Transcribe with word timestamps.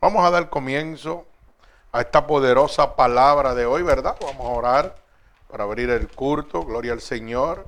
vamos 0.00 0.24
a 0.24 0.30
dar 0.30 0.48
comienzo 0.50 1.26
a 1.90 2.02
esta 2.02 2.24
poderosa 2.26 2.94
palabra 2.94 3.54
de 3.54 3.64
hoy, 3.66 3.82
¿verdad? 3.82 4.16
Vamos 4.20 4.46
a 4.46 4.50
orar 4.50 4.94
para 5.50 5.64
abrir 5.64 5.90
el 5.90 6.06
culto, 6.08 6.64
gloria 6.64 6.92
al 6.92 7.00
Señor. 7.00 7.66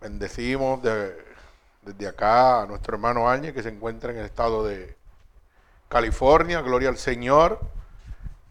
Bendecimos 0.00 0.82
de 0.82 1.27
desde 1.88 2.06
acá 2.06 2.62
a 2.62 2.66
nuestro 2.66 2.94
hermano 2.94 3.30
Áñez 3.30 3.54
que 3.54 3.62
se 3.62 3.70
encuentra 3.70 4.12
en 4.12 4.18
el 4.18 4.26
estado 4.26 4.64
de 4.64 4.96
California, 5.88 6.60
gloria 6.60 6.90
al 6.90 6.98
Señor. 6.98 7.60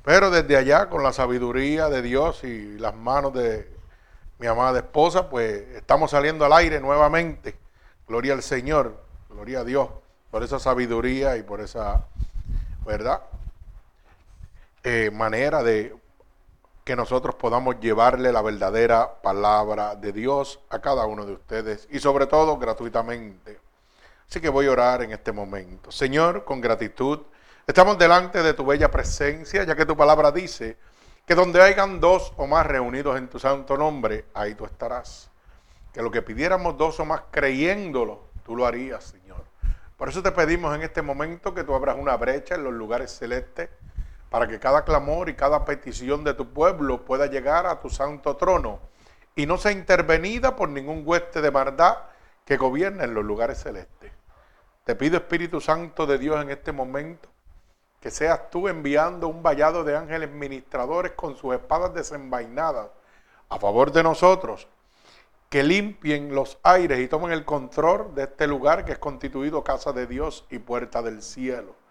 Pero 0.03 0.31
desde 0.31 0.57
allá, 0.57 0.89
con 0.89 1.03
la 1.03 1.13
sabiduría 1.13 1.89
de 1.89 2.01
Dios 2.01 2.43
y 2.43 2.77
las 2.79 2.95
manos 2.95 3.33
de 3.33 3.69
mi 4.39 4.47
amada 4.47 4.79
esposa, 4.79 5.29
pues 5.29 5.67
estamos 5.75 6.11
saliendo 6.11 6.45
al 6.45 6.53
aire 6.53 6.79
nuevamente. 6.79 7.55
Gloria 8.07 8.33
al 8.33 8.41
Señor, 8.41 9.03
gloria 9.29 9.59
a 9.59 9.63
Dios 9.63 9.89
por 10.31 10.43
esa 10.43 10.59
sabiduría 10.59 11.37
y 11.37 11.43
por 11.43 11.61
esa, 11.61 12.05
¿verdad? 12.85 13.21
Eh, 14.83 15.11
manera 15.13 15.61
de 15.61 15.95
que 16.87 16.95
nosotros 16.95 17.35
podamos 17.35 17.81
llevarle 17.81 18.31
la 18.31 18.41
verdadera 18.41 19.21
palabra 19.21 19.93
de 19.97 20.13
Dios 20.13 20.61
a 20.69 20.79
cada 20.79 21.05
uno 21.05 21.25
de 21.25 21.33
ustedes 21.33 21.85
y 21.91 21.99
sobre 21.99 22.27
todo 22.27 22.57
gratuitamente. 22.57 23.59
Así 24.25 24.39
que 24.39 24.47
voy 24.47 24.67
a 24.67 24.71
orar 24.71 25.01
en 25.01 25.11
este 25.11 25.33
momento. 25.33 25.91
Señor, 25.91 26.45
con 26.45 26.61
gratitud, 26.61 27.23
estamos 27.67 27.97
delante 27.97 28.41
de 28.41 28.53
tu 28.53 28.65
bella 28.65 28.89
presencia, 28.89 29.65
ya 29.65 29.75
que 29.75 29.85
tu 29.85 29.97
palabra 29.97 30.31
dice 30.31 30.77
que 31.25 31.35
donde 31.35 31.61
hayan 31.61 31.99
dos 31.99 32.31
o 32.37 32.47
más 32.47 32.65
reunidos 32.65 33.17
en 33.17 33.27
tu 33.27 33.37
santo 33.37 33.75
nombre, 33.75 34.23
ahí 34.33 34.55
tú 34.55 34.63
estarás. 34.63 35.29
Que 35.91 36.01
lo 36.01 36.09
que 36.09 36.21
pidiéramos 36.21 36.77
dos 36.77 37.01
o 37.01 37.05
más 37.05 37.23
creyéndolo, 37.31 38.29
tú 38.45 38.55
lo 38.55 38.65
harías, 38.65 39.03
Señor. 39.03 39.43
Por 39.97 40.07
eso 40.07 40.23
te 40.23 40.31
pedimos 40.31 40.73
en 40.73 40.83
este 40.83 41.01
momento 41.01 41.53
que 41.53 41.65
tú 41.65 41.75
abras 41.75 41.97
una 41.99 42.15
brecha 42.15 42.55
en 42.55 42.63
los 42.63 42.71
lugares 42.71 43.11
celestes 43.11 43.67
para 44.29 44.47
que 44.47 44.59
cada 44.59 44.83
clamor 44.83 45.29
y 45.29 45.35
cada 45.35 45.63
petición 45.63 46.23
de 46.23 46.33
tu 46.33 46.53
pueblo 46.53 47.05
pueda 47.05 47.27
llegar 47.27 47.65
a 47.65 47.79
tu 47.79 47.89
santo 47.89 48.35
trono 48.35 48.79
y 49.35 49.45
no 49.45 49.57
sea 49.57 49.71
intervenida 49.71 50.55
por 50.55 50.69
ningún 50.69 51.03
hueste 51.05 51.41
de 51.41 51.51
maldad 51.51 51.97
que 52.43 52.57
gobierna 52.57 53.03
en 53.03 53.13
los 53.13 53.23
lugares 53.23 53.61
celestes. 53.61 54.11
Te 54.83 54.95
pido 54.95 55.17
Espíritu 55.17 55.61
Santo 55.61 56.05
de 56.05 56.17
Dios 56.17 56.41
en 56.41 56.49
este 56.49 56.71
momento 56.71 57.29
que 57.99 58.11
seas 58.11 58.49
tú 58.49 58.67
enviando 58.67 59.27
un 59.27 59.41
vallado 59.41 59.83
de 59.83 59.95
ángeles 59.95 60.29
ministradores 60.29 61.13
con 61.13 61.35
sus 61.35 61.55
espadas 61.55 61.93
desenvainadas 61.93 62.89
a 63.49 63.59
favor 63.59 63.91
de 63.91 64.03
nosotros, 64.03 64.67
que 65.49 65.63
limpien 65.63 66.35
los 66.35 66.57
aires 66.63 66.99
y 66.99 67.07
tomen 67.07 67.31
el 67.31 67.45
control 67.45 68.13
de 68.13 68.23
este 68.23 68.45
lugar 68.45 68.85
que 68.85 68.91
es 68.91 68.99
constituido 68.99 69.63
casa 69.63 69.93
de 69.93 70.05
Dios 70.05 70.45
y 70.49 70.59
puerta 70.59 71.01
del 71.01 71.21
cielo 71.21 71.86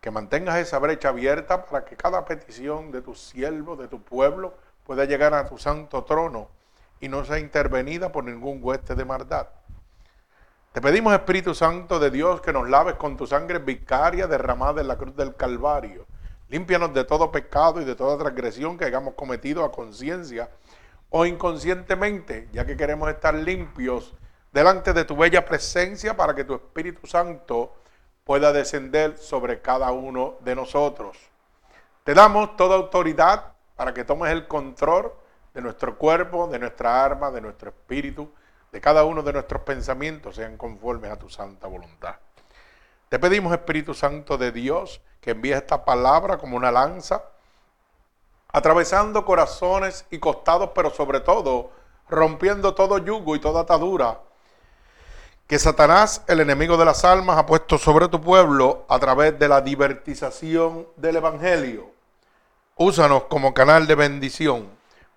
que 0.00 0.10
mantengas 0.10 0.56
esa 0.56 0.78
brecha 0.78 1.10
abierta 1.10 1.66
para 1.66 1.84
que 1.84 1.96
cada 1.96 2.24
petición 2.24 2.90
de 2.90 3.02
tu 3.02 3.14
siervo, 3.14 3.76
de 3.76 3.88
tu 3.88 4.02
pueblo, 4.02 4.54
pueda 4.84 5.04
llegar 5.04 5.34
a 5.34 5.46
tu 5.46 5.58
santo 5.58 6.04
trono 6.04 6.48
y 7.00 7.08
no 7.08 7.24
sea 7.24 7.38
intervenida 7.38 8.10
por 8.10 8.24
ningún 8.24 8.60
hueste 8.62 8.94
de 8.94 9.04
maldad. 9.04 9.48
Te 10.72 10.80
pedimos, 10.80 11.12
Espíritu 11.12 11.54
Santo 11.54 11.98
de 11.98 12.10
Dios, 12.10 12.40
que 12.40 12.52
nos 12.52 12.68
laves 12.68 12.94
con 12.94 13.16
tu 13.16 13.26
sangre 13.26 13.58
vicaria 13.58 14.26
derramada 14.26 14.80
en 14.80 14.88
la 14.88 14.96
cruz 14.96 15.16
del 15.16 15.34
Calvario. 15.34 16.06
Límpianos 16.48 16.94
de 16.94 17.04
todo 17.04 17.30
pecado 17.30 17.80
y 17.80 17.84
de 17.84 17.94
toda 17.94 18.16
transgresión 18.18 18.78
que 18.78 18.84
hayamos 18.84 19.14
cometido 19.14 19.64
a 19.64 19.72
conciencia 19.72 20.48
o 21.10 21.26
inconscientemente, 21.26 22.48
ya 22.52 22.64
que 22.64 22.76
queremos 22.76 23.10
estar 23.10 23.34
limpios 23.34 24.14
delante 24.52 24.92
de 24.92 25.04
tu 25.04 25.16
bella 25.16 25.44
presencia 25.44 26.16
para 26.16 26.34
que 26.34 26.44
tu 26.44 26.54
Espíritu 26.54 27.06
Santo 27.06 27.74
pueda 28.30 28.52
descender 28.52 29.18
sobre 29.18 29.60
cada 29.60 29.90
uno 29.90 30.36
de 30.38 30.54
nosotros. 30.54 31.16
Te 32.04 32.14
damos 32.14 32.56
toda 32.56 32.76
autoridad 32.76 33.54
para 33.74 33.92
que 33.92 34.04
tomes 34.04 34.30
el 34.30 34.46
control 34.46 35.12
de 35.52 35.60
nuestro 35.60 35.98
cuerpo, 35.98 36.46
de 36.46 36.60
nuestra 36.60 37.04
arma, 37.04 37.32
de 37.32 37.40
nuestro 37.40 37.70
espíritu, 37.70 38.32
de 38.70 38.80
cada 38.80 39.02
uno 39.02 39.24
de 39.24 39.32
nuestros 39.32 39.62
pensamientos, 39.62 40.36
sean 40.36 40.56
conformes 40.56 41.10
a 41.10 41.18
tu 41.18 41.28
santa 41.28 41.66
voluntad. 41.66 42.14
Te 43.08 43.18
pedimos, 43.18 43.52
Espíritu 43.52 43.94
Santo 43.94 44.38
de 44.38 44.52
Dios, 44.52 45.00
que 45.20 45.32
envíes 45.32 45.56
esta 45.56 45.84
palabra 45.84 46.38
como 46.38 46.56
una 46.56 46.70
lanza, 46.70 47.24
atravesando 48.52 49.24
corazones 49.24 50.06
y 50.08 50.20
costados, 50.20 50.70
pero 50.72 50.90
sobre 50.90 51.18
todo 51.18 51.72
rompiendo 52.08 52.76
todo 52.76 52.98
yugo 52.98 53.34
y 53.34 53.40
toda 53.40 53.62
atadura 53.62 54.20
que 55.50 55.58
Satanás, 55.58 56.22
el 56.28 56.38
enemigo 56.38 56.76
de 56.76 56.84
las 56.84 57.04
almas, 57.04 57.36
ha 57.36 57.44
puesto 57.44 57.76
sobre 57.76 58.06
tu 58.06 58.20
pueblo 58.20 58.84
a 58.88 59.00
través 59.00 59.36
de 59.36 59.48
la 59.48 59.60
divertización 59.60 60.86
del 60.94 61.16
Evangelio. 61.16 61.90
Úsanos 62.76 63.24
como 63.24 63.52
canal 63.52 63.88
de 63.88 63.96
bendición. 63.96 64.68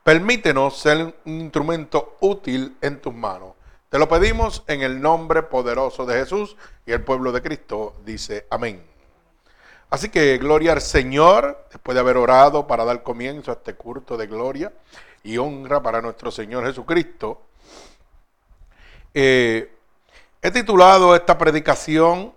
Permítenos 0.03 0.79
ser 0.79 1.13
un 1.25 1.39
instrumento 1.39 2.17
útil 2.21 2.75
en 2.81 2.99
tus 2.99 3.13
manos. 3.13 3.53
Te 3.89 3.99
lo 3.99 4.09
pedimos 4.09 4.63
en 4.65 4.81
el 4.81 4.99
nombre 4.99 5.43
poderoso 5.43 6.03
de 6.07 6.15
Jesús 6.15 6.57
y 6.87 6.93
el 6.93 7.03
pueblo 7.03 7.31
de 7.31 7.43
Cristo 7.43 7.93
dice 8.03 8.47
amén. 8.49 8.83
Así 9.91 10.09
que 10.09 10.39
gloria 10.39 10.71
al 10.71 10.81
Señor, 10.81 11.67
después 11.69 11.93
de 11.93 12.01
haber 12.01 12.17
orado 12.17 12.65
para 12.65 12.85
dar 12.85 13.03
comienzo 13.03 13.51
a 13.51 13.53
este 13.53 13.75
culto 13.75 14.17
de 14.17 14.25
gloria 14.25 14.73
y 15.21 15.37
honra 15.37 15.83
para 15.83 16.01
nuestro 16.01 16.31
Señor 16.31 16.65
Jesucristo. 16.65 17.39
Eh, 19.13 19.69
He 20.45 20.51
titulado 20.51 21.15
esta 21.15 21.37
predicación 21.37 22.33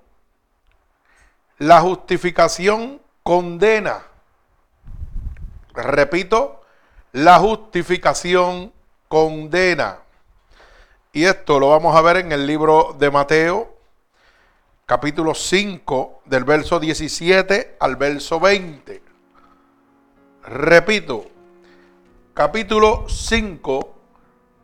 La 1.58 1.80
justificación 1.80 3.02
condena. 3.24 4.04
Repito, 5.74 6.62
la 7.10 7.40
justificación 7.40 8.72
condena. 9.08 9.98
Y 11.12 11.24
esto 11.24 11.58
lo 11.58 11.70
vamos 11.70 11.96
a 11.96 12.02
ver 12.02 12.18
en 12.18 12.30
el 12.30 12.46
libro 12.46 12.94
de 12.96 13.10
Mateo, 13.10 13.74
capítulo 14.84 15.34
5, 15.34 16.22
del 16.26 16.44
verso 16.44 16.78
17 16.78 17.76
al 17.80 17.96
verso 17.96 18.38
20. 18.38 19.02
Repito, 20.44 21.26
capítulo 22.34 23.06
5, 23.08 23.94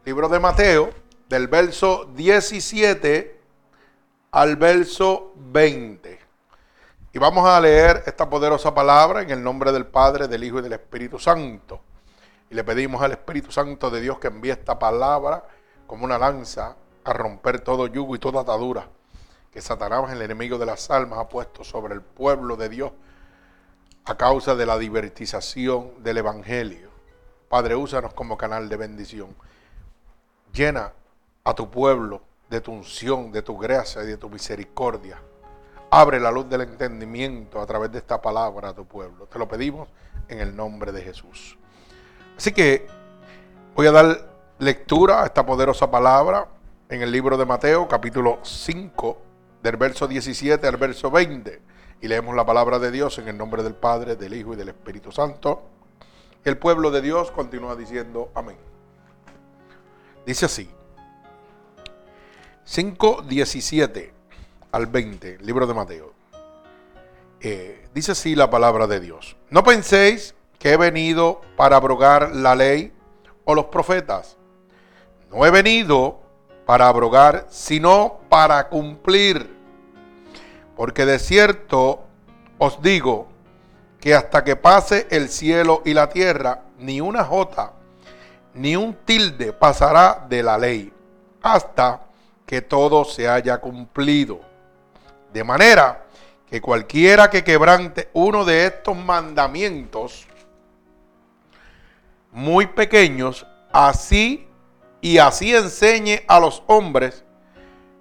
libro 0.04 0.28
de 0.28 0.38
Mateo, 0.38 1.01
del 1.32 1.48
verso 1.48 2.10
17 2.14 3.40
al 4.32 4.56
verso 4.56 5.32
20. 5.34 6.18
Y 7.14 7.18
vamos 7.18 7.48
a 7.48 7.58
leer 7.58 8.02
esta 8.04 8.28
poderosa 8.28 8.74
palabra 8.74 9.22
en 9.22 9.30
el 9.30 9.42
nombre 9.42 9.72
del 9.72 9.86
Padre, 9.86 10.28
del 10.28 10.44
Hijo 10.44 10.58
y 10.58 10.62
del 10.62 10.74
Espíritu 10.74 11.18
Santo. 11.18 11.80
Y 12.50 12.54
le 12.54 12.62
pedimos 12.64 13.00
al 13.00 13.12
Espíritu 13.12 13.50
Santo 13.50 13.88
de 13.88 14.02
Dios 14.02 14.18
que 14.18 14.26
envíe 14.26 14.50
esta 14.50 14.78
palabra 14.78 15.42
como 15.86 16.04
una 16.04 16.18
lanza 16.18 16.76
a 17.02 17.12
romper 17.14 17.62
todo 17.62 17.86
yugo 17.86 18.14
y 18.14 18.18
toda 18.18 18.42
atadura 18.42 18.86
que 19.50 19.62
Satanás, 19.62 20.12
el 20.12 20.20
enemigo 20.20 20.58
de 20.58 20.66
las 20.66 20.90
almas, 20.90 21.18
ha 21.18 21.30
puesto 21.30 21.64
sobre 21.64 21.94
el 21.94 22.02
pueblo 22.02 22.58
de 22.58 22.68
Dios 22.68 22.92
a 24.04 24.18
causa 24.18 24.54
de 24.54 24.66
la 24.66 24.76
divertización 24.76 26.02
del 26.02 26.18
Evangelio. 26.18 26.90
Padre, 27.48 27.74
úsanos 27.74 28.12
como 28.12 28.36
canal 28.36 28.68
de 28.68 28.76
bendición. 28.76 29.34
Llena 30.52 30.92
a 31.44 31.54
tu 31.54 31.70
pueblo 31.70 32.22
de 32.48 32.60
tu 32.60 32.72
unción, 32.72 33.32
de 33.32 33.42
tu 33.42 33.58
gracia 33.58 34.02
y 34.02 34.06
de 34.06 34.16
tu 34.16 34.28
misericordia. 34.28 35.20
Abre 35.90 36.20
la 36.20 36.30
luz 36.30 36.48
del 36.48 36.62
entendimiento 36.62 37.60
a 37.60 37.66
través 37.66 37.90
de 37.92 37.98
esta 37.98 38.20
palabra 38.20 38.70
a 38.70 38.74
tu 38.74 38.84
pueblo. 38.84 39.26
Te 39.26 39.38
lo 39.38 39.48
pedimos 39.48 39.88
en 40.28 40.40
el 40.40 40.54
nombre 40.54 40.92
de 40.92 41.02
Jesús. 41.02 41.58
Así 42.36 42.52
que 42.52 42.86
voy 43.74 43.86
a 43.86 43.92
dar 43.92 44.30
lectura 44.58 45.22
a 45.22 45.26
esta 45.26 45.44
poderosa 45.44 45.90
palabra 45.90 46.48
en 46.88 47.02
el 47.02 47.10
libro 47.10 47.36
de 47.36 47.44
Mateo, 47.44 47.88
capítulo 47.88 48.38
5, 48.42 49.18
del 49.62 49.76
verso 49.76 50.06
17 50.06 50.66
al 50.66 50.76
verso 50.76 51.10
20. 51.10 51.60
y 52.00 52.08
leemos 52.08 52.34
la 52.34 52.44
palabra 52.44 52.80
de 52.80 52.90
Dios 52.90 53.18
en 53.18 53.28
el 53.28 53.38
nombre 53.38 53.62
del 53.62 53.74
Padre, 53.74 54.16
del 54.16 54.34
Hijo 54.34 54.54
y 54.54 54.56
del 54.56 54.70
Espíritu 54.70 55.12
Santo. 55.12 55.62
El 56.44 56.58
pueblo 56.58 56.90
de 56.90 57.00
Dios 57.00 57.30
continúa 57.30 57.76
diciendo 57.76 58.30
amén. 58.34 58.56
Dice 60.26 60.46
así, 60.46 60.68
5, 62.64 63.22
17 63.22 64.12
al 64.70 64.86
20, 64.86 65.38
libro 65.38 65.66
de 65.66 65.74
Mateo. 65.74 66.12
Eh, 67.40 67.88
dice 67.92 68.12
así 68.12 68.36
la 68.36 68.50
palabra 68.50 68.86
de 68.86 69.00
Dios. 69.00 69.36
No 69.50 69.64
penséis 69.64 70.34
que 70.58 70.72
he 70.72 70.76
venido 70.76 71.40
para 71.56 71.76
abrogar 71.76 72.34
la 72.36 72.54
ley 72.54 72.92
o 73.44 73.54
los 73.54 73.66
profetas. 73.66 74.36
No 75.30 75.44
he 75.44 75.50
venido 75.50 76.20
para 76.64 76.86
abrogar, 76.86 77.46
sino 77.50 78.20
para 78.28 78.68
cumplir. 78.68 79.56
Porque 80.76 81.04
de 81.04 81.18
cierto 81.18 82.04
os 82.58 82.80
digo 82.80 83.26
que 84.00 84.14
hasta 84.14 84.44
que 84.44 84.54
pase 84.54 85.08
el 85.10 85.28
cielo 85.28 85.82
y 85.84 85.94
la 85.94 86.08
tierra, 86.08 86.62
ni 86.78 87.00
una 87.00 87.24
jota, 87.24 87.72
ni 88.54 88.76
un 88.76 88.94
tilde 89.04 89.52
pasará 89.52 90.24
de 90.28 90.42
la 90.42 90.58
ley, 90.58 90.92
hasta 91.42 92.11
que 92.52 92.60
todo 92.60 93.06
se 93.06 93.26
haya 93.26 93.56
cumplido. 93.62 94.38
De 95.32 95.42
manera 95.42 96.04
que 96.46 96.60
cualquiera 96.60 97.30
que 97.30 97.42
quebrante 97.42 98.10
uno 98.12 98.44
de 98.44 98.66
estos 98.66 98.94
mandamientos 98.94 100.26
muy 102.30 102.66
pequeños, 102.66 103.46
así 103.72 104.46
y 105.00 105.16
así 105.16 105.54
enseñe 105.54 106.24
a 106.28 106.38
los 106.40 106.62
hombres, 106.66 107.24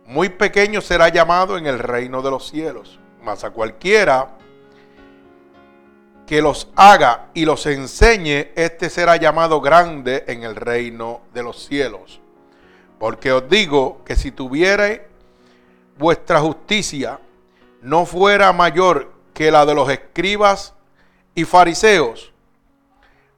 muy 0.05 0.27
pequeño 0.27 0.81
será 0.81 1.07
llamado 1.07 1.57
en 1.57 1.65
el 1.65 1.79
reino 1.79 2.21
de 2.21 2.31
los 2.31 2.49
cielos. 2.49 2.99
Mas 3.23 3.45
a 3.45 3.51
cualquiera 3.51 4.35
que 6.27 6.41
los 6.41 6.67
haga 6.75 7.29
y 7.33 7.45
los 7.45 7.65
enseñe, 7.67 8.51
este 8.57 8.89
será 8.89 9.15
llamado 9.15 9.61
grande 9.61 10.25
en 10.27 10.43
el 10.43 10.57
reino 10.57 11.21
de 11.33 11.41
los 11.41 11.65
cielos. 11.65 12.20
Porque 13.01 13.31
os 13.31 13.49
digo 13.49 14.03
que 14.05 14.15
si 14.15 14.29
tuviere 14.29 15.07
vuestra 15.97 16.39
justicia 16.39 17.19
no 17.81 18.05
fuera 18.05 18.53
mayor 18.53 19.11
que 19.33 19.49
la 19.49 19.65
de 19.65 19.73
los 19.73 19.89
escribas 19.89 20.75
y 21.33 21.45
fariseos, 21.45 22.31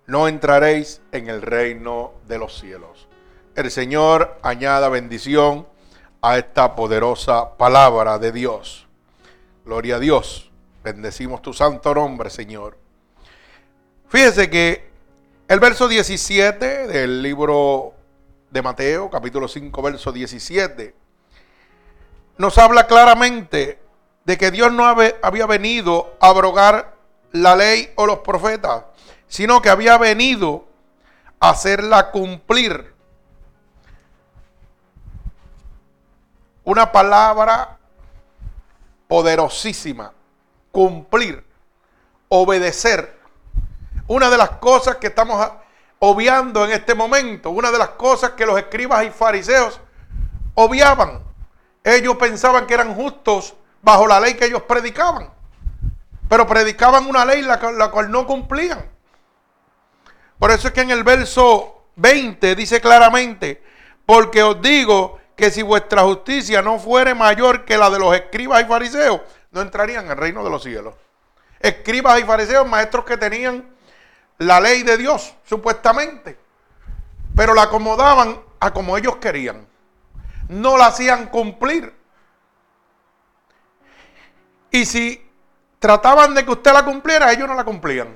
no 0.06 0.28
entraréis 0.28 1.02
en 1.14 1.30
el 1.30 1.42
reino 1.42 2.12
de 2.28 2.40
los 2.40 2.60
cielos. 2.60 3.08
El 3.56 3.72
Señor 3.72 4.38
añada 4.44 4.90
bendición 4.90 5.66
a 6.22 6.38
esta 6.38 6.76
poderosa 6.76 7.56
palabra 7.56 8.20
de 8.20 8.34
Dios. 8.34 8.86
Gloria 9.64 9.96
a 9.96 10.00
Dios. 10.00 10.52
Bendecimos 10.84 11.42
tu 11.42 11.54
santo 11.54 11.96
nombre, 11.96 12.30
Señor. 12.30 12.78
Fíjese 14.10 14.50
que 14.50 14.90
el 15.48 15.62
verso 15.62 15.88
17 15.88 16.88
del 16.88 17.22
libro 17.22 17.94
de 18.54 18.62
Mateo, 18.62 19.10
capítulo 19.10 19.48
5, 19.48 19.82
verso 19.82 20.12
17, 20.12 20.94
nos 22.38 22.56
habla 22.60 22.86
claramente 22.86 23.82
de 24.26 24.38
que 24.38 24.52
Dios 24.52 24.72
no 24.72 24.86
había 24.86 25.48
venido 25.48 26.16
a 26.20 26.28
abrogar 26.28 26.94
la 27.32 27.56
ley 27.56 27.92
o 27.96 28.06
los 28.06 28.20
profetas, 28.20 28.84
sino 29.28 29.60
que 29.60 29.72
había 29.72 29.98
venido 29.98 30.68
a 31.40 31.50
hacerla 31.50 32.12
cumplir. 32.12 32.94
Una 36.64 36.92
palabra 36.92 37.80
poderosísima, 39.08 40.14
cumplir, 40.72 41.44
obedecer. 42.30 43.20
Una 44.06 44.30
de 44.30 44.38
las 44.38 44.52
cosas 44.52 44.98
que 44.98 45.08
estamos 45.08 45.42
obviando 46.06 46.66
en 46.66 46.72
este 46.72 46.96
momento, 46.96 47.50
una 47.52 47.72
de 47.72 47.78
las 47.78 47.92
cosas 47.92 48.32
que 48.32 48.46
los 48.46 48.58
escribas 48.58 49.06
y 49.06 49.10
fariseos 49.10 49.80
obviaban. 50.54 51.24
Ellos 51.82 52.18
pensaban 52.18 52.68
que 52.68 52.74
eran 52.74 52.94
justos 52.94 53.54
bajo 53.82 54.06
la 54.06 54.20
ley 54.20 54.34
que 54.34 54.44
ellos 54.44 54.64
predicaban. 54.64 55.30
Pero 56.28 56.46
predicaban 56.46 57.08
una 57.08 57.24
ley 57.24 57.42
la, 57.42 57.56
la 57.72 57.90
cual 57.90 58.12
no 58.12 58.28
cumplían. 58.28 58.86
Por 60.38 60.52
eso 60.52 60.68
es 60.68 60.74
que 60.74 60.82
en 60.82 60.92
el 60.92 61.06
verso 61.06 61.86
20 61.96 62.54
dice 62.54 62.82
claramente, 62.82 63.64
porque 64.06 64.44
os 64.44 64.62
digo 64.62 65.20
que 65.38 65.52
si 65.52 65.62
vuestra 65.62 66.02
justicia 66.02 66.62
no 66.62 66.80
fuere 66.80 67.16
mayor 67.16 67.64
que 67.64 67.78
la 67.78 67.90
de 67.90 68.00
los 68.00 68.14
escribas 68.14 68.62
y 68.62 68.66
fariseos, 68.66 69.22
no 69.52 69.62
entrarían 69.62 70.04
en 70.04 70.12
el 70.12 70.18
reino 70.18 70.44
de 70.44 70.50
los 70.50 70.64
cielos. 70.64 70.96
Escribas 71.62 72.20
y 72.20 72.26
fariseos, 72.26 72.68
maestros 72.68 73.06
que 73.06 73.16
tenían 73.16 73.73
la 74.44 74.60
ley 74.60 74.84
de 74.84 74.98
Dios, 74.98 75.36
supuestamente, 75.46 76.38
pero 77.36 77.54
la 77.54 77.64
acomodaban 77.64 78.42
a 78.60 78.72
como 78.72 78.98
ellos 78.98 79.18
querían. 79.18 79.68
No 80.48 80.78
la 80.78 80.88
hacían 80.88 81.28
cumplir. 81.28 81.94
Y 84.72 84.86
si 84.86 85.24
trataban 85.80 86.34
de 86.34 86.46
que 86.46 86.52
usted 86.52 86.74
la 86.74 86.84
cumpliera, 86.84 87.32
ellos 87.32 87.48
no 87.48 87.56
la 87.56 87.64
cumplían. 87.64 88.16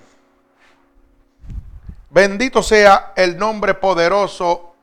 Bendito 2.10 2.64
sea 2.64 3.14
el 3.16 3.38
nombre 3.38 3.74
poderoso 3.74 4.76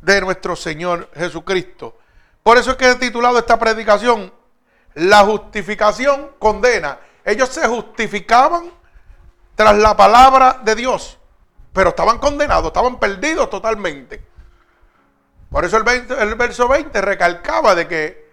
de 0.00 0.20
nuestro 0.20 0.56
Señor 0.56 1.10
Jesucristo. 1.14 1.98
Por 2.42 2.58
eso 2.58 2.72
es 2.72 2.76
que 2.76 2.90
he 2.90 2.94
titulado 2.96 3.38
esta 3.38 3.58
predicación, 3.58 4.32
La 4.94 5.24
justificación 5.24 6.30
condena. 6.38 6.98
Ellos 7.24 7.50
se 7.50 7.66
justificaban 7.68 8.72
tras 9.56 9.76
la 9.76 9.96
palabra 9.96 10.60
de 10.62 10.76
Dios, 10.76 11.18
pero 11.72 11.88
estaban 11.90 12.18
condenados, 12.18 12.66
estaban 12.66 13.00
perdidos 13.00 13.50
totalmente. 13.50 14.24
Por 15.50 15.64
eso 15.64 15.78
el, 15.78 15.88
el 15.88 16.34
verso 16.36 16.68
20 16.68 17.00
recalcaba 17.00 17.74
de 17.74 17.88
que 17.88 18.26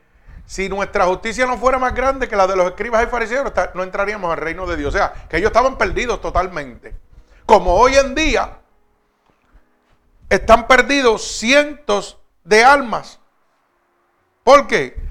si 0.45 0.67
nuestra 0.67 1.05
justicia 1.05 1.45
no 1.45 1.57
fuera 1.57 1.79
más 1.79 1.95
grande 1.95 2.27
que 2.27 2.35
la 2.35 2.45
de 2.45 2.55
los 2.55 2.67
escribas 2.67 3.03
y 3.03 3.07
fariseos, 3.07 3.51
no 3.73 3.83
entraríamos 3.83 4.31
al 4.31 4.37
reino 4.37 4.67
de 4.67 4.75
Dios. 4.75 4.93
O 4.93 4.97
sea, 4.97 5.13
que 5.29 5.37
ellos 5.37 5.47
estaban 5.47 5.77
perdidos 5.77 6.21
totalmente. 6.21 6.95
Como 7.45 7.75
hoy 7.75 7.95
en 7.95 8.13
día 8.13 8.59
están 10.29 10.67
perdidos 10.67 11.23
cientos 11.23 12.19
de 12.43 12.63
almas. 12.65 13.19
¿Por 14.43 14.67
qué? 14.67 15.01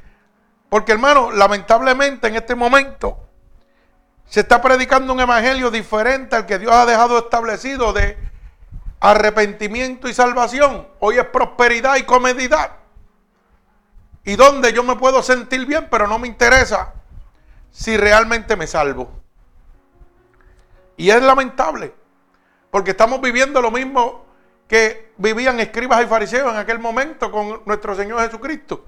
Porque 0.68 0.92
hermano, 0.92 1.30
lamentablemente 1.30 2.28
en 2.28 2.36
este 2.36 2.54
momento 2.54 3.21
se 4.26 4.40
está 4.40 4.62
predicando 4.62 5.12
un 5.12 5.20
evangelio 5.20 5.70
diferente 5.70 6.36
al 6.36 6.46
que 6.46 6.58
Dios 6.58 6.72
ha 6.72 6.86
dejado 6.86 7.18
establecido 7.18 7.92
de 7.92 8.16
arrepentimiento 9.00 10.08
y 10.08 10.14
salvación. 10.14 10.88
Hoy 11.00 11.18
es 11.18 11.26
prosperidad 11.26 11.96
y 11.96 12.04
comedidad 12.04 12.82
y 14.24 14.36
donde 14.36 14.72
yo 14.72 14.82
me 14.82 14.96
puedo 14.96 15.22
sentir 15.22 15.66
bien, 15.66 15.88
pero 15.90 16.06
no 16.06 16.18
me 16.18 16.28
interesa 16.28 16.94
si 17.70 17.96
realmente 17.96 18.56
me 18.56 18.66
salvo. 18.66 19.10
Y 20.96 21.10
es 21.10 21.22
lamentable, 21.22 21.94
porque 22.70 22.92
estamos 22.92 23.20
viviendo 23.20 23.60
lo 23.60 23.70
mismo 23.70 24.24
que 24.68 25.12
vivían 25.16 25.58
escribas 25.60 26.02
y 26.02 26.06
fariseos 26.06 26.52
en 26.52 26.58
aquel 26.58 26.78
momento 26.78 27.32
con 27.32 27.62
nuestro 27.64 27.94
Señor 27.94 28.20
Jesucristo. 28.20 28.84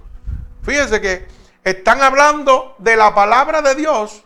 Fíjense 0.63 1.01
que 1.01 1.27
están 1.65 2.01
hablando 2.03 2.77
de 2.79 2.97
la 2.97 3.15
palabra 3.15 3.61
de 3.61 3.75
Dios, 3.75 4.25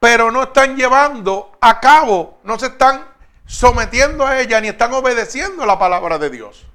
pero 0.00 0.32
no 0.32 0.44
están 0.44 0.76
llevando 0.76 1.52
a 1.60 1.78
cabo, 1.78 2.40
no 2.42 2.58
se 2.58 2.66
están 2.66 3.06
sometiendo 3.46 4.26
a 4.26 4.40
ella 4.40 4.60
ni 4.60 4.68
están 4.68 4.92
obedeciendo 4.94 5.66
la 5.66 5.78
palabra 5.78 6.18
de 6.18 6.30
Dios. 6.30 6.66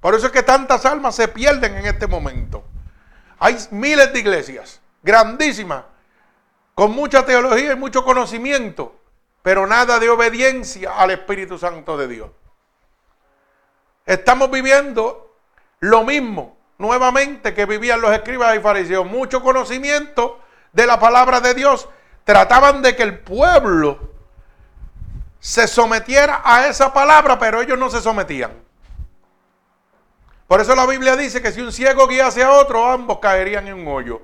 Por 0.00 0.14
eso 0.14 0.26
es 0.26 0.32
que 0.32 0.42
tantas 0.42 0.86
almas 0.86 1.14
se 1.14 1.28
pierden 1.28 1.76
en 1.76 1.86
este 1.86 2.06
momento. 2.06 2.64
Hay 3.38 3.58
miles 3.70 4.12
de 4.12 4.18
iglesias, 4.18 4.80
grandísimas, 5.02 5.84
con 6.74 6.92
mucha 6.92 7.26
teología 7.26 7.72
y 7.72 7.76
mucho 7.76 8.04
conocimiento, 8.04 8.96
pero 9.42 9.66
nada 9.66 9.98
de 9.98 10.08
obediencia 10.08 10.96
al 10.96 11.10
Espíritu 11.10 11.58
Santo 11.58 11.98
de 11.98 12.08
Dios. 12.08 12.30
Estamos 14.06 14.50
viviendo 14.50 15.36
lo 15.80 16.04
mismo 16.04 16.56
nuevamente 16.78 17.52
que 17.52 17.66
vivían 17.66 18.00
los 18.00 18.12
escribas 18.12 18.56
y 18.56 18.60
fariseos. 18.60 19.06
Mucho 19.06 19.42
conocimiento 19.42 20.40
de 20.72 20.86
la 20.86 20.98
palabra 20.98 21.40
de 21.40 21.54
Dios. 21.54 21.88
Trataban 22.24 22.82
de 22.82 22.94
que 22.94 23.02
el 23.02 23.18
pueblo 23.18 24.12
se 25.40 25.66
sometiera 25.66 26.40
a 26.44 26.68
esa 26.68 26.92
palabra, 26.92 27.38
pero 27.38 27.60
ellos 27.60 27.78
no 27.78 27.90
se 27.90 28.00
sometían. 28.00 28.52
Por 30.46 30.60
eso 30.60 30.74
la 30.74 30.86
Biblia 30.86 31.16
dice 31.16 31.42
que 31.42 31.50
si 31.50 31.60
un 31.60 31.72
ciego 31.72 32.06
guiase 32.06 32.44
a 32.44 32.52
otro, 32.52 32.88
ambos 32.90 33.18
caerían 33.18 33.66
en 33.66 33.74
un 33.74 33.88
hoyo. 33.88 34.22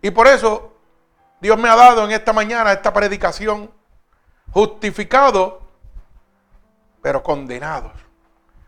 Y 0.00 0.10
por 0.10 0.26
eso 0.26 0.72
Dios 1.40 1.58
me 1.58 1.68
ha 1.68 1.76
dado 1.76 2.04
en 2.04 2.12
esta 2.12 2.32
mañana 2.32 2.72
esta 2.72 2.92
predicación, 2.92 3.70
justificado, 4.52 5.60
pero 7.02 7.22
condenados. 7.22 7.92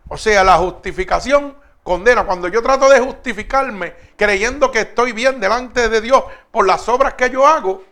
O 0.07 0.17
sea, 0.17 0.43
la 0.43 0.57
justificación 0.57 1.55
condena. 1.91 2.23
Cuando 2.23 2.47
yo 2.47 2.61
trato 2.61 2.87
de 2.87 3.01
justificarme 3.01 3.93
creyendo 4.15 4.71
que 4.71 4.79
estoy 4.79 5.11
bien 5.11 5.41
delante 5.41 5.89
de 5.89 5.99
Dios 5.99 6.23
por 6.49 6.65
las 6.65 6.87
obras 6.87 7.15
que 7.15 7.29
yo 7.29 7.45
hago, 7.45 7.83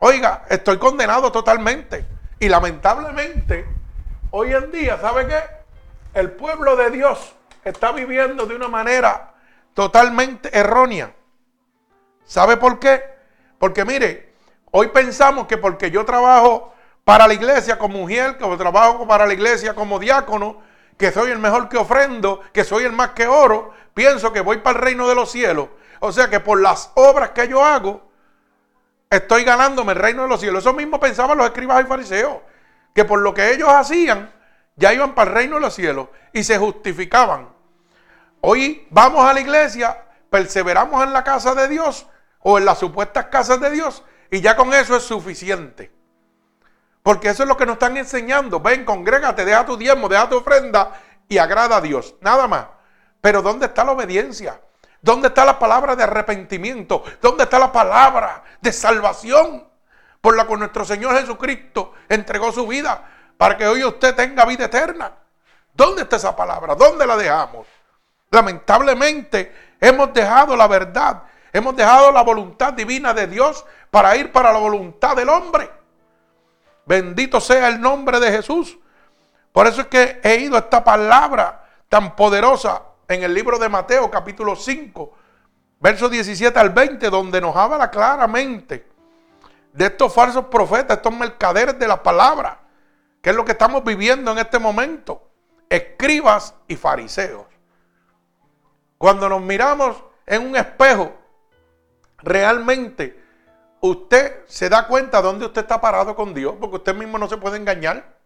oiga, 0.00 0.44
estoy 0.50 0.76
condenado 0.76 1.32
totalmente. 1.32 2.04
Y 2.38 2.50
lamentablemente, 2.50 3.64
hoy 4.30 4.52
en 4.52 4.70
día, 4.70 4.98
¿sabe 5.00 5.26
qué? 5.26 5.40
El 6.12 6.32
pueblo 6.32 6.76
de 6.76 6.90
Dios 6.90 7.34
está 7.64 7.92
viviendo 7.92 8.44
de 8.44 8.54
una 8.54 8.68
manera 8.68 9.32
totalmente 9.72 10.50
errónea. 10.52 11.14
¿Sabe 12.26 12.58
por 12.58 12.78
qué? 12.78 13.02
Porque 13.58 13.86
mire, 13.86 14.34
hoy 14.70 14.88
pensamos 14.88 15.46
que 15.46 15.56
porque 15.56 15.90
yo 15.90 16.04
trabajo 16.04 16.74
para 17.04 17.26
la 17.26 17.32
iglesia 17.32 17.78
como 17.78 18.00
mujer, 18.00 18.36
que 18.36 18.56
trabajo 18.58 19.06
para 19.06 19.24
la 19.24 19.32
iglesia 19.32 19.74
como 19.74 19.98
diácono, 19.98 20.60
que 20.96 21.12
soy 21.12 21.30
el 21.30 21.38
mejor 21.38 21.68
que 21.68 21.76
ofrendo, 21.76 22.40
que 22.52 22.64
soy 22.64 22.84
el 22.84 22.92
más 22.92 23.10
que 23.10 23.26
oro, 23.26 23.72
pienso 23.94 24.32
que 24.32 24.40
voy 24.40 24.58
para 24.58 24.78
el 24.78 24.84
reino 24.84 25.08
de 25.08 25.14
los 25.14 25.30
cielos. 25.30 25.68
O 26.00 26.12
sea 26.12 26.28
que 26.28 26.40
por 26.40 26.60
las 26.60 26.90
obras 26.94 27.30
que 27.30 27.48
yo 27.48 27.64
hago, 27.64 28.10
estoy 29.10 29.44
ganándome 29.44 29.92
el 29.92 29.98
reino 29.98 30.22
de 30.22 30.28
los 30.28 30.40
cielos. 30.40 30.62
Eso 30.62 30.72
mismo 30.72 30.98
pensaban 31.00 31.38
los 31.38 31.46
escribas 31.46 31.82
y 31.82 31.86
fariseos, 31.86 32.38
que 32.94 33.04
por 33.04 33.20
lo 33.20 33.34
que 33.34 33.52
ellos 33.52 33.68
hacían, 33.68 34.32
ya 34.76 34.92
iban 34.92 35.14
para 35.14 35.30
el 35.30 35.36
reino 35.36 35.56
de 35.56 35.62
los 35.62 35.74
cielos 35.74 36.08
y 36.32 36.44
se 36.44 36.58
justificaban. 36.58 37.48
Hoy 38.40 38.86
vamos 38.90 39.24
a 39.24 39.32
la 39.32 39.40
iglesia, 39.40 40.04
perseveramos 40.30 41.02
en 41.02 41.12
la 41.12 41.24
casa 41.24 41.54
de 41.54 41.68
Dios 41.68 42.06
o 42.40 42.58
en 42.58 42.64
las 42.64 42.78
supuestas 42.78 43.26
casas 43.26 43.60
de 43.60 43.70
Dios 43.70 44.02
y 44.30 44.40
ya 44.40 44.56
con 44.56 44.72
eso 44.72 44.96
es 44.96 45.02
suficiente. 45.02 45.95
Porque 47.06 47.28
eso 47.28 47.44
es 47.44 47.48
lo 47.48 47.56
que 47.56 47.64
nos 47.64 47.74
están 47.74 47.96
enseñando. 47.96 48.58
Ven, 48.58 48.84
congrégate, 48.84 49.44
deja 49.44 49.64
tu 49.64 49.76
diezmo, 49.76 50.08
deja 50.08 50.28
tu 50.28 50.38
ofrenda 50.38 50.90
y 51.28 51.38
agrada 51.38 51.76
a 51.76 51.80
Dios. 51.80 52.16
Nada 52.20 52.48
más. 52.48 52.66
Pero 53.20 53.42
¿dónde 53.42 53.66
está 53.66 53.84
la 53.84 53.92
obediencia? 53.92 54.60
¿Dónde 55.00 55.28
está 55.28 55.44
la 55.44 55.56
palabra 55.56 55.94
de 55.94 56.02
arrepentimiento? 56.02 57.04
¿Dónde 57.22 57.44
está 57.44 57.60
la 57.60 57.70
palabra 57.70 58.42
de 58.60 58.72
salvación? 58.72 59.68
Por 60.20 60.36
la 60.36 60.48
que 60.48 60.56
nuestro 60.56 60.84
Señor 60.84 61.16
Jesucristo 61.16 61.92
entregó 62.08 62.50
su 62.50 62.66
vida 62.66 63.08
para 63.36 63.56
que 63.56 63.68
hoy 63.68 63.84
usted 63.84 64.16
tenga 64.16 64.44
vida 64.44 64.64
eterna. 64.64 65.12
¿Dónde 65.74 66.02
está 66.02 66.16
esa 66.16 66.34
palabra? 66.34 66.74
¿Dónde 66.74 67.06
la 67.06 67.16
dejamos? 67.16 67.68
Lamentablemente 68.32 69.54
hemos 69.80 70.12
dejado 70.12 70.56
la 70.56 70.66
verdad, 70.66 71.22
hemos 71.52 71.76
dejado 71.76 72.10
la 72.10 72.22
voluntad 72.22 72.72
divina 72.72 73.14
de 73.14 73.28
Dios 73.28 73.64
para 73.92 74.16
ir 74.16 74.32
para 74.32 74.52
la 74.52 74.58
voluntad 74.58 75.14
del 75.14 75.28
hombre. 75.28 75.70
Bendito 76.86 77.40
sea 77.40 77.68
el 77.68 77.80
nombre 77.80 78.20
de 78.20 78.30
Jesús. 78.30 78.78
Por 79.52 79.66
eso 79.66 79.80
es 79.82 79.86
que 79.88 80.20
he 80.22 80.36
ido 80.36 80.54
a 80.54 80.60
esta 80.60 80.84
palabra 80.84 81.64
tan 81.88 82.14
poderosa 82.14 82.82
en 83.08 83.24
el 83.24 83.34
libro 83.34 83.58
de 83.58 83.68
Mateo 83.68 84.10
capítulo 84.10 84.54
5, 84.54 85.12
versos 85.80 86.10
17 86.10 86.58
al 86.58 86.70
20, 86.70 87.10
donde 87.10 87.40
nos 87.40 87.56
habla 87.56 87.90
claramente 87.90 88.86
de 89.72 89.86
estos 89.86 90.14
falsos 90.14 90.46
profetas, 90.46 90.98
estos 90.98 91.14
mercaderes 91.14 91.78
de 91.78 91.88
la 91.88 92.02
palabra, 92.02 92.60
que 93.20 93.30
es 93.30 93.36
lo 93.36 93.44
que 93.44 93.52
estamos 93.52 93.82
viviendo 93.82 94.30
en 94.30 94.38
este 94.38 94.58
momento, 94.58 95.28
escribas 95.68 96.54
y 96.68 96.76
fariseos. 96.76 97.46
Cuando 98.96 99.28
nos 99.28 99.42
miramos 99.42 100.02
en 100.24 100.46
un 100.46 100.56
espejo, 100.56 101.12
realmente 102.18 103.25
usted 103.90 104.44
se 104.46 104.68
da 104.68 104.86
cuenta 104.86 105.22
dónde 105.22 105.46
usted 105.46 105.62
está 105.62 105.80
parado 105.80 106.14
con 106.14 106.34
Dios, 106.34 106.54
porque 106.60 106.76
usted 106.76 106.94
mismo 106.94 107.18
no 107.18 107.28
se 107.28 107.36
puede 107.36 107.56
engañar. 107.56 108.16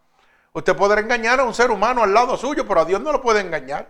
Usted 0.53 0.77
podrá 0.77 1.01
engañar 1.01 1.41
a 1.41 1.45
un 1.45 1.55
ser 1.55 1.71
humano 1.71 2.03
al 2.03 2.13
lado 2.13 2.37
suyo, 2.37 2.67
pero 2.67 2.81
a 2.81 2.85
Dios 2.85 3.01
no 3.01 3.13
lo 3.13 3.23
puede 3.23 3.41
engañar. 3.41 3.89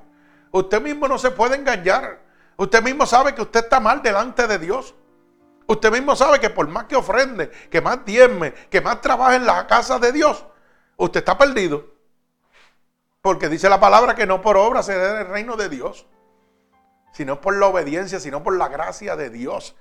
Usted 0.50 0.80
mismo 0.80 1.08
no 1.08 1.18
se 1.18 1.30
puede 1.30 1.56
engañar. 1.56 2.20
Usted 2.56 2.82
mismo 2.82 3.06
sabe 3.06 3.34
que 3.34 3.42
usted 3.42 3.60
está 3.60 3.80
mal 3.80 4.02
delante 4.02 4.46
de 4.46 4.58
Dios. 4.58 4.94
Usted 5.66 5.92
mismo 5.92 6.16
sabe 6.16 6.40
que 6.40 6.50
por 6.50 6.66
más 6.68 6.84
que 6.84 6.96
ofrende, 6.96 7.50
que 7.70 7.80
más 7.80 8.04
diezme, 8.04 8.52
que 8.52 8.80
más 8.80 9.00
trabaje 9.00 9.36
en 9.36 9.46
la 9.46 9.66
casa 9.66 9.98
de 9.98 10.12
Dios, 10.12 10.44
usted 10.96 11.20
está 11.20 11.38
perdido. 11.38 11.86
Porque 13.22 13.48
dice 13.48 13.68
la 13.68 13.78
palabra 13.78 14.14
que 14.14 14.26
no 14.26 14.42
por 14.42 14.56
obra 14.56 14.82
se 14.82 14.98
dé 14.98 15.20
el 15.20 15.28
reino 15.28 15.56
de 15.56 15.68
Dios, 15.68 16.06
sino 17.12 17.40
por 17.40 17.56
la 17.56 17.66
obediencia, 17.66 18.18
sino 18.18 18.42
por 18.42 18.56
la 18.56 18.68
gracia 18.68 19.16
de 19.16 19.30
Dios. 19.30 19.76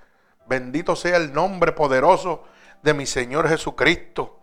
Bendito 0.50 0.96
sea 0.96 1.16
el 1.16 1.32
nombre 1.32 1.70
poderoso 1.70 2.42
de 2.82 2.92
mi 2.92 3.06
Señor 3.06 3.48
Jesucristo. 3.48 4.40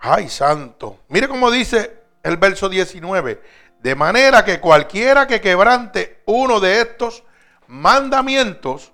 Ay, 0.00 0.28
santo. 0.28 1.02
Mire 1.06 1.28
cómo 1.28 1.52
dice 1.52 2.02
el 2.20 2.36
verso 2.36 2.68
19. 2.68 3.40
De 3.78 3.94
manera 3.94 4.44
que 4.44 4.58
cualquiera 4.58 5.28
que 5.28 5.40
quebrante 5.40 6.22
uno 6.26 6.58
de 6.58 6.80
estos 6.80 7.22
mandamientos, 7.68 8.90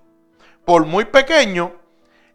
por 0.67 0.85
muy 0.85 1.07
pequeño, 1.07 1.73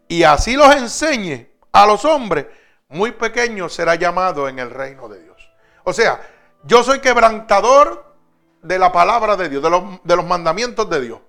y 0.08 0.24
así 0.24 0.56
los 0.56 0.74
enseñe 0.74 1.46
a 1.70 1.86
los 1.86 2.04
hombres, 2.04 2.46
muy 2.88 3.12
pequeño 3.12 3.68
será 3.68 3.94
llamado 3.94 4.48
en 4.48 4.58
el 4.58 4.70
reino 4.70 5.08
de 5.08 5.22
Dios. 5.22 5.48
O 5.84 5.92
sea, 5.92 6.20
yo 6.64 6.82
soy 6.82 6.98
quebrantador 6.98 8.16
de 8.62 8.80
la 8.80 8.90
palabra 8.90 9.36
de 9.36 9.48
Dios, 9.48 9.62
de 9.62 9.70
los, 9.70 10.02
de 10.02 10.16
los 10.16 10.26
mandamientos 10.26 10.90
de 10.90 11.00
Dios. 11.00 11.20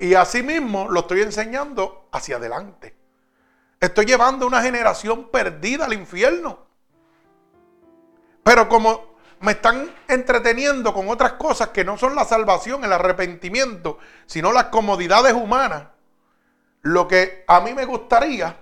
Y 0.00 0.14
asimismo 0.14 0.88
lo 0.90 1.00
estoy 1.00 1.20
enseñando 1.20 2.08
hacia 2.10 2.36
adelante. 2.36 2.96
Estoy 3.78 4.06
llevando 4.06 4.46
una 4.46 4.62
generación 4.62 5.28
perdida 5.30 5.84
al 5.84 5.92
infierno. 5.92 6.58
Pero 8.42 8.66
como 8.66 9.16
me 9.40 9.52
están 9.52 9.94
entreteniendo 10.08 10.94
con 10.94 11.10
otras 11.10 11.34
cosas 11.34 11.68
que 11.68 11.84
no 11.84 11.98
son 11.98 12.14
la 12.14 12.24
salvación, 12.24 12.82
el 12.82 12.94
arrepentimiento, 12.94 13.98
sino 14.24 14.52
las 14.52 14.64
comodidades 14.64 15.34
humanas, 15.34 15.84
lo 16.80 17.06
que 17.06 17.44
a 17.46 17.60
mí 17.60 17.74
me 17.74 17.84
gustaría, 17.84 18.56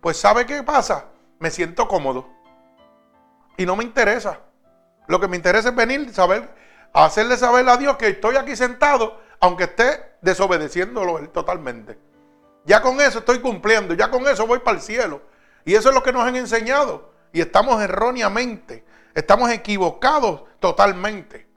pues 0.00 0.16
¿sabe 0.16 0.44
qué 0.44 0.64
pasa? 0.64 1.06
Me 1.38 1.52
siento 1.52 1.86
cómodo. 1.86 2.28
Y 3.56 3.64
no 3.64 3.76
me 3.76 3.84
interesa. 3.84 4.40
Lo 5.06 5.20
que 5.20 5.28
me 5.28 5.36
interesa 5.36 5.68
es 5.68 5.76
venir, 5.76 6.12
saber, 6.12 6.52
hacerle 6.92 7.36
saber 7.36 7.68
a 7.68 7.76
Dios 7.76 7.96
que 7.96 8.08
estoy 8.08 8.34
aquí 8.34 8.56
sentado 8.56 9.29
aunque 9.40 9.64
esté 9.64 10.16
desobedeciéndolo 10.20 11.18
él 11.18 11.30
totalmente. 11.30 11.98
Ya 12.64 12.82
con 12.82 13.00
eso 13.00 13.20
estoy 13.20 13.40
cumpliendo, 13.40 13.94
ya 13.94 14.10
con 14.10 14.28
eso 14.28 14.46
voy 14.46 14.58
para 14.60 14.76
el 14.76 14.82
cielo. 14.82 15.22
Y 15.64 15.74
eso 15.74 15.88
es 15.88 15.94
lo 15.94 16.02
que 16.02 16.12
nos 16.12 16.26
han 16.26 16.36
enseñado. 16.36 17.10
Y 17.32 17.40
estamos 17.40 17.82
erróneamente, 17.82 18.84
estamos 19.14 19.50
equivocados 19.50 20.42
totalmente. 20.60 21.48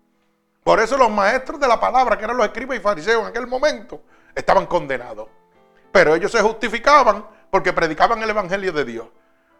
Por 0.63 0.79
eso 0.79 0.97
los 0.97 1.11
maestros 1.11 1.59
de 1.59 1.67
la 1.67 1.79
palabra, 1.79 2.17
que 2.17 2.23
eran 2.23 2.37
los 2.37 2.45
escribas 2.45 2.77
y 2.77 2.79
fariseos 2.79 3.21
en 3.21 3.27
aquel 3.27 3.47
momento, 3.47 4.01
estaban 4.33 4.65
condenados. 4.65 5.27
Pero 5.91 6.15
ellos 6.15 6.31
se 6.31 6.41
justificaban 6.41 7.25
porque 7.51 7.73
predicaban 7.73 8.23
el 8.23 8.29
Evangelio 8.29 8.71
de 8.71 8.85
Dios. 8.85 9.07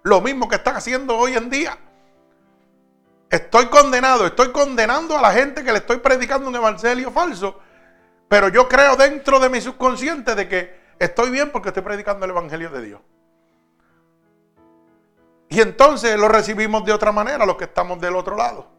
Lo 0.04 0.22
mismo 0.22 0.48
que 0.48 0.56
están 0.56 0.78
haciendo 0.78 1.18
hoy 1.18 1.36
en 1.36 1.50
día. 1.50 1.78
Estoy 3.30 3.66
condenado, 3.68 4.28
estoy 4.28 4.52
condenando 4.52 5.18
a 5.18 5.22
la 5.22 5.32
gente 5.32 5.64
que 5.64 5.72
le 5.72 5.80
estoy 5.80 5.98
predicando 5.98 6.48
un 6.48 6.56
evangelio 6.56 7.10
falso 7.10 7.60
pero 8.34 8.48
yo 8.48 8.68
creo 8.68 8.96
dentro 8.96 9.40
de 9.40 9.48
mi 9.48 9.62
subconsciente 9.62 10.34
de 10.34 10.50
que 10.50 10.76
estoy 10.98 11.30
bien 11.30 11.52
porque 11.52 11.68
estoy 11.68 11.84
predicando 11.84 12.26
el 12.26 12.32
Evangelio 12.32 12.72
de 12.72 12.82
Dios. 12.82 13.00
Y 15.50 15.62
entonces 15.62 16.18
lo 16.18 16.28
recibimos 16.28 16.84
de 16.84 16.94
otra 16.94 17.12
manera 17.12 17.46
los 17.46 17.58
que 17.58 17.66
estamos 17.66 18.02
del 18.02 18.16
otro 18.16 18.36
lado. 18.36 18.72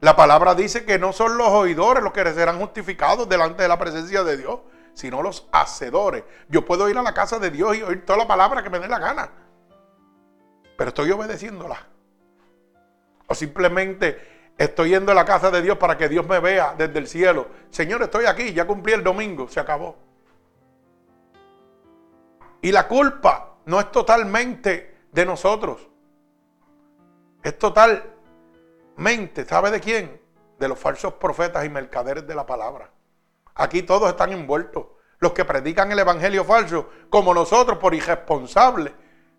La 0.00 0.16
palabra 0.16 0.56
dice 0.56 0.84
que 0.84 0.98
no 0.98 1.12
son 1.12 1.38
los 1.38 1.46
oidores 1.46 2.02
los 2.02 2.12
que 2.12 2.24
serán 2.32 2.58
justificados 2.58 3.28
delante 3.28 3.62
de 3.62 3.68
la 3.68 3.78
presencia 3.78 4.24
de 4.24 4.36
Dios, 4.36 4.58
sino 4.94 5.22
los 5.22 5.46
hacedores. 5.52 6.24
Yo 6.48 6.64
puedo 6.64 6.88
ir 6.88 6.98
a 6.98 7.02
la 7.02 7.14
casa 7.14 7.38
de 7.38 7.52
Dios 7.52 7.76
y 7.76 7.82
oír 7.84 8.04
toda 8.04 8.18
la 8.18 8.26
palabra 8.26 8.64
que 8.64 8.70
me 8.70 8.80
dé 8.80 8.88
la 8.88 8.98
gana, 8.98 9.30
pero 10.76 10.88
estoy 10.88 11.08
obedeciéndola. 11.12 11.86
O 13.28 13.34
simplemente 13.36 14.39
Estoy 14.60 14.90
yendo 14.90 15.12
a 15.12 15.14
la 15.14 15.24
casa 15.24 15.50
de 15.50 15.62
Dios 15.62 15.78
para 15.78 15.96
que 15.96 16.06
Dios 16.06 16.28
me 16.28 16.38
vea 16.38 16.74
desde 16.76 16.98
el 16.98 17.08
cielo. 17.08 17.48
Señor, 17.70 18.02
estoy 18.02 18.26
aquí, 18.26 18.52
ya 18.52 18.66
cumplí 18.66 18.92
el 18.92 19.02
domingo, 19.02 19.48
se 19.48 19.58
acabó. 19.58 19.96
Y 22.60 22.70
la 22.70 22.86
culpa 22.86 23.54
no 23.64 23.80
es 23.80 23.90
totalmente 23.90 24.98
de 25.10 25.24
nosotros. 25.24 25.88
Es 27.42 27.58
totalmente, 27.58 29.46
¿sabe 29.46 29.70
de 29.70 29.80
quién? 29.80 30.20
De 30.58 30.68
los 30.68 30.78
falsos 30.78 31.14
profetas 31.14 31.64
y 31.64 31.70
mercaderes 31.70 32.26
de 32.26 32.34
la 32.34 32.44
palabra. 32.44 32.90
Aquí 33.54 33.82
todos 33.82 34.10
están 34.10 34.30
envueltos. 34.30 34.88
Los 35.20 35.32
que 35.32 35.46
predican 35.46 35.90
el 35.90 36.00
evangelio 36.00 36.44
falso, 36.44 36.90
como 37.08 37.32
nosotros 37.32 37.78
por 37.78 37.94
irresponsables, 37.94 38.92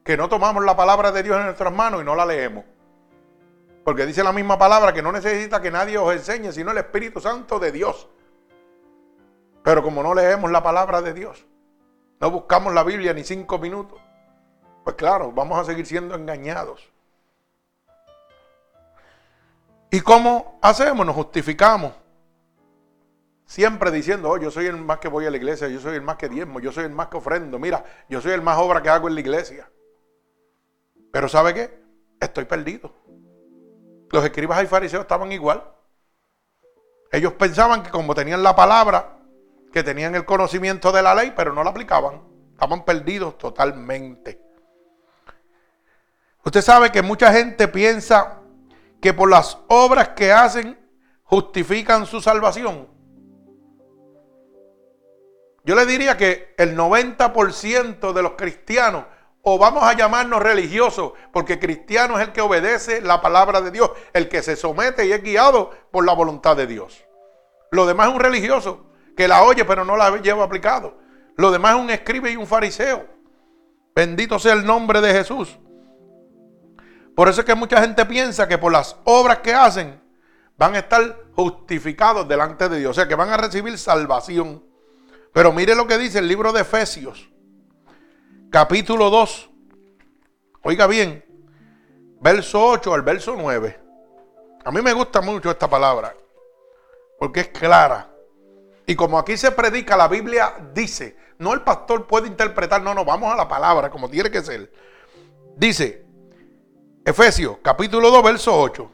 que 0.04 0.18
no 0.18 0.28
tomamos 0.28 0.66
la 0.66 0.75
palabra 0.75 1.12
de 1.12 1.22
Dios 1.22 1.38
en 1.38 1.46
nuestras 1.46 1.72
manos 1.72 2.01
y 2.01 2.06
no 2.06 2.16
la 2.16 2.25
leemos. 2.25 2.66
Porque 3.84 4.06
dice 4.06 4.24
la 4.24 4.32
misma 4.32 4.58
palabra 4.58 4.94
que 4.94 5.02
no 5.02 5.12
necesita 5.12 5.62
que 5.62 5.72
nadie 5.72 5.98
os 5.98 6.14
enseñe, 6.14 6.52
sino 6.52 6.72
el 6.72 6.78
Espíritu 6.78 7.20
Santo 7.20 7.60
de 7.60 7.72
Dios. 7.72 8.08
Pero 9.64 9.82
como 9.84 10.04
no 10.04 10.14
leemos 10.14 10.52
la 10.52 10.62
palabra 10.62 11.02
de 11.02 11.14
Dios, 11.14 11.46
no 12.20 12.30
buscamos 12.30 12.74
la 12.74 12.84
Biblia 12.84 13.14
ni 13.14 13.24
cinco 13.24 13.58
minutos, 13.58 14.00
pues 14.84 14.96
claro, 14.96 15.32
vamos 15.32 15.60
a 15.60 15.64
seguir 15.64 15.86
siendo 15.86 16.16
engañados. 16.16 16.92
¿Y 19.90 20.00
cómo 20.02 20.60
hacemos? 20.62 21.06
Nos 21.06 21.16
justificamos 21.16 21.94
Siempre 23.52 23.92
diciendo, 23.92 24.30
oh, 24.30 24.38
yo 24.38 24.50
soy 24.50 24.68
el 24.68 24.78
más 24.78 25.00
que 25.00 25.10
voy 25.10 25.26
a 25.26 25.30
la 25.30 25.36
iglesia, 25.36 25.68
yo 25.68 25.82
soy 25.82 25.96
el 25.96 26.02
más 26.02 26.16
que 26.16 26.30
diezmo, 26.30 26.62
yo 26.62 26.72
soy 26.72 26.86
el 26.86 26.92
más 26.92 27.10
que 27.10 27.18
ofrendo, 27.18 27.60
mira, 27.60 27.84
yo 28.08 28.22
soy 28.22 28.32
el 28.32 28.42
más 28.42 28.58
obra 28.58 28.82
que 28.82 28.88
hago 28.88 29.10
en 29.10 29.16
la 29.16 29.20
iglesia. 29.20 29.70
Pero 31.12 31.28
¿sabe 31.28 31.54
qué? 31.54 31.84
Estoy 32.22 32.46
perdido. 32.46 32.94
Los 34.12 34.24
escribas 34.25 34.63
y 34.63 34.68
fariseos 34.68 35.01
estaban 35.01 35.32
igual. 35.32 35.63
Ellos 37.12 37.34
pensaban 37.34 37.84
que 37.84 37.89
como 37.89 38.15
tenían 38.15 38.44
la 38.44 38.56
palabra, 38.56 39.18
que 39.72 39.84
tenían 39.84 40.15
el 40.15 40.25
conocimiento 40.25 40.91
de 40.91 41.01
la 41.01 41.15
ley, 41.15 41.34
pero 41.36 41.53
no 41.53 41.63
la 41.63 41.70
aplicaban. 41.70 42.22
Estaban 42.51 42.86
perdidos 42.86 43.38
totalmente. 43.38 44.41
Usted 46.44 46.62
sabe 46.62 46.91
que 46.91 47.01
mucha 47.01 47.32
gente 47.32 47.68
piensa 47.68 48.39
que 49.01 49.13
por 49.13 49.30
las 49.30 49.58
obras 49.68 50.10
que 50.10 50.32
hacen 50.32 50.77
justifican 51.24 52.06
su 52.06 52.22
salvación. 52.22 52.88
Yo 55.63 55.75
le 55.75 55.86
diría 55.86 56.18
que 56.18 56.56
el 56.58 56.75
90% 56.75 58.13
de 58.13 58.24
los 58.24 58.32
cristianos, 58.34 59.06
o 59.43 59.57
vamos 59.57 59.83
a 59.83 59.93
llamarnos 59.93 60.41
religiosos, 60.41 61.13
porque 61.31 61.60
cristiano 61.60 62.19
es 62.19 62.27
el 62.27 62.33
que 62.33 62.41
obedece 62.41 63.01
la 63.01 63.21
palabra 63.21 63.62
de 63.62 63.71
Dios, 63.71 63.91
el 64.13 64.29
que 64.29 64.43
se 64.43 64.55
somete 64.55 65.05
y 65.05 65.12
es 65.12 65.24
guiado 65.24 65.71
por 65.91 66.05
la 66.05 66.13
voluntad 66.13 66.55
de 66.55 66.67
Dios. 66.67 67.03
Lo 67.71 67.86
demás 67.86 68.10
es 68.10 68.13
un 68.13 68.19
religioso 68.19 68.86
que 69.15 69.27
la 69.27 69.43
oye 69.43 69.65
pero 69.65 69.83
no 69.86 69.98
la 69.98 70.17
lleva 70.17 70.43
aplicado. 70.43 70.98
Lo 71.38 71.51
demás 71.51 71.75
es 71.75 71.81
un 71.81 71.89
escribe 71.89 72.31
y 72.31 72.36
un 72.36 72.45
fariseo. 72.45 73.07
Bendito 73.95 74.38
sea 74.39 74.53
el 74.53 74.65
nombre 74.65 75.01
de 75.01 75.13
Jesús. 75.13 75.57
Por 77.15 77.27
eso 77.27 77.41
es 77.41 77.45
que 77.45 77.55
mucha 77.55 77.81
gente 77.81 78.05
piensa 78.05 78.48
que 78.48 78.57
por 78.57 78.71
las 78.71 78.98
obras 79.03 79.39
que 79.39 79.53
hacen 79.53 80.01
van 80.57 80.75
a 80.75 80.79
estar 80.79 81.17
justificados 81.36 82.27
delante 82.27 82.69
de 82.69 82.79
Dios, 82.79 82.91
o 82.91 82.93
sea 82.93 83.07
que 83.07 83.15
van 83.15 83.29
a 83.29 83.38
recibir 83.38 83.77
salvación. 83.77 84.63
Pero 85.33 85.51
mire 85.51 85.75
lo 85.75 85.88
que 85.88 85.98
dice 85.98 86.19
el 86.19 86.27
libro 86.27 86.53
de 86.53 86.62
Efesios, 86.62 87.31
capítulo 88.51 89.10
2. 89.10 89.50
Oiga 90.63 90.86
bien, 90.86 91.25
verso 92.20 92.63
8 92.63 92.93
al 92.93 93.01
verso 93.01 93.36
9. 93.36 93.79
A 94.63 94.72
mí 94.72 94.81
me 94.81 94.93
gusta 94.93 95.22
mucho 95.22 95.50
esta 95.50 95.67
palabra, 95.67 96.13
porque 97.17 97.39
es 97.39 97.48
clara. 97.48 98.13
Y 98.86 98.96
como 98.96 99.17
aquí 99.17 99.38
se 99.38 99.51
predica, 99.51 99.96
la 99.96 100.08
Biblia 100.08 100.53
dice, 100.74 101.15
no 101.39 101.53
el 101.53 101.62
pastor 101.62 102.05
puede 102.05 102.27
interpretar, 102.27 102.81
no, 102.84 102.93
no, 102.93 103.05
vamos 103.05 103.34
a 103.34 103.38
la 103.38 103.48
palabra 103.48 103.89
como 103.89 104.10
tiene 104.10 104.29
que 104.29 104.41
ser. 104.41 104.72
Dice, 105.55 106.05
Efesios 107.05 107.58
capítulo 107.63 108.12
2, 108.12 108.24
verso 108.24 108.60
8 108.60 108.91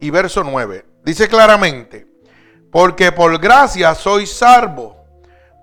y 0.00 0.10
verso 0.10 0.42
9. 0.42 0.84
Dice 1.04 1.28
claramente, 1.28 2.06
porque 2.72 3.12
por 3.12 3.38
gracia 3.38 3.94
soy 3.94 4.26
salvo 4.26 4.96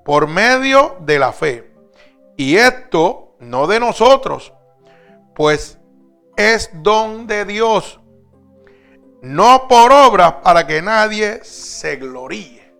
por 0.05 0.27
medio 0.27 0.95
de 1.01 1.19
la 1.19 1.33
fe. 1.33 1.70
Y 2.37 2.57
esto 2.57 3.35
no 3.39 3.67
de 3.67 3.79
nosotros, 3.79 4.53
pues 5.35 5.79
es 6.37 6.69
don 6.73 7.27
de 7.27 7.45
Dios, 7.45 7.99
no 9.21 9.67
por 9.67 9.91
obras 9.91 10.35
para 10.43 10.65
que 10.65 10.81
nadie 10.81 11.43
se 11.43 11.97
gloríe. 11.97 12.73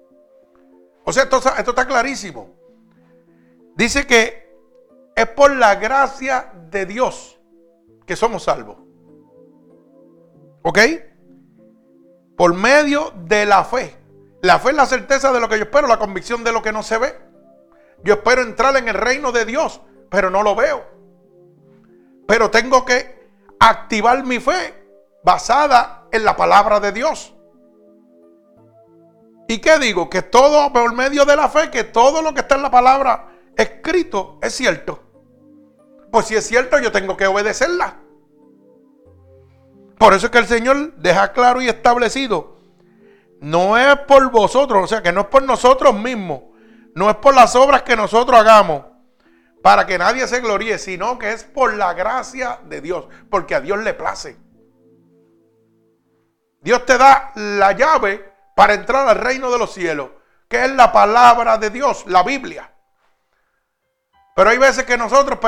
O 1.04 1.14
sea, 1.14 1.24
esto, 1.24 1.38
esto 1.38 1.72
está 1.72 1.86
clarísimo. 1.86 2.50
Dice 3.76 4.06
que 4.06 4.52
es 5.16 5.28
por 5.28 5.56
la 5.56 5.76
gracia 5.76 6.52
de 6.70 6.86
Dios 6.86 7.40
que 8.06 8.16
somos 8.16 8.44
salvos. 8.44 8.78
¿Ok? 10.64 10.80
Por 12.38 12.54
medio 12.54 13.12
de 13.16 13.46
la 13.46 13.64
fe. 13.64 13.96
La 14.42 14.60
fe 14.60 14.70
es 14.70 14.76
la 14.76 14.86
certeza 14.86 15.32
de 15.32 15.40
lo 15.40 15.48
que 15.48 15.58
yo 15.58 15.64
espero, 15.64 15.88
la 15.88 16.00
convicción 16.00 16.44
de 16.44 16.52
lo 16.52 16.62
que 16.62 16.72
no 16.72 16.84
se 16.84 16.98
ve. 16.98 17.31
Yo 18.04 18.16
espero 18.16 18.42
entrar 18.42 18.76
en 18.78 18.88
el 18.88 18.96
reino 18.96 19.32
de 19.32 19.46
Dios, 19.46 19.82
pero 20.10 20.30
no 20.30 20.44
lo 20.44 20.56
veo. 20.56 20.84
Pero 22.28 22.50
tengo 22.50 22.86
que 22.86 23.30
activar 23.60 24.24
mi 24.26 24.40
fe 24.40 24.74
basada 25.24 26.08
en 26.12 26.24
la 26.24 26.36
palabra 26.36 26.80
de 26.80 26.92
Dios. 26.92 27.34
¿Y 29.48 29.60
qué 29.60 29.78
digo? 29.80 30.10
Que 30.10 30.22
todo 30.22 30.72
por 30.72 30.94
medio 30.94 31.26
de 31.26 31.36
la 31.36 31.50
fe, 31.50 31.70
que 31.70 31.84
todo 31.84 32.22
lo 32.22 32.34
que 32.34 32.42
está 32.42 32.56
en 32.56 32.64
la 32.64 32.72
palabra 32.72 33.28
escrito 33.56 34.40
es 34.42 34.54
cierto. 34.54 35.04
Pues 36.12 36.26
si 36.28 36.36
es 36.36 36.46
cierto, 36.46 36.80
yo 36.80 36.92
tengo 36.92 37.18
que 37.18 37.28
obedecerla. 37.28 37.98
Por 39.98 40.14
eso 40.14 40.28
es 40.28 40.32
que 40.32 40.40
el 40.40 40.48
Señor 40.48 40.96
deja 40.96 41.34
claro 41.34 41.62
y 41.62 41.68
establecido 41.68 42.62
no 43.42 43.76
es 43.76 43.98
por 44.08 44.32
vosotros, 44.32 44.84
o 44.84 44.88
sea, 44.88 45.02
que 45.02 45.12
no 45.12 45.22
es 45.22 45.28
por 45.28 45.44
nosotros 45.44 45.96
mismos, 45.96 46.44
no 46.96 47.10
es 47.10 47.16
por 47.18 47.34
las 47.34 47.56
obras 47.56 47.84
que 47.84 47.96
nosotros 47.96 48.40
hagamos 48.40 48.86
para 49.62 49.86
que 49.86 49.98
nadie 49.98 50.28
se 50.28 50.42
gloríe, 50.42 50.78
sino 50.78 51.20
que 51.20 51.32
es 51.32 51.44
por 51.44 51.74
la 51.74 51.94
gracia 51.94 52.60
de 52.64 52.82
Dios, 52.82 53.08
porque 53.30 53.56
a 53.56 53.62
Dios 53.62 53.80
le 53.80 53.94
place. 53.94 54.38
Dios 56.62 56.86
te 56.86 56.98
da 56.98 57.32
la 57.36 57.72
llave 57.74 58.34
para 58.56 58.74
entrar 58.74 59.08
al 59.08 59.18
reino 59.18 59.52
de 59.52 59.60
los 59.60 59.74
cielos, 59.74 60.10
que 60.48 60.66
es 60.66 60.72
la 60.72 60.92
palabra 60.92 61.58
de 61.58 61.70
Dios, 61.70 62.06
la 62.08 62.24
Biblia. 62.24 62.72
Pero 64.36 64.50
hay 64.50 64.58
veces 64.58 64.86
que 64.86 64.98
nosotros 64.98 65.40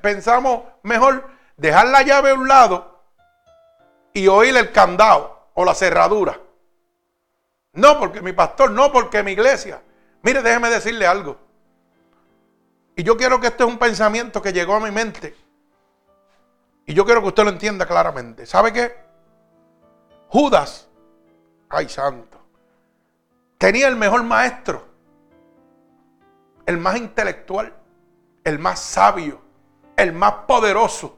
pensamos 0.00 0.62
mejor 0.82 1.28
dejar 1.56 1.88
la 1.88 2.02
llave 2.02 2.30
a 2.30 2.34
un 2.34 2.48
lado 2.48 3.04
y 4.12 4.28
oír 4.28 4.56
el 4.56 4.72
candado 4.72 5.50
o 5.54 5.64
la 5.64 5.74
cerradura. 5.74 6.40
No 7.74 7.98
porque 7.98 8.20
mi 8.20 8.32
pastor, 8.32 8.70
no 8.70 8.92
porque 8.92 9.22
mi 9.22 9.32
iglesia. 9.32 9.82
Mire, 10.22 10.42
déjeme 10.42 10.70
decirle 10.70 11.06
algo. 11.06 11.38
Y 12.94 13.02
yo 13.02 13.16
quiero 13.16 13.40
que 13.40 13.48
este 13.48 13.64
es 13.64 13.68
un 13.68 13.78
pensamiento 13.78 14.40
que 14.40 14.52
llegó 14.52 14.74
a 14.74 14.80
mi 14.80 14.90
mente. 14.90 15.34
Y 16.86 16.94
yo 16.94 17.04
quiero 17.04 17.22
que 17.22 17.28
usted 17.28 17.44
lo 17.44 17.50
entienda 17.50 17.86
claramente. 17.86 18.46
¿Sabe 18.46 18.72
qué? 18.72 18.94
Judas, 20.28 20.88
ay 21.68 21.88
santo, 21.88 22.38
tenía 23.58 23.88
el 23.88 23.96
mejor 23.96 24.22
maestro, 24.22 24.86
el 26.64 26.78
más 26.78 26.96
intelectual, 26.96 27.74
el 28.44 28.58
más 28.58 28.80
sabio, 28.80 29.40
el 29.96 30.12
más 30.12 30.32
poderoso, 30.46 31.16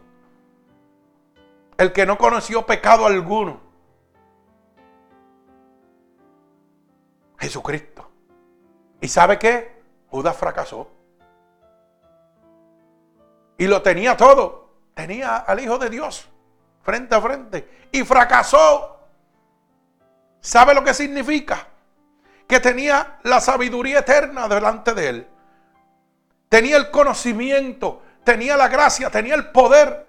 el 1.79 1.93
que 1.93 2.07
no 2.07 2.19
conoció 2.19 2.67
pecado 2.67 3.07
alguno. 3.07 3.61
Jesucristo. 7.39 7.94
¿Y 9.05 9.09
sabe 9.09 9.39
qué? 9.39 9.83
Judas 10.09 10.35
fracasó. 10.35 10.91
Y 13.59 13.67
lo 13.67 13.83
tenía 13.83 14.17
todo. 14.17 14.71
Tenía 14.95 15.37
al 15.37 15.61
Hijo 15.61 15.77
de 15.77 15.91
Dios 15.91 16.27
frente 16.83 17.15
a 17.15 17.21
frente. 17.21 17.89
Y 17.93 18.03
fracasó. 18.03 18.99
¿Sabe 20.41 20.73
lo 20.73 20.83
que 20.83 20.95
significa? 20.95 21.69
Que 22.47 22.61
tenía 22.61 23.19
la 23.25 23.43
sabiduría 23.43 23.99
eterna 23.99 24.49
delante 24.49 24.95
de 24.95 25.09
él. 25.11 25.29
Tenía 26.49 26.79
el 26.79 26.91
conocimiento, 26.91 28.01
tenía 28.25 28.57
la 28.57 28.69
gracia, 28.69 29.11
tenía 29.11 29.35
el 29.35 29.51
poder 29.53 30.07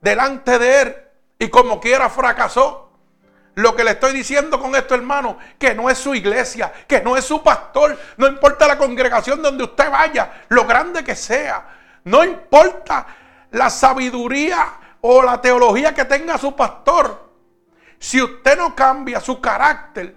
delante 0.00 0.58
de 0.58 0.82
él. 0.82 0.96
Y 1.38 1.48
como 1.48 1.78
quiera 1.78 2.10
fracasó. 2.10 2.91
Lo 3.54 3.76
que 3.76 3.84
le 3.84 3.92
estoy 3.92 4.12
diciendo 4.12 4.58
con 4.58 4.74
esto, 4.74 4.94
hermano, 4.94 5.36
que 5.58 5.74
no 5.74 5.90
es 5.90 5.98
su 5.98 6.14
iglesia, 6.14 6.72
que 6.88 7.02
no 7.02 7.16
es 7.16 7.24
su 7.24 7.42
pastor, 7.42 7.98
no 8.16 8.26
importa 8.26 8.66
la 8.66 8.78
congregación 8.78 9.42
donde 9.42 9.64
usted 9.64 9.90
vaya, 9.90 10.44
lo 10.48 10.64
grande 10.64 11.04
que 11.04 11.14
sea, 11.14 11.66
no 12.04 12.24
importa 12.24 13.06
la 13.50 13.68
sabiduría 13.68 14.72
o 15.02 15.22
la 15.22 15.40
teología 15.40 15.92
que 15.92 16.06
tenga 16.06 16.38
su 16.38 16.56
pastor. 16.56 17.30
Si 17.98 18.20
usted 18.22 18.56
no 18.56 18.74
cambia 18.74 19.20
su 19.20 19.40
carácter, 19.40 20.16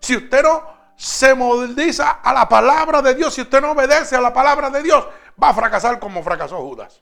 si 0.00 0.16
usted 0.16 0.42
no 0.42 0.76
se 0.96 1.34
moldiza 1.34 2.20
a 2.22 2.32
la 2.32 2.48
palabra 2.48 3.00
de 3.00 3.14
Dios, 3.14 3.32
si 3.32 3.42
usted 3.42 3.60
no 3.60 3.72
obedece 3.72 4.16
a 4.16 4.20
la 4.20 4.32
palabra 4.32 4.70
de 4.70 4.82
Dios, 4.82 5.06
va 5.40 5.50
a 5.50 5.54
fracasar 5.54 6.00
como 6.00 6.22
fracasó 6.22 6.58
Judas. 6.58 7.00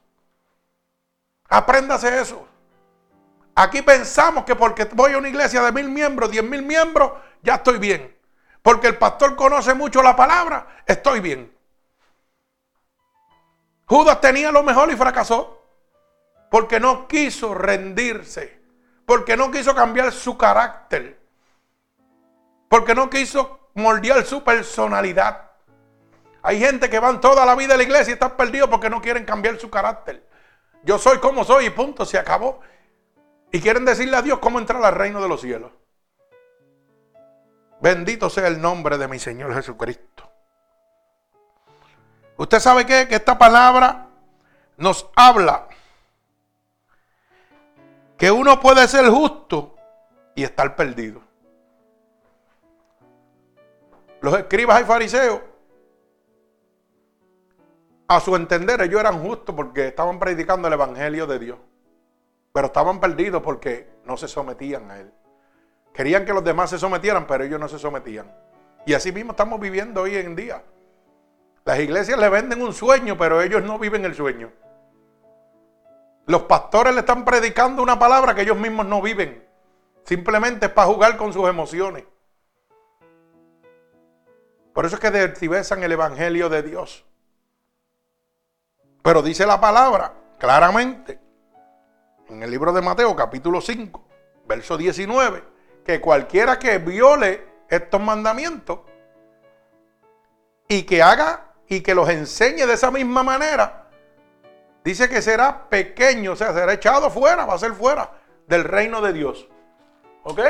Apréndase 1.48 2.20
eso. 2.20 2.46
Aquí 3.54 3.82
pensamos 3.82 4.44
que 4.44 4.56
porque 4.56 4.84
voy 4.84 5.12
a 5.12 5.18
una 5.18 5.28
iglesia 5.28 5.62
de 5.62 5.72
mil 5.72 5.88
miembros, 5.88 6.30
diez 6.30 6.42
mil 6.42 6.62
miembros, 6.62 7.12
ya 7.42 7.56
estoy 7.56 7.78
bien. 7.78 8.16
Porque 8.62 8.88
el 8.88 8.96
pastor 8.96 9.36
conoce 9.36 9.74
mucho 9.74 10.02
la 10.02 10.16
palabra, 10.16 10.66
estoy 10.86 11.20
bien. 11.20 11.54
Judas 13.86 14.20
tenía 14.20 14.50
lo 14.50 14.62
mejor 14.62 14.90
y 14.90 14.96
fracasó. 14.96 15.62
Porque 16.50 16.80
no 16.80 17.06
quiso 17.06 17.54
rendirse. 17.54 18.60
Porque 19.06 19.36
no 19.36 19.50
quiso 19.50 19.74
cambiar 19.74 20.12
su 20.12 20.38
carácter. 20.38 21.20
Porque 22.68 22.94
no 22.94 23.10
quiso 23.10 23.70
moldear 23.74 24.24
su 24.24 24.42
personalidad. 24.42 25.50
Hay 26.42 26.58
gente 26.58 26.88
que 26.88 26.98
van 26.98 27.20
toda 27.20 27.44
la 27.46 27.54
vida 27.54 27.74
a 27.74 27.76
la 27.76 27.82
iglesia 27.82 28.12
y 28.12 28.14
están 28.14 28.36
perdidos 28.36 28.68
porque 28.68 28.90
no 28.90 29.00
quieren 29.00 29.24
cambiar 29.24 29.58
su 29.58 29.70
carácter. 29.70 30.26
Yo 30.82 30.98
soy 30.98 31.18
como 31.18 31.44
soy 31.44 31.66
y 31.66 31.70
punto, 31.70 32.04
se 32.04 32.18
acabó. 32.18 32.60
Y 33.54 33.60
quieren 33.60 33.84
decirle 33.84 34.16
a 34.16 34.22
Dios 34.22 34.40
cómo 34.40 34.58
entrar 34.58 34.84
al 34.84 34.96
reino 34.96 35.22
de 35.22 35.28
los 35.28 35.40
cielos. 35.40 35.70
Bendito 37.80 38.28
sea 38.28 38.48
el 38.48 38.60
nombre 38.60 38.98
de 38.98 39.06
mi 39.06 39.20
Señor 39.20 39.54
Jesucristo. 39.54 40.28
Usted 42.36 42.58
sabe 42.58 42.84
qué? 42.84 43.06
que 43.06 43.14
esta 43.14 43.38
palabra 43.38 44.08
nos 44.76 45.08
habla 45.14 45.68
que 48.18 48.28
uno 48.32 48.58
puede 48.58 48.88
ser 48.88 49.08
justo 49.08 49.76
y 50.34 50.42
estar 50.42 50.74
perdido. 50.74 51.22
Los 54.20 54.36
escribas 54.36 54.80
y 54.80 54.84
fariseos, 54.84 55.40
a 58.08 58.18
su 58.18 58.34
entender, 58.34 58.82
ellos 58.82 58.98
eran 58.98 59.22
justos 59.22 59.54
porque 59.54 59.86
estaban 59.86 60.18
predicando 60.18 60.66
el 60.66 60.74
Evangelio 60.74 61.28
de 61.28 61.38
Dios. 61.38 61.58
Pero 62.54 62.68
estaban 62.68 63.00
perdidos 63.00 63.42
porque 63.42 63.90
no 64.04 64.16
se 64.16 64.28
sometían 64.28 64.88
a 64.88 65.00
Él. 65.00 65.12
Querían 65.92 66.24
que 66.24 66.32
los 66.32 66.44
demás 66.44 66.70
se 66.70 66.78
sometieran, 66.78 67.26
pero 67.26 67.42
ellos 67.42 67.58
no 67.58 67.66
se 67.66 67.80
sometían. 67.80 68.32
Y 68.86 68.94
así 68.94 69.10
mismo 69.10 69.32
estamos 69.32 69.58
viviendo 69.58 70.02
hoy 70.02 70.14
en 70.14 70.36
día. 70.36 70.62
Las 71.64 71.80
iglesias 71.80 72.16
le 72.16 72.28
venden 72.28 72.62
un 72.62 72.72
sueño, 72.72 73.18
pero 73.18 73.42
ellos 73.42 73.64
no 73.64 73.76
viven 73.76 74.04
el 74.04 74.14
sueño. 74.14 74.52
Los 76.26 76.42
pastores 76.42 76.94
le 76.94 77.00
están 77.00 77.24
predicando 77.24 77.82
una 77.82 77.98
palabra 77.98 78.36
que 78.36 78.42
ellos 78.42 78.56
mismos 78.56 78.86
no 78.86 79.02
viven. 79.02 79.44
Simplemente 80.04 80.66
es 80.66 80.72
para 80.72 80.86
jugar 80.86 81.16
con 81.16 81.32
sus 81.32 81.48
emociones. 81.48 82.04
Por 84.72 84.86
eso 84.86 84.94
es 84.94 85.00
que 85.00 85.10
dertibesan 85.10 85.82
el 85.82 85.90
Evangelio 85.90 86.48
de 86.48 86.62
Dios. 86.62 87.04
Pero 89.02 89.22
dice 89.22 89.44
la 89.44 89.60
palabra 89.60 90.14
claramente 90.38 91.23
en 92.28 92.42
el 92.42 92.50
libro 92.50 92.72
de 92.72 92.80
Mateo 92.80 93.14
capítulo 93.14 93.60
5, 93.60 94.04
verso 94.46 94.76
19, 94.76 95.42
que 95.84 96.00
cualquiera 96.00 96.58
que 96.58 96.78
viole 96.78 97.46
estos 97.68 98.00
mandamientos 98.00 98.80
y 100.68 100.82
que 100.84 101.02
haga 101.02 101.52
y 101.68 101.80
que 101.80 101.94
los 101.94 102.08
enseñe 102.08 102.66
de 102.66 102.74
esa 102.74 102.90
misma 102.90 103.22
manera, 103.22 103.88
dice 104.82 105.08
que 105.08 105.22
será 105.22 105.68
pequeño, 105.68 106.32
o 106.32 106.36
sea, 106.36 106.52
será 106.52 106.72
echado 106.72 107.10
fuera, 107.10 107.44
va 107.44 107.54
a 107.54 107.58
ser 107.58 107.72
fuera 107.72 108.10
del 108.46 108.64
reino 108.64 109.00
de 109.00 109.12
Dios. 109.12 109.48
¿Ok? 110.22 110.40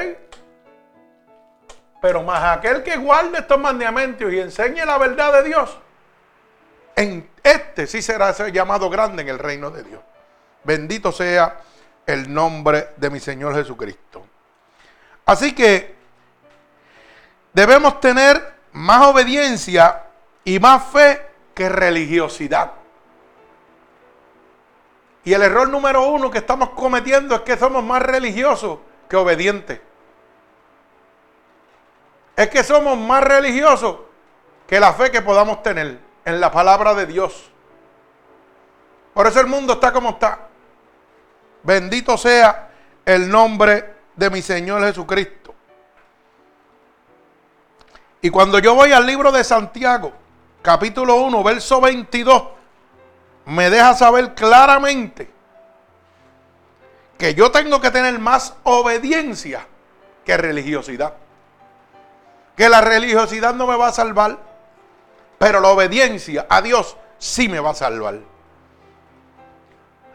Pero 2.01 2.23
más 2.23 2.59
aquel 2.59 2.83
que 2.83 2.97
guarde 2.97 3.39
estos 3.39 3.59
mandamientos 3.59 4.33
y 4.33 4.39
enseñe 4.39 4.85
la 4.85 4.99
verdad 4.99 5.33
de 5.33 5.49
Dios, 5.49 5.79
en 6.97 7.29
este 7.43 7.87
sí 7.87 8.03
será 8.03 8.33
llamado 8.49 8.89
grande 8.91 9.23
en 9.23 9.29
el 9.29 9.39
reino 9.39 9.71
de 9.71 9.83
Dios. 9.83 10.01
Bendito 10.64 11.12
sea 11.12 11.61
el 12.07 12.33
nombre 12.33 12.90
de 12.96 13.11
mi 13.11 13.20
Señor 13.20 13.55
Jesucristo. 13.55 14.27
Así 15.27 15.55
que 15.55 15.94
debemos 17.53 18.00
tener 18.00 18.55
más 18.72 19.07
obediencia 19.07 20.03
y 20.44 20.59
más 20.59 20.85
fe 20.85 21.27
que 21.55 21.68
religiosidad. 21.68 22.72
Y 25.24 25.33
el 25.33 25.42
error 25.42 25.68
número 25.68 26.03
uno 26.09 26.31
que 26.31 26.38
estamos 26.38 26.70
cometiendo 26.70 27.35
es 27.35 27.40
que 27.42 27.57
somos 27.57 27.83
más 27.83 28.03
religiosos 28.03 28.79
que 29.09 29.16
obedientes. 29.16 29.81
Es 32.37 32.48
que 32.50 32.62
somos 32.62 32.98
más 32.98 33.24
religiosos 33.24 33.96
que 34.66 34.81
la 34.81 34.92
fe 34.92 35.11
que 35.11 35.22
podamos 35.22 35.62
tener 35.62 35.98
en 36.24 36.40
la 36.40 36.50
palabra 36.50 36.94
de 36.94 37.07
Dios. 37.07 37.50
Por 39.14 39.27
eso 39.27 39.40
el 39.40 39.46
mundo 39.46 39.74
está 39.74 39.92
como 39.92 40.11
está. 40.11 40.48
Bendito 41.64 42.18
sea 42.18 42.68
el 43.05 43.29
nombre 43.29 43.94
de 44.14 44.31
mi 44.31 44.42
Señor 44.42 44.83
Jesucristo. 44.85 45.55
Y 48.20 48.31
cuando 48.31 48.59
yo 48.59 48.74
voy 48.74 48.92
al 48.92 49.07
libro 49.07 49.33
de 49.33 49.42
Santiago, 49.42 50.12
capítulo 50.62 51.16
1, 51.16 51.42
verso 51.42 51.81
22, 51.81 52.42
me 53.46 53.70
deja 53.70 53.94
saber 53.94 54.35
claramente 54.35 55.31
que 57.18 57.35
yo 57.35 57.50
tengo 57.50 57.81
que 57.81 57.90
tener 57.90 58.18
más 58.18 58.55
obediencia 58.64 59.66
que 60.24 60.37
religiosidad. 60.37 61.14
Que 62.57 62.68
la 62.68 62.81
religiosidad 62.83 63.55
no 63.55 63.66
me 63.66 63.77
va 63.77 63.88
a 63.88 63.92
salvar, 63.92 64.38
pero 65.38 65.61
la 65.61 65.68
obediencia 65.68 66.46
a 66.48 66.62
Dios 66.62 66.96
sí 67.18 67.48
me 67.48 67.61
va 67.61 67.70
a 67.70 67.74
salvar. 67.74 68.20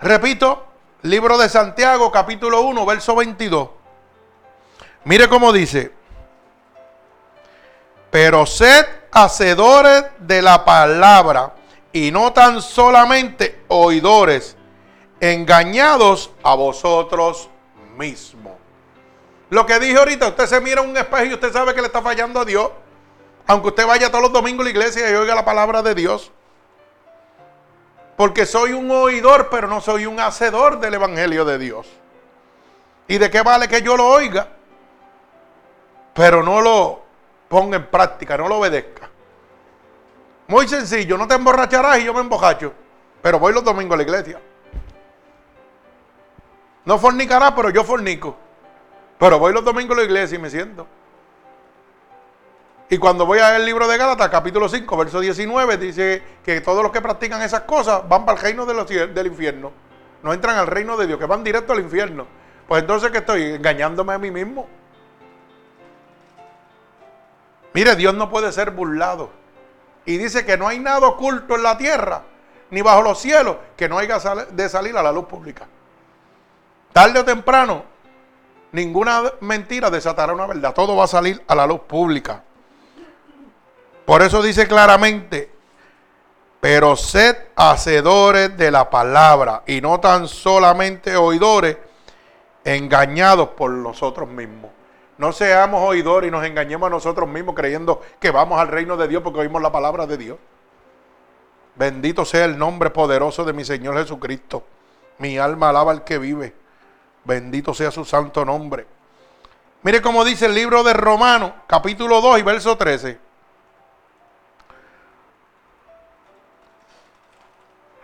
Repito, 0.01 0.68
libro 1.01 1.37
de 1.37 1.49
Santiago, 1.49 2.11
capítulo 2.11 2.61
1, 2.61 2.85
verso 2.85 3.15
22. 3.15 3.69
Mire 5.05 5.29
cómo 5.29 5.53
dice, 5.53 5.93
pero 8.11 8.45
sed 8.45 8.85
hacedores 9.11 10.05
de 10.19 10.41
la 10.41 10.65
palabra 10.65 11.55
y 11.93 12.11
no 12.11 12.33
tan 12.33 12.61
solamente 12.61 13.63
oidores, 13.67 14.57
engañados 15.19 16.31
a 16.43 16.55
vosotros 16.55 17.49
mismos. 17.97 18.53
Lo 19.49 19.65
que 19.65 19.79
dije 19.79 19.97
ahorita, 19.97 20.27
usted 20.27 20.45
se 20.45 20.61
mira 20.61 20.81
en 20.81 20.89
un 20.89 20.97
espejo 20.97 21.25
y 21.25 21.33
usted 21.33 21.51
sabe 21.51 21.73
que 21.73 21.81
le 21.81 21.87
está 21.87 22.01
fallando 22.01 22.39
a 22.39 22.45
Dios. 22.45 22.71
Aunque 23.47 23.69
usted 23.69 23.87
vaya 23.87 24.09
todos 24.09 24.23
los 24.23 24.33
domingos 24.33 24.61
a 24.61 24.65
la 24.65 24.69
iglesia 24.69 25.09
y 25.09 25.15
oiga 25.15 25.33
la 25.33 25.43
palabra 25.43 25.81
de 25.81 25.95
Dios. 25.95 26.31
Porque 28.19 28.45
soy 28.45 28.73
un 28.73 28.91
oidor, 28.91 29.47
pero 29.49 29.65
no 29.69 29.79
soy 29.79 30.05
un 30.05 30.19
hacedor 30.19 30.81
del 30.81 30.95
Evangelio 30.95 31.45
de 31.45 31.57
Dios. 31.57 31.87
¿Y 33.07 33.17
de 33.17 33.31
qué 33.31 33.43
vale 33.43 33.69
que 33.69 33.81
yo 33.81 33.95
lo 33.95 34.09
oiga? 34.09 34.45
Pero 36.13 36.43
no 36.43 36.59
lo 36.59 37.01
ponga 37.47 37.77
en 37.77 37.85
práctica, 37.85 38.35
no 38.35 38.49
lo 38.49 38.57
obedezca. 38.57 39.09
Muy 40.49 40.67
sencillo, 40.67 41.17
no 41.17 41.29
te 41.29 41.35
emborracharás 41.35 41.99
y 41.99 42.03
yo 42.03 42.13
me 42.13 42.19
embojacho. 42.19 42.73
Pero 43.21 43.39
voy 43.39 43.53
los 43.53 43.63
domingos 43.63 43.93
a 43.93 43.97
la 43.99 44.03
iglesia. 44.03 44.41
No 46.83 46.99
fornicarás, 46.99 47.53
pero 47.53 47.69
yo 47.69 47.85
fornico. 47.85 48.35
Pero 49.17 49.39
voy 49.39 49.53
los 49.53 49.63
domingos 49.63 49.95
a 49.95 50.01
la 50.01 50.05
iglesia 50.05 50.35
y 50.35 50.39
me 50.39 50.49
siento. 50.49 50.85
Y 52.91 52.97
cuando 52.97 53.27
voy 53.27 53.37
al 53.37 53.63
libro 53.63 53.87
de 53.87 53.97
Gálatas, 53.97 54.29
capítulo 54.29 54.67
5, 54.67 54.97
verso 54.97 55.19
19, 55.19 55.77
dice 55.77 56.23
que 56.43 56.59
todos 56.59 56.81
los 56.81 56.91
que 56.91 57.01
practican 57.01 57.39
esas 57.43 57.61
cosas 57.61 58.01
van 58.09 58.25
para 58.25 58.39
el 58.39 58.43
reino 58.43 58.65
del 58.65 59.27
infierno. 59.27 59.71
No 60.23 60.33
entran 60.33 60.57
al 60.57 60.65
reino 60.65 60.97
de 60.97 61.05
Dios, 61.05 61.19
que 61.19 61.27
van 61.27 61.43
directo 61.43 61.73
al 61.73 61.81
infierno. 61.81 62.25
Pues 62.67 62.81
entonces, 62.81 63.11
¿qué 63.11 63.19
estoy? 63.19 63.43
Engañándome 63.43 64.13
a 64.13 64.17
mí 64.17 64.31
mismo. 64.31 64.67
Mire, 67.73 67.95
Dios 67.95 68.15
no 68.15 68.27
puede 68.27 68.51
ser 68.51 68.71
burlado. 68.71 69.29
Y 70.05 70.17
dice 70.17 70.43
que 70.43 70.57
no 70.57 70.67
hay 70.67 70.79
nada 70.79 71.07
oculto 71.07 71.55
en 71.55 71.63
la 71.63 71.77
tierra, 71.77 72.23
ni 72.71 72.81
bajo 72.81 73.03
los 73.03 73.19
cielos, 73.19 73.57
que 73.77 73.87
no 73.87 73.99
haya 73.99 74.17
de 74.49 74.67
salir 74.67 74.97
a 74.97 75.03
la 75.03 75.11
luz 75.11 75.25
pública. 75.25 75.67
Tarde 76.91 77.19
o 77.19 77.23
temprano, 77.23 77.83
ninguna 78.71 79.31
mentira 79.41 79.91
desatará 79.91 80.33
una 80.33 80.47
verdad. 80.47 80.73
Todo 80.73 80.95
va 80.95 81.03
a 81.03 81.07
salir 81.07 81.43
a 81.47 81.53
la 81.53 81.67
luz 81.67 81.81
pública. 81.81 82.45
Por 84.09 84.23
eso 84.23 84.41
dice 84.41 84.67
claramente, 84.67 85.51
pero 86.59 86.95
sed 86.95 87.37
hacedores 87.55 88.57
de 88.57 88.71
la 88.71 88.89
palabra 88.89 89.61
y 89.67 89.81
no 89.81 89.99
tan 89.99 90.27
solamente 90.27 91.15
oidores, 91.15 91.77
engañados 92.63 93.49
por 93.49 93.69
nosotros 93.69 94.27
mismos. 94.27 94.71
No 95.19 95.31
seamos 95.31 95.87
oidores 95.87 96.27
y 96.27 96.31
nos 96.31 96.43
engañemos 96.43 96.87
a 96.87 96.89
nosotros 96.89 97.29
mismos 97.29 97.53
creyendo 97.53 98.01
que 98.19 98.31
vamos 98.31 98.59
al 98.59 98.69
reino 98.69 98.97
de 98.97 99.07
Dios 99.07 99.21
porque 99.21 99.41
oímos 99.41 99.61
la 99.61 99.71
palabra 99.71 100.07
de 100.07 100.17
Dios. 100.17 100.39
Bendito 101.75 102.25
sea 102.25 102.45
el 102.45 102.57
nombre 102.57 102.89
poderoso 102.89 103.45
de 103.45 103.53
mi 103.53 103.63
Señor 103.63 103.95
Jesucristo. 103.95 104.63
Mi 105.19 105.37
alma 105.37 105.69
alaba 105.69 105.91
al 105.91 106.03
que 106.03 106.17
vive. 106.17 106.55
Bendito 107.25 107.75
sea 107.75 107.91
su 107.91 108.03
santo 108.03 108.43
nombre. 108.43 108.87
Mire 109.83 110.01
cómo 110.01 110.25
dice 110.25 110.47
el 110.47 110.55
libro 110.55 110.81
de 110.81 110.93
Romanos, 110.93 111.51
capítulo 111.67 112.21
2 112.21 112.39
y 112.39 112.41
verso 112.41 112.75
13. 112.75 113.28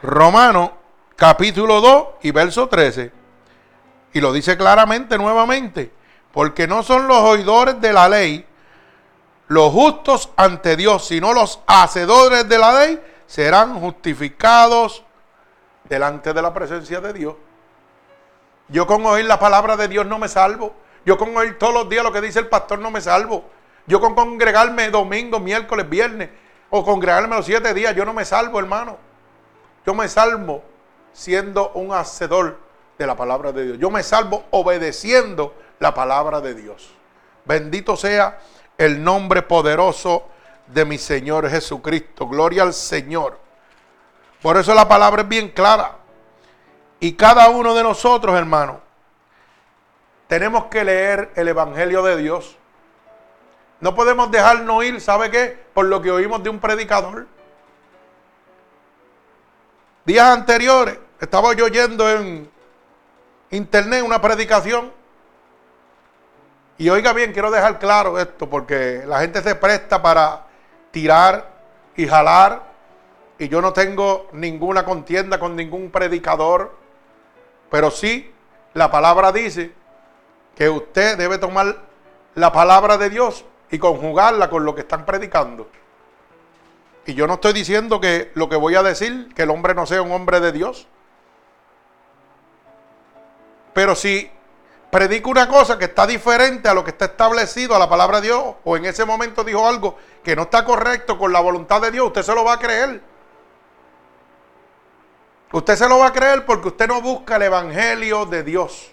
Romanos, 0.02 0.72
capítulo 1.16 1.82
2 1.82 2.08
y 2.24 2.32
verso 2.32 2.68
13. 2.68 3.12
Y 4.14 4.22
lo 4.22 4.32
dice 4.34 4.58
claramente 4.58 5.18
nuevamente 5.18 5.92
porque 6.32 6.68
no 6.68 6.84
son 6.84 7.08
los 7.08 7.18
oidores 7.18 7.80
de 7.80 7.94
la 7.94 8.10
ley 8.10 8.46
los 9.48 9.72
justos 9.72 10.32
ante 10.36 10.76
Dios, 10.76 11.08
sino 11.08 11.34
los 11.34 11.62
hacedores 11.68 12.50
de 12.50 12.58
la 12.58 12.80
ley 12.80 13.02
serán 13.28 13.80
justificados 13.80 15.04
delante 15.84 16.34
de 16.34 16.42
la 16.42 16.54
presencia 16.54 17.00
de 17.00 17.14
Dios. 17.14 17.36
Yo 18.68 18.88
con 18.88 19.06
oír 19.06 19.26
la 19.26 19.40
palabra 19.40 19.78
de 19.78 19.88
Dios 19.88 20.06
no 20.06 20.18
me 20.18 20.28
salvo. 20.28 20.74
Yo 21.06 21.18
con 21.18 21.36
oír 21.38 21.60
todos 21.60 21.74
los 21.74 21.90
días 21.90 22.04
lo 22.04 22.12
que 22.12 22.22
dice 22.22 22.40
el 22.40 22.48
pastor 22.48 22.80
no 22.80 22.90
me 22.90 23.02
salvo. 23.02 23.46
Yo 23.86 24.02
con 24.02 24.16
congregarme 24.16 24.90
domingo, 24.90 25.40
miércoles, 25.40 25.88
viernes 25.88 26.30
o 26.72 26.84
congregarme 26.84 27.36
los 27.36 27.46
siete 27.46 27.74
días, 27.76 27.96
yo 27.96 28.04
no 28.04 28.14
me 28.14 28.26
salvo, 28.26 28.60
hermano. 28.60 28.98
Yo 29.86 29.94
me 29.94 30.08
salvo 30.08 30.64
siendo 31.14 31.72
un 31.74 31.94
hacedor 31.94 32.58
de 32.98 33.08
la 33.08 33.16
palabra 33.16 33.52
de 33.52 33.66
Dios. 33.66 33.78
Yo 33.78 33.92
me 33.92 34.04
salvo 34.04 34.46
obedeciendo 34.52 35.54
la 35.80 35.94
palabra 35.94 36.42
de 36.42 36.56
Dios. 36.56 36.94
Bendito 37.46 37.96
sea 37.96 38.40
el 38.78 39.04
nombre 39.04 39.42
poderoso 39.42 40.28
de 40.68 40.86
mi 40.86 40.98
Señor 40.98 41.50
Jesucristo. 41.50 42.28
Gloria 42.28 42.64
al 42.64 42.74
Señor. 42.74 43.40
Por 44.42 44.58
eso 44.58 44.74
la 44.74 44.88
palabra 44.88 45.22
es 45.22 45.28
bien 45.28 45.50
clara. 45.50 45.98
Y 47.00 47.14
cada 47.14 47.50
uno 47.50 47.76
de 47.76 47.84
nosotros, 47.84 48.36
hermano, 48.36 48.80
tenemos 50.28 50.66
que 50.66 50.84
leer 50.84 51.32
el 51.36 51.48
Evangelio 51.48 52.02
de 52.04 52.18
Dios. 52.18 52.58
No 53.80 53.94
podemos 53.94 54.32
dejarnos 54.32 54.84
ir, 54.84 55.00
¿sabe 55.02 55.30
qué? 55.30 55.66
Por 55.74 55.86
lo 55.86 56.02
que 56.02 56.10
oímos 56.10 56.42
de 56.42 56.50
un 56.50 56.60
predicador. 56.60 57.28
Días 60.06 60.28
anteriores 60.28 61.00
estaba 61.20 61.56
yo 61.56 61.66
oyendo 61.66 62.08
en 62.08 62.48
internet 63.50 64.04
una 64.04 64.22
predicación. 64.22 64.92
Y 66.78 66.90
oiga 66.90 67.12
bien, 67.12 67.34
quiero 67.34 67.50
dejar 67.50 67.80
claro 67.80 68.20
esto 68.20 68.48
porque 68.48 69.04
la 69.08 69.22
gente 69.22 69.42
se 69.42 69.56
presta 69.56 70.04
para 70.04 70.46
tirar 70.92 71.50
y 71.96 72.06
jalar. 72.06 72.62
Y 73.40 73.50
yo 73.50 73.62
no 73.62 73.74
tengo 73.74 74.28
ninguna 74.32 74.86
contienda 74.86 75.40
con 75.40 75.56
ningún 75.56 75.90
predicador. 75.90 76.76
Pero 77.72 77.90
sí, 77.90 78.32
la 78.76 78.92
palabra 78.92 79.32
dice 79.32 79.74
que 80.56 80.70
usted 80.70 81.18
debe 81.18 81.40
tomar 81.40 81.78
la 82.36 82.52
palabra 82.52 83.00
de 83.00 83.10
Dios 83.10 83.44
y 83.72 83.80
conjugarla 83.80 84.52
con 84.52 84.66
lo 84.66 84.76
que 84.76 84.82
están 84.82 85.04
predicando. 85.04 85.68
Y 87.06 87.14
yo 87.14 87.28
no 87.28 87.36
estoy 87.36 87.54
diciendo 87.54 88.02
que 88.02 88.32
lo 88.34 88.50
que 88.50 88.56
voy 88.56 88.76
a 88.76 88.84
decir, 88.84 89.34
que 89.36 89.44
el 89.44 89.52
hombre 89.52 89.76
no 89.76 89.86
sea 89.86 90.02
un 90.02 90.12
hombre 90.12 90.40
de 90.40 90.52
Dios. 90.52 90.88
Pero 93.74 93.94
si 93.94 94.32
predico 94.90 95.30
una 95.30 95.48
cosa 95.48 95.78
que 95.78 95.86
está 95.86 96.08
diferente 96.08 96.68
a 96.68 96.74
lo 96.74 96.84
que 96.84 96.92
está 96.92 97.06
establecido 97.06 97.76
a 97.76 97.80
la 97.80 97.90
palabra 97.90 98.22
de 98.22 98.28
Dios, 98.28 98.56
o 98.64 98.78
en 98.78 98.86
ese 98.86 99.06
momento 99.06 99.44
dijo 99.44 99.68
algo 99.68 99.98
que 100.24 100.36
no 100.36 100.44
está 100.44 100.66
correcto 100.66 101.18
con 101.18 101.32
la 101.32 101.42
voluntad 101.42 101.82
de 101.82 101.92
Dios, 101.92 102.08
usted 102.08 102.24
se 102.24 102.34
lo 102.34 102.44
va 102.44 102.54
a 102.54 102.60
creer. 102.60 103.02
Usted 105.52 105.76
se 105.76 105.88
lo 105.88 106.00
va 106.00 106.08
a 106.08 106.14
creer 106.14 106.46
porque 106.46 106.70
usted 106.70 106.88
no 106.88 107.02
busca 107.02 107.36
el 107.36 107.44
evangelio 107.44 108.26
de 108.26 108.44
Dios. 108.44 108.92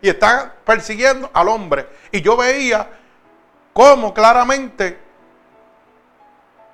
Y 0.00 0.08
está 0.08 0.54
persiguiendo 0.64 1.30
al 1.32 1.48
hombre. 1.48 1.88
Y 2.12 2.22
yo 2.22 2.36
veía 2.36 2.88
cómo 3.72 4.14
claramente 4.14 5.09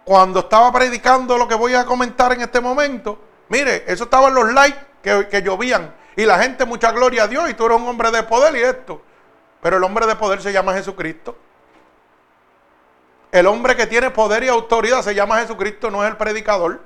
cuando 0.07 0.39
estaba 0.39 0.73
predicando 0.73 1.37
lo 1.37 1.49
que 1.49 1.57
voy 1.57 1.75
a 1.75 1.85
comentar 1.85 2.33
en 2.33 2.41
este 2.41 2.61
momento, 2.61 3.19
mire, 3.49 3.83
eso 3.89 4.05
estaba 4.05 4.29
en 4.29 4.35
los 4.35 4.53
likes 4.53 4.79
que, 5.03 5.43
llovían. 5.43 5.93
Y 6.15 6.25
la 6.25 6.39
gente, 6.39 6.65
mucha 6.65 6.93
gloria 6.93 7.25
a 7.25 7.27
Dios, 7.27 7.51
y 7.51 7.55
tú 7.55 7.67
eres 7.67 7.77
un 7.77 7.89
hombre 7.89 8.13
de 8.13 8.23
poder 8.23 8.55
y 8.55 8.61
esto. 8.61 9.03
Pero 9.61 9.79
el 9.79 9.83
hombre 9.83 10.07
de 10.07 10.15
poder 10.15 10.41
se 10.41 10.53
llama 10.53 10.75
Jesucristo. 10.75 11.37
El 13.33 13.49
hombre 13.49 13.75
que 13.75 13.89
tiene 13.89 14.13
poder 14.13 14.45
y 14.45 14.49
autoridad 14.49 15.03
se 15.03 15.13
llama 15.13 15.41
Jesucristo, 15.41 15.91
no 15.91 16.05
es 16.05 16.11
el 16.11 16.17
predicador. 16.17 16.83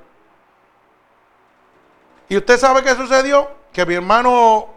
Y 2.27 2.37
usted 2.37 2.57
sabe 2.57 2.81
qué 2.81 2.95
sucedió, 2.95 3.51
que 3.71 3.85
mi 3.85 3.93
hermano 3.93 4.69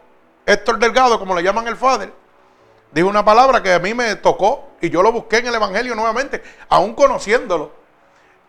Héctor 0.45 0.79
Delgado, 0.79 1.19
como 1.19 1.35
le 1.35 1.43
llaman 1.43 1.67
el 1.67 1.79
Father, 1.79 2.13
dijo 2.93 3.09
una 3.09 3.25
palabra 3.25 3.63
que 3.63 3.73
a 3.73 3.79
mí 3.79 3.95
me 3.95 4.17
tocó 4.17 4.73
y 4.83 4.91
yo 4.91 5.03
lo 5.03 5.13
busqué 5.13 5.39
en 5.39 5.47
el 5.47 5.55
Evangelio 5.55 5.95
nuevamente, 5.95 6.43
aún 6.69 6.95
conociéndolo. 6.95 7.84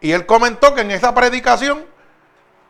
Y 0.02 0.12
él 0.12 0.26
comentó 0.26 0.74
que 0.76 0.82
en 0.82 0.92
esa 0.92 1.14
predicación 1.14 1.86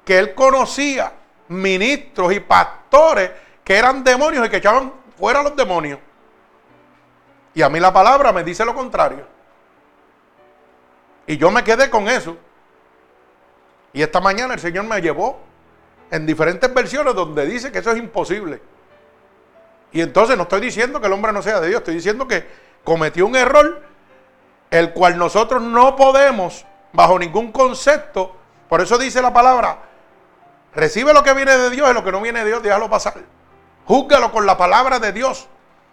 que 0.03 0.19
él 0.19 0.35
conocía 0.35 1.11
ministros 1.47 2.33
y 2.33 2.39
pastores 2.39 3.31
que 3.63 3.75
eran 3.75 4.03
demonios 4.03 4.45
y 4.45 4.49
que 4.49 4.57
echaban 4.57 4.93
fuera 5.17 5.41
los 5.43 5.55
demonios. 5.55 5.99
Y 7.53 7.61
a 7.61 7.69
mí 7.69 7.79
la 7.79 7.91
palabra 7.91 8.31
me 8.31 8.43
dice 8.43 8.63
lo 8.63 8.75
contrario. 8.75 9.25
Y 11.27 11.37
yo 11.37 11.49
me 11.49 11.63
quedé 11.63 11.89
con 11.89 12.07
eso. 12.07 12.37
Y 13.93 14.01
esta 14.01 14.19
mañana 14.19 14.53
el 14.53 14.59
Señor 14.59 14.85
me 14.85 15.01
llevó 15.01 15.39
en 16.11 16.25
diferentes 16.25 16.71
versiones 16.73 17.15
donde 17.15 17.45
dice 17.45 17.71
que 17.71 17.79
eso 17.79 17.91
es 17.91 17.97
imposible. 17.97 18.61
Y 19.91 20.01
entonces 20.01 20.35
no 20.35 20.43
estoy 20.43 20.61
diciendo 20.61 20.99
que 20.99 21.07
el 21.07 21.13
hombre 21.13 21.31
no 21.31 21.41
sea 21.41 21.59
de 21.61 21.69
Dios, 21.69 21.79
estoy 21.79 21.95
diciendo 21.95 22.27
que 22.27 22.45
cometió 22.83 23.25
un 23.25 23.35
error 23.35 23.81
el 24.69 24.91
cual 24.91 25.17
nosotros 25.17 25.61
no 25.61 25.95
podemos 25.95 26.65
bajo 26.95 27.19
ningún 27.19 27.51
concepto. 27.51 28.35
Por 28.69 28.81
eso 28.81 28.97
dice 28.97 29.21
la 29.21 29.33
palabra, 29.33 29.79
recibe 30.73 31.13
lo 31.13 31.23
que 31.23 31.33
viene 31.33 31.55
de 31.57 31.69
Dios 31.69 31.89
y 31.89 31.93
lo 31.93 32.03
que 32.03 32.11
no 32.11 32.21
viene 32.21 32.39
de 32.39 32.47
Dios, 32.47 32.63
déjalo 32.63 32.89
pasar. 32.89 33.15
Júzgalo 33.85 34.31
con 34.31 34.45
la 34.45 34.57
palabra 34.57 34.99
de 34.99 35.11
Dios. 35.11 35.47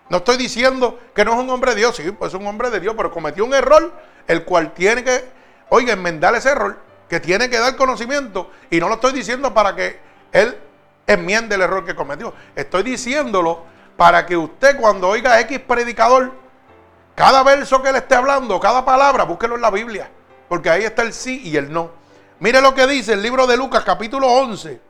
No 0.09 0.19
estoy 0.19 0.37
diciendo 0.37 0.99
que 1.15 1.25
no 1.25 1.33
es 1.33 1.39
un 1.39 1.51
hombre 1.51 1.73
de 1.73 1.79
Dios, 1.79 1.97
sí, 1.97 2.11
pues 2.13 2.33
es 2.33 2.41
un 2.41 2.47
hombre 2.47 2.71
de 2.71 2.81
Dios, 2.81 2.95
pero 2.97 3.11
cometió 3.11 3.45
un 3.45 3.55
error, 3.55 3.93
el 4.27 4.45
cual 4.45 4.73
tiene 4.73 5.05
que, 5.05 5.25
oiga, 5.69 5.93
enmendar 5.93 6.35
ese 6.35 6.51
error, 6.51 6.79
que 7.09 7.21
tiene 7.21 7.49
que 7.51 7.59
dar 7.59 7.77
conocimiento. 7.77 8.51
Y 8.71 8.81
no 8.81 8.89
lo 8.89 8.95
estoy 8.95 9.13
diciendo 9.13 9.53
para 9.53 9.75
que 9.75 10.01
él 10.33 10.59
enmiende 11.07 11.55
el 11.55 11.63
error 11.63 11.85
que 11.85 11.95
cometió. 11.95 12.35
Estoy 12.55 12.83
diciéndolo 12.83 13.65
para 13.97 14.25
que 14.27 14.37
usted 14.37 14.79
cuando 14.81 15.09
oiga 15.09 15.39
X 15.41 15.61
predicador, 15.61 16.33
cada 17.15 17.43
verso 17.43 17.83
que 17.83 17.93
le 17.93 17.99
esté 17.99 18.15
hablando, 18.15 18.59
cada 18.59 18.85
palabra, 18.85 19.25
búsquelo 19.25 19.57
en 19.57 19.61
la 19.61 19.71
Biblia. 19.71 20.11
Porque 20.53 20.69
ahí 20.69 20.85
está 20.85 21.01
el 21.01 21.15
sí 21.15 21.41
y 21.45 21.57
el 21.57 21.73
no. 21.73 21.93
Mire 22.39 22.61
lo 22.61 22.75
que 22.75 22.87
dice 22.87 23.15
el 23.15 23.23
libro 23.23 23.47
de 23.47 23.57
Lucas 23.57 23.85
capítulo 23.85 24.27
11, 24.27 24.83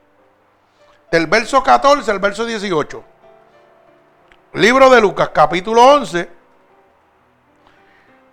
del 1.09 1.29
verso 1.29 1.63
14 1.63 2.11
al 2.11 2.19
verso 2.19 2.45
18. 2.45 3.05
Libro 4.55 4.91
de 4.91 5.01
Lucas 5.01 5.31
capítulo 5.33 5.85
11, 5.85 6.29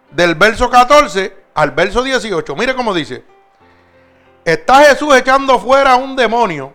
del 0.09 0.33
verso 0.33 0.71
14 0.71 1.37
al 1.53 1.69
verso 1.69 2.01
18. 2.01 2.55
Mire 2.55 2.73
cómo 2.73 2.95
dice. 2.95 3.23
Está 4.43 4.85
Jesús 4.85 5.15
echando 5.15 5.59
fuera 5.59 5.91
a 5.91 5.95
un 5.97 6.15
demonio 6.15 6.73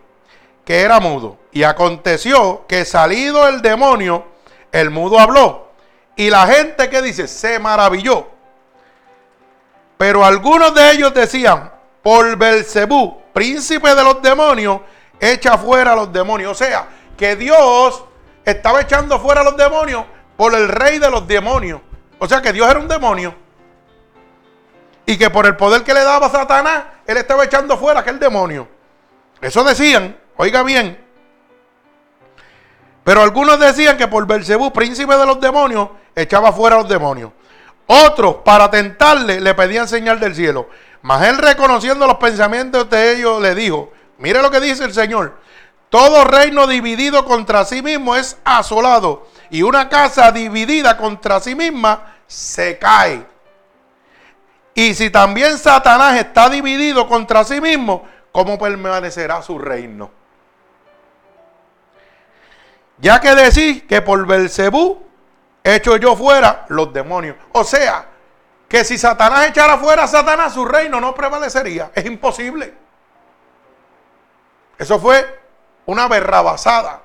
que 0.63 0.79
era 0.79 1.01
mudo. 1.01 1.37
Y 1.51 1.63
aconteció 1.63 2.65
que 2.65 2.85
salido 2.85 3.45
el 3.49 3.61
demonio, 3.61 4.23
el 4.71 4.89
mudo 4.89 5.19
habló. 5.19 5.73
Y 6.15 6.29
la 6.29 6.47
gente 6.47 6.89
que 6.89 7.01
dice, 7.01 7.27
se 7.27 7.59
maravilló. 7.59 8.34
Pero 9.97 10.25
algunos 10.25 10.73
de 10.73 10.91
ellos 10.91 11.13
decían, 11.13 11.71
por 12.01 12.35
Belcebú, 12.35 13.21
príncipe 13.33 13.95
de 13.95 14.03
los 14.03 14.21
demonios, 14.21 14.81
echa 15.19 15.57
fuera 15.57 15.93
a 15.93 15.95
los 15.95 16.11
demonios. 16.11 16.51
O 16.51 16.55
sea, 16.55 16.87
que 17.17 17.35
Dios 17.35 18.03
estaba 18.43 18.81
echando 18.81 19.19
fuera 19.19 19.41
a 19.41 19.43
los 19.43 19.57
demonios 19.57 20.05
por 20.37 20.53
el 20.53 20.67
rey 20.67 20.99
de 20.99 21.09
los 21.09 21.27
demonios. 21.27 21.81
O 22.19 22.27
sea, 22.27 22.41
que 22.41 22.53
Dios 22.53 22.69
era 22.69 22.79
un 22.79 22.87
demonio. 22.87 23.33
Y 25.05 25.17
que 25.17 25.29
por 25.29 25.45
el 25.45 25.55
poder 25.55 25.83
que 25.83 25.93
le 25.93 26.03
daba 26.03 26.29
Satanás, 26.29 26.83
él 27.05 27.17
estaba 27.17 27.45
echando 27.45 27.77
fuera 27.77 28.01
aquel 28.01 28.19
demonio. 28.19 28.67
Eso 29.41 29.63
decían, 29.63 30.17
oiga 30.37 30.63
bien. 30.63 31.03
Pero 33.03 33.21
algunos 33.21 33.59
decían 33.59 33.97
que 33.97 34.07
por 34.07 34.25
Belcebú, 34.25 34.73
príncipe 34.73 35.15
de 35.15 35.25
los 35.25 35.39
demonios, 35.39 35.89
echaba 36.15 36.51
fuera 36.51 36.75
a 36.75 36.79
los 36.79 36.89
demonios. 36.89 37.31
Otros, 37.87 38.37
para 38.43 38.69
tentarle, 38.69 39.39
le 39.39 39.53
pedían 39.53 39.87
señal 39.87 40.19
del 40.19 40.35
cielo. 40.35 40.69
Mas 41.01 41.27
él, 41.27 41.37
reconociendo 41.37 42.07
los 42.07 42.17
pensamientos 42.17 42.89
de 42.89 43.13
ellos, 43.13 43.41
le 43.41 43.53
dijo: 43.53 43.91
Mire 44.17 44.41
lo 44.41 44.49
que 44.49 44.59
dice 44.59 44.83
el 44.83 44.93
Señor. 44.93 45.37
Todo 45.89 46.23
reino 46.25 46.67
dividido 46.67 47.25
contra 47.25 47.63
sí 47.63 47.81
mismo 47.81 48.15
es 48.15 48.37
asolado. 48.43 49.27
Y 49.49 49.61
una 49.61 49.87
casa 49.87 50.31
dividida 50.31 50.97
contra 50.97 51.39
sí 51.39 51.55
misma 51.55 52.15
se 52.27 52.77
cae. 52.77 53.25
Y 54.73 54.93
si 54.93 55.09
también 55.09 55.57
Satanás 55.57 56.17
está 56.17 56.49
dividido 56.49 57.07
contra 57.07 57.43
sí 57.43 57.61
mismo, 57.61 58.03
¿cómo 58.31 58.57
permanecerá 58.57 59.41
su 59.41 59.57
reino? 59.57 60.11
Ya 62.97 63.21
que 63.21 63.35
decís 63.35 63.83
que 63.83 64.01
por 64.01 64.25
Belcebú 64.25 65.05
hecho 65.65 65.97
yo 65.97 66.15
fuera 66.15 66.65
los 66.69 66.93
demonios. 66.93 67.35
O 67.53 67.63
sea, 67.63 68.05
que 68.67 68.83
si 68.83 68.97
Satanás 68.97 69.47
echara 69.47 69.77
fuera 69.77 70.03
a 70.03 70.07
Satanás, 70.07 70.53
su 70.53 70.65
reino 70.65 71.01
no 71.01 71.15
prevalecería. 71.15 71.91
Es 71.95 72.05
imposible. 72.05 72.73
Eso 74.77 74.99
fue 74.99 75.39
una 75.85 76.07
berrabasada. 76.07 77.01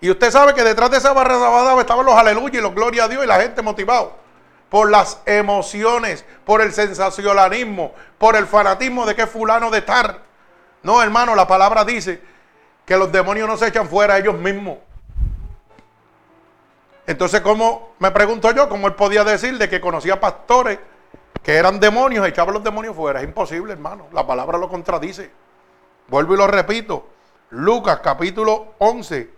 Y 0.00 0.10
usted 0.10 0.30
sabe 0.30 0.54
que 0.54 0.62
detrás 0.62 0.90
de 0.90 0.98
esa 0.98 1.12
berrabasada 1.12 1.80
estaban 1.80 2.06
los 2.06 2.14
aleluya 2.14 2.58
y 2.58 2.62
los 2.62 2.74
gloria 2.74 3.04
a 3.04 3.08
Dios 3.08 3.24
y 3.24 3.26
la 3.26 3.40
gente 3.40 3.62
motivado 3.62 4.20
por 4.70 4.88
las 4.88 5.20
emociones, 5.26 6.24
por 6.44 6.62
el 6.62 6.72
sensacionalismo, 6.72 7.92
por 8.16 8.36
el 8.36 8.46
fanatismo 8.46 9.04
de 9.04 9.16
que 9.16 9.26
fulano 9.26 9.68
de 9.68 9.78
estar. 9.78 10.20
No, 10.82 11.02
hermano, 11.02 11.34
la 11.34 11.46
palabra 11.46 11.84
dice 11.84 12.22
que 12.86 12.96
los 12.96 13.12
demonios 13.12 13.48
no 13.48 13.56
se 13.56 13.66
echan 13.66 13.88
fuera 13.88 14.16
ellos 14.16 14.38
mismos. 14.38 14.78
Entonces, 17.10 17.40
¿cómo, 17.40 17.94
me 17.98 18.12
pregunto 18.12 18.52
yo, 18.52 18.68
cómo 18.68 18.86
él 18.86 18.94
podía 18.94 19.24
decir 19.24 19.58
de 19.58 19.68
que 19.68 19.80
conocía 19.80 20.20
pastores 20.20 20.78
que 21.42 21.56
eran 21.56 21.80
demonios, 21.80 22.24
echaban 22.24 22.54
los 22.54 22.62
demonios 22.62 22.94
fuera? 22.94 23.18
Es 23.18 23.24
imposible, 23.24 23.72
hermano. 23.72 24.06
La 24.12 24.24
palabra 24.24 24.56
lo 24.58 24.68
contradice. 24.68 25.28
Vuelvo 26.06 26.34
y 26.34 26.36
lo 26.36 26.46
repito. 26.46 27.08
Lucas 27.50 27.98
capítulo 28.00 28.74
11, 28.78 29.28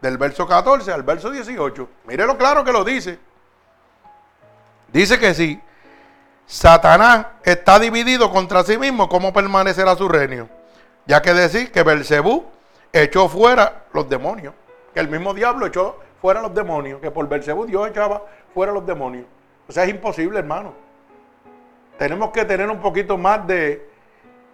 del 0.00 0.16
verso 0.16 0.46
14 0.46 0.92
al 0.92 1.02
verso 1.02 1.32
18. 1.32 1.88
Mire 2.06 2.24
lo 2.24 2.38
claro 2.38 2.62
que 2.62 2.70
lo 2.70 2.84
dice. 2.84 3.18
Dice 4.92 5.18
que 5.18 5.34
si 5.34 5.60
Satanás 6.46 7.26
está 7.42 7.80
dividido 7.80 8.30
contra 8.30 8.62
sí 8.62 8.78
mismo, 8.78 9.08
¿cómo 9.08 9.32
permanecerá 9.32 9.96
su 9.96 10.08
reino? 10.08 10.48
Ya 11.04 11.20
que 11.20 11.34
decir 11.34 11.72
que 11.72 11.82
Belcebú 11.82 12.46
echó 12.92 13.28
fuera 13.28 13.86
los 13.92 14.08
demonios, 14.08 14.54
que 14.94 15.00
el 15.00 15.08
mismo 15.08 15.34
diablo 15.34 15.66
echó 15.66 15.98
fuera 16.20 16.42
los 16.42 16.54
demonios, 16.54 17.00
que 17.00 17.10
por 17.10 17.28
Belcebú 17.28 17.66
Dios 17.66 17.88
echaba 17.88 18.22
fuera 18.54 18.72
los 18.72 18.84
demonios. 18.86 19.26
O 19.68 19.72
sea, 19.72 19.84
es 19.84 19.90
imposible, 19.90 20.38
hermano. 20.38 20.72
Tenemos 21.98 22.30
que 22.30 22.44
tener 22.44 22.70
un 22.70 22.80
poquito 22.80 23.18
más 23.18 23.46
de 23.46 23.88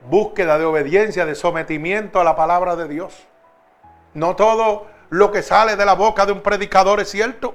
búsqueda, 0.08 0.58
de 0.58 0.64
obediencia, 0.64 1.26
de 1.26 1.34
sometimiento 1.34 2.20
a 2.20 2.24
la 2.24 2.36
palabra 2.36 2.76
de 2.76 2.88
Dios. 2.88 3.26
No 4.12 4.36
todo 4.36 4.86
lo 5.10 5.30
que 5.30 5.42
sale 5.42 5.76
de 5.76 5.84
la 5.84 5.94
boca 5.94 6.26
de 6.26 6.32
un 6.32 6.40
predicador 6.40 7.00
es 7.00 7.10
cierto. 7.10 7.54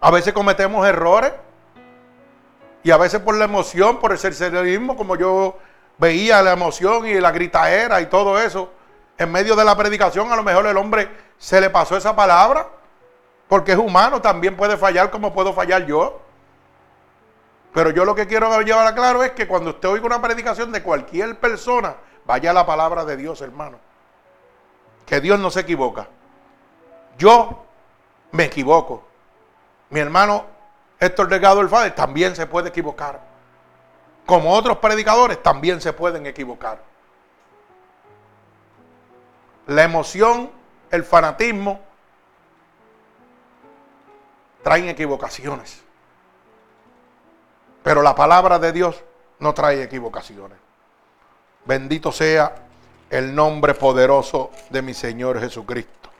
A 0.00 0.10
veces 0.10 0.32
cometemos 0.32 0.86
errores. 0.86 1.32
Y 2.82 2.90
a 2.90 2.98
veces 2.98 3.20
por 3.20 3.34
la 3.34 3.46
emoción, 3.46 3.98
por 3.98 4.12
el 4.12 4.18
sensacionalismo, 4.18 4.96
como 4.96 5.16
yo 5.16 5.56
veía 5.96 6.42
la 6.42 6.52
emoción 6.52 7.06
y 7.06 7.14
la 7.14 7.30
gritaera 7.30 8.00
y 8.02 8.06
todo 8.06 8.38
eso, 8.38 8.70
en 9.18 9.30
medio 9.30 9.54
de 9.56 9.64
la 9.64 9.76
predicación, 9.76 10.30
a 10.32 10.36
lo 10.36 10.42
mejor 10.42 10.66
el 10.66 10.76
hombre 10.76 11.08
se 11.38 11.60
le 11.60 11.70
pasó 11.70 11.96
esa 11.96 12.14
palabra, 12.16 12.68
porque 13.48 13.72
es 13.72 13.78
humano, 13.78 14.20
también 14.20 14.56
puede 14.56 14.76
fallar 14.76 15.10
como 15.10 15.32
puedo 15.32 15.52
fallar 15.52 15.86
yo. 15.86 16.20
Pero 17.72 17.90
yo 17.90 18.04
lo 18.04 18.14
que 18.14 18.26
quiero 18.26 18.60
llevar 18.62 18.86
a 18.86 18.94
claro 18.94 19.22
es 19.22 19.32
que 19.32 19.46
cuando 19.46 19.70
usted 19.70 19.88
oiga 19.88 20.06
una 20.06 20.22
predicación 20.22 20.72
de 20.72 20.82
cualquier 20.82 21.38
persona, 21.38 21.96
vaya 22.24 22.50
a 22.50 22.54
la 22.54 22.66
palabra 22.66 23.04
de 23.04 23.16
Dios, 23.16 23.40
hermano. 23.40 23.78
Que 25.06 25.20
Dios 25.20 25.38
no 25.38 25.50
se 25.50 25.60
equivoca. 25.60 26.08
Yo 27.18 27.64
me 28.32 28.44
equivoco. 28.44 29.04
Mi 29.90 30.00
hermano 30.00 30.46
Héctor 30.98 31.28
Delgado 31.28 31.60
el 31.60 31.68
Padre 31.68 31.90
también 31.90 32.34
se 32.34 32.46
puede 32.46 32.70
equivocar. 32.70 33.20
Como 34.26 34.52
otros 34.52 34.78
predicadores 34.78 35.42
también 35.42 35.80
se 35.80 35.92
pueden 35.92 36.26
equivocar. 36.26 36.80
La 39.66 39.84
emoción, 39.84 40.50
el 40.90 41.04
fanatismo, 41.04 41.80
traen 44.62 44.88
equivocaciones. 44.88 45.82
Pero 47.82 48.02
la 48.02 48.14
palabra 48.14 48.58
de 48.58 48.72
Dios 48.72 49.02
no 49.38 49.52
trae 49.54 49.82
equivocaciones. 49.82 50.58
Bendito 51.64 52.12
sea 52.12 52.54
el 53.10 53.34
nombre 53.34 53.74
poderoso 53.74 54.50
de 54.70 54.82
mi 54.82 54.94
Señor 54.94 55.40
Jesucristo. 55.40 56.10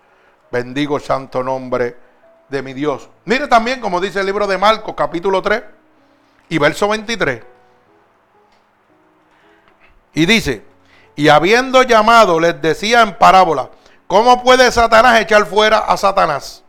Bendigo 0.50 0.96
el 0.96 1.02
santo 1.02 1.42
nombre 1.42 1.96
de 2.48 2.62
mi 2.62 2.72
Dios. 2.72 3.08
Mire 3.24 3.48
también 3.48 3.80
como 3.80 4.00
dice 4.00 4.20
el 4.20 4.26
libro 4.26 4.46
de 4.46 4.58
Marcos 4.58 4.94
capítulo 4.96 5.42
3 5.42 5.62
y 6.50 6.58
verso 6.58 6.88
23. 6.88 7.42
Y 10.14 10.26
dice, 10.26 10.62
y 11.16 11.28
habiendo 11.28 11.82
llamado 11.82 12.40
les 12.40 12.60
decía 12.60 13.02
en 13.02 13.16
parábola, 13.16 13.70
¿cómo 14.06 14.42
puede 14.42 14.70
Satanás 14.72 15.20
echar 15.20 15.46
fuera 15.46 15.78
a 15.78 15.96
Satanás? 15.96 16.62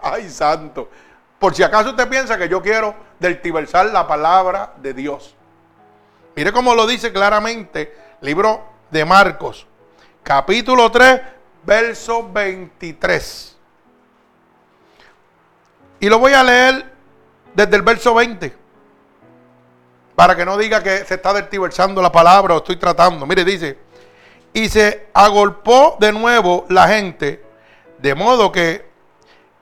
Ay, 0.00 0.28
santo. 0.28 0.88
Por 1.38 1.54
si 1.54 1.62
acaso 1.62 1.90
usted 1.90 2.08
piensa 2.08 2.36
que 2.38 2.48
yo 2.48 2.62
quiero 2.62 2.94
deltiversar 3.18 3.86
la 3.86 4.06
palabra 4.06 4.72
de 4.76 4.94
Dios. 4.94 5.34
Mire 6.36 6.52
cómo 6.52 6.74
lo 6.74 6.86
dice 6.86 7.12
claramente 7.12 7.96
libro 8.20 8.64
de 8.90 9.04
Marcos, 9.04 9.66
capítulo 10.22 10.90
3, 10.90 11.20
verso 11.64 12.28
23. 12.32 13.56
Y 16.00 16.08
lo 16.08 16.18
voy 16.18 16.32
a 16.32 16.44
leer 16.44 16.92
desde 17.54 17.76
el 17.76 17.82
verso 17.82 18.14
20. 18.14 18.56
Para 20.14 20.34
que 20.34 20.44
no 20.44 20.56
diga 20.56 20.82
que 20.82 21.04
se 21.04 21.14
está 21.14 21.32
deltiversando 21.32 22.00
la 22.02 22.10
palabra 22.10 22.54
o 22.54 22.58
estoy 22.58 22.76
tratando. 22.76 23.26
Mire, 23.26 23.44
dice, 23.44 23.78
y 24.52 24.68
se 24.68 25.08
agolpó 25.14 25.96
de 26.00 26.12
nuevo 26.12 26.66
la 26.68 26.88
gente, 26.88 27.44
de 27.98 28.14
modo 28.14 28.52
que 28.52 28.88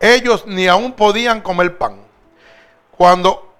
ellos 0.00 0.44
ni 0.46 0.66
aún 0.68 0.92
podían 0.92 1.40
comer 1.40 1.78
pan. 1.78 2.00
Cuando 2.96 3.54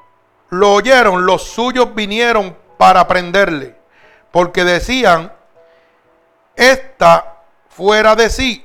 lo 0.51 0.75
oyeron, 0.75 1.27
los 1.27 1.43
suyos 1.43 1.95
vinieron 1.95 2.57
para 2.79 3.07
prenderle, 3.07 3.77
porque 4.31 4.65
decían, 4.65 5.33
esta 6.55 7.37
fuera 7.69 8.17
de 8.17 8.31
sí. 8.31 8.65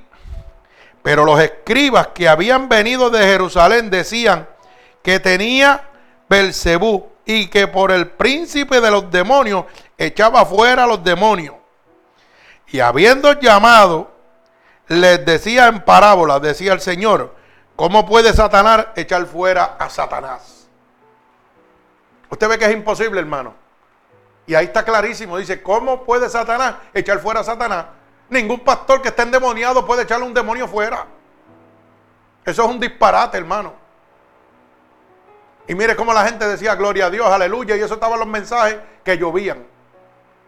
Pero 1.04 1.26
los 1.26 1.40
escribas 1.40 2.08
que 2.08 2.30
habían 2.30 2.70
venido 2.70 3.10
de 3.10 3.24
Jerusalén 3.24 3.90
decían 3.90 4.48
que 5.02 5.20
tenía 5.20 5.90
Belcebú 6.30 7.10
y 7.26 7.48
que 7.48 7.68
por 7.68 7.92
el 7.92 8.08
príncipe 8.08 8.80
de 8.82 8.92
los 8.92 9.10
demonios 9.10 9.66
echaba 9.98 10.46
fuera 10.46 10.84
a 10.84 10.88
los 10.88 11.04
demonios. 11.04 11.56
Y 12.72 12.80
habiendo 12.80 13.34
llamado, 13.40 14.12
les 14.88 15.26
decía 15.26 15.68
en 15.68 15.82
parábola, 15.82 16.40
decía 16.40 16.74
el 16.74 16.82
Señor, 16.82 17.36
¿Cómo 17.82 18.06
puede 18.06 18.32
Satanás 18.32 18.90
echar 18.96 19.26
fuera 19.26 19.76
a 19.80 19.90
Satanás? 19.90 20.68
Usted 22.30 22.48
ve 22.48 22.60
que 22.60 22.66
es 22.66 22.74
imposible, 22.74 23.20
hermano. 23.20 23.56
Y 24.46 24.54
ahí 24.54 24.66
está 24.66 24.86
clarísimo. 24.86 25.36
Dice, 25.36 25.64
¿cómo 25.64 26.04
puede 26.04 26.30
Satanás 26.30 26.76
echar 26.94 27.18
fuera 27.18 27.40
a 27.40 27.44
Satanás? 27.44 27.88
Ningún 28.30 28.60
pastor 28.60 29.02
que 29.02 29.08
esté 29.08 29.24
endemoniado 29.24 29.84
puede 29.84 30.04
echarle 30.04 30.28
un 30.28 30.34
demonio 30.36 30.68
fuera. 30.68 31.08
Eso 32.46 32.64
es 32.64 32.70
un 32.70 32.80
disparate, 32.80 33.40
hermano. 33.40 33.74
Y 35.68 35.74
mire 35.74 35.96
cómo 35.96 36.14
la 36.14 36.26
gente 36.26 36.48
decía, 36.48 36.76
gloria 36.76 37.08
a 37.08 37.10
Dios, 37.10 37.26
aleluya. 37.26 37.76
Y 37.78 37.82
eso 37.82 37.96
estaban 37.96 38.20
los 38.20 38.28
mensajes 38.28 38.78
que 39.04 39.18
llovían. 39.18 39.66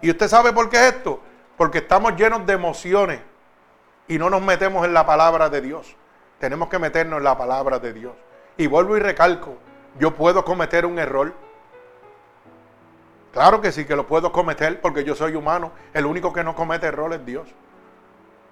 ¿Y 0.03 0.11
usted 0.11 0.27
sabe 0.27 0.53
por 0.53 0.69
qué 0.69 0.77
es 0.77 0.93
esto? 0.93 1.19
Porque 1.57 1.79
estamos 1.79 2.15
llenos 2.15 2.45
de 2.45 2.53
emociones 2.53 3.19
y 4.07 4.17
no 4.17 4.29
nos 4.29 4.41
metemos 4.41 4.85
en 4.85 4.93
la 4.93 5.05
palabra 5.05 5.49
de 5.49 5.61
Dios. 5.61 5.95
Tenemos 6.39 6.69
que 6.69 6.79
meternos 6.79 7.17
en 7.17 7.23
la 7.23 7.37
palabra 7.37 7.79
de 7.79 7.93
Dios. 7.93 8.13
Y 8.57 8.67
vuelvo 8.67 8.97
y 8.97 8.99
recalco, 8.99 9.57
yo 9.99 10.13
puedo 10.15 10.43
cometer 10.43 10.85
un 10.85 10.99
error. 10.99 11.33
Claro 13.31 13.61
que 13.61 13.71
sí 13.71 13.85
que 13.85 13.95
lo 13.95 14.05
puedo 14.05 14.31
cometer 14.31 14.81
porque 14.81 15.03
yo 15.03 15.15
soy 15.15 15.35
humano. 15.35 15.71
El 15.93 16.05
único 16.05 16.33
que 16.33 16.43
no 16.43 16.55
comete 16.55 16.87
error 16.87 17.13
es 17.13 17.25
Dios. 17.25 17.47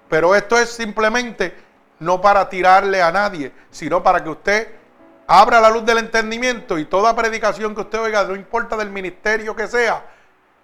Pero 0.10 0.36
esto 0.36 0.58
es 0.58 0.70
simplemente 0.70 1.56
no 2.00 2.20
para 2.20 2.50
tirarle 2.50 3.02
a 3.02 3.12
nadie, 3.12 3.52
sino 3.70 4.02
para 4.02 4.24
que 4.24 4.30
usted 4.30 4.76
abra 5.28 5.62
la 5.62 5.70
luz 5.70 5.86
del 5.86 6.00
entendimiento 6.00 6.78
y 6.80 6.86
toda 6.86 7.16
predicación 7.16 7.76
que 7.76 7.82
usted 7.82 8.00
oiga, 8.00 8.24
no 8.24 8.36
importa 8.36 8.76
del 8.76 8.90
ministerio 8.90 9.56
que 9.56 9.68
sea, 9.68 10.04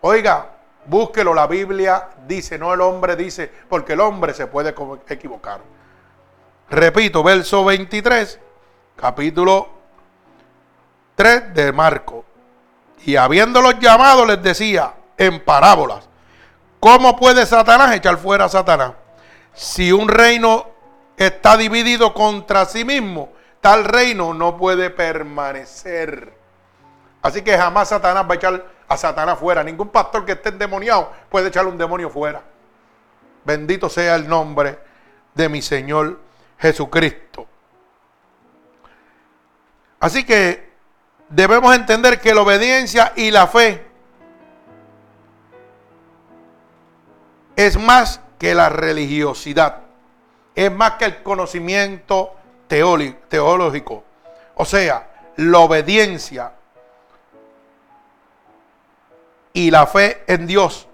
oiga, 0.02 0.57
búsquelo. 0.88 1.34
La 1.34 1.48
Biblia 1.48 2.10
dice, 2.28 2.58
no 2.58 2.74
el 2.74 2.82
hombre 2.82 3.16
dice, 3.16 3.52
porque 3.70 3.94
el 3.94 4.02
hombre 4.02 4.34
se 4.34 4.48
puede 4.48 4.74
equivocar. 5.08 5.62
Repito, 6.70 7.24
verso 7.24 7.64
23, 7.64 8.40
capítulo 8.96 9.70
3 11.16 11.54
de 11.54 11.72
Marco. 11.72 12.26
Y 13.06 13.16
habiéndolos 13.16 13.80
llamado 13.80 14.26
les 14.26 14.42
decía 14.42 14.94
en 15.18 15.44
parábolas, 15.44 16.10
¿cómo 16.80 17.16
puede 17.16 17.46
Satanás 17.46 17.96
echar 17.96 18.18
fuera 18.18 18.46
a 18.46 18.50
Satanás? 18.50 18.94
Si 19.54 19.92
un 19.92 20.08
reino 20.08 20.68
está 21.16 21.58
dividido 21.58 22.14
contra 22.14 22.66
sí 22.66 22.84
mismo, 22.84 23.30
tal 23.62 23.86
reino 23.86 24.34
no 24.34 24.58
puede 24.58 24.90
permanecer. 24.90 26.37
Así 27.28 27.42
que 27.42 27.58
jamás 27.58 27.90
Satanás 27.90 28.24
va 28.24 28.32
a 28.32 28.36
echar 28.36 28.66
a 28.88 28.96
Satanás 28.96 29.38
fuera. 29.38 29.62
Ningún 29.62 29.90
pastor 29.90 30.24
que 30.24 30.32
esté 30.32 30.48
endemoniado 30.48 31.12
puede 31.30 31.50
echarle 31.50 31.70
un 31.70 31.78
demonio 31.78 32.10
fuera. 32.10 32.42
Bendito 33.44 33.90
sea 33.90 34.16
el 34.16 34.30
nombre 34.30 34.80
de 35.36 35.50
mi 35.50 35.62
Señor 35.62 36.22
Jesucristo. 36.58 37.46
Así 40.00 40.24
que 40.26 40.72
debemos 41.28 41.76
entender 41.76 42.22
que 42.22 42.34
la 42.34 42.44
obediencia 42.44 43.12
y 43.18 43.30
la 43.30 43.46
fe 43.46 43.86
es 47.58 47.78
más 47.78 48.22
que 48.40 48.56
la 48.56 48.70
religiosidad, 48.70 49.80
es 50.56 50.72
más 50.72 50.94
que 50.94 51.04
el 51.04 51.24
conocimiento 51.24 52.36
teológico. 52.70 54.06
O 54.56 54.64
sea, 54.64 55.10
la 55.36 55.60
obediencia 55.60 56.54
y 59.58 59.72
la 59.72 59.88
fe 59.88 60.24
en 60.28 60.46
Dios 60.46 60.88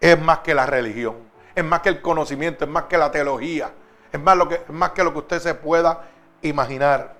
es 0.00 0.18
más 0.20 0.38
que 0.38 0.54
la 0.54 0.66
religión, 0.66 1.16
es 1.54 1.64
más 1.64 1.80
que 1.80 1.90
el 1.90 2.00
conocimiento, 2.00 2.64
es 2.64 2.70
más 2.70 2.84
que 2.84 2.96
la 2.96 3.10
teología 3.10 3.70
es 4.16 4.20
más, 4.20 4.36
lo 4.36 4.48
que, 4.48 4.62
más 4.68 4.90
que 4.92 5.04
lo 5.04 5.12
que 5.12 5.18
usted 5.18 5.40
se 5.40 5.54
pueda 5.54 6.04
imaginar. 6.42 7.14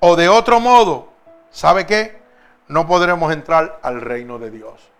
O 0.00 0.16
de 0.16 0.28
otro 0.28 0.58
modo, 0.58 1.12
¿sabe 1.50 1.86
qué? 1.86 2.20
No 2.66 2.86
podremos 2.86 3.32
entrar 3.32 3.78
al 3.82 4.00
reino 4.00 4.38
de 4.38 4.50
Dios. 4.50 4.90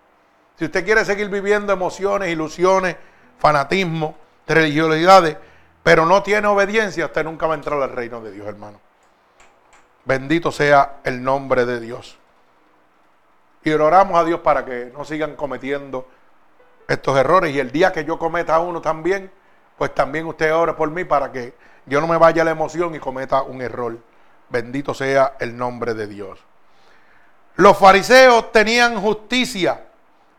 Si 0.57 0.65
usted 0.65 0.85
quiere 0.85 1.03
seguir 1.03 1.29
viviendo 1.29 1.73
emociones, 1.73 2.29
ilusiones, 2.29 2.95
fanatismo, 3.37 4.15
religiosidades, 4.47 5.35
pero 5.83 6.05
no 6.05 6.23
tiene 6.23 6.47
obediencia, 6.47 7.07
usted 7.07 7.25
nunca 7.25 7.45
va 7.47 7.55
a 7.55 7.57
entrar 7.57 7.81
al 7.81 7.91
reino 7.91 8.21
de 8.21 8.31
Dios, 8.31 8.47
hermano. 8.47 8.79
Bendito 10.05 10.51
sea 10.51 10.99
el 11.03 11.21
nombre 11.21 11.65
de 11.65 11.81
Dios. 11.81 12.17
Y 13.65 13.71
oramos 13.71 14.15
a 14.17 14.23
Dios 14.23 14.41
para 14.41 14.63
que 14.63 14.91
no 14.95 15.03
sigan 15.03 15.35
cometiendo 15.35 16.07
estos 16.87 17.17
errores. 17.17 17.53
Y 17.53 17.59
el 17.59 17.71
día 17.71 17.91
que 17.91 18.05
yo 18.05 18.19
cometa 18.19 18.59
uno 18.59 18.79
también, 18.79 19.31
pues 19.75 19.93
también 19.95 20.27
usted 20.27 20.53
ore 20.53 20.73
por 20.73 20.91
mí 20.91 21.03
para 21.03 21.31
que 21.31 21.55
yo 21.87 21.99
no 21.99 22.05
me 22.05 22.15
vaya 22.15 22.43
la 22.43 22.51
emoción 22.51 22.93
y 22.93 22.99
cometa 22.99 23.41
un 23.41 23.63
error. 23.63 23.97
Bendito 24.49 24.93
sea 24.93 25.35
el 25.39 25.57
nombre 25.57 25.95
de 25.95 26.05
Dios. 26.05 26.39
Los 27.55 27.75
fariseos 27.75 28.51
tenían 28.51 29.01
justicia 29.01 29.87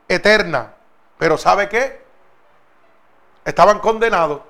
eterna, 0.07 0.75
pero 1.19 1.37
¿sabe 1.37 1.69
qué? 1.69 2.01
Estaban 3.45 3.81
condenados. 3.81 4.43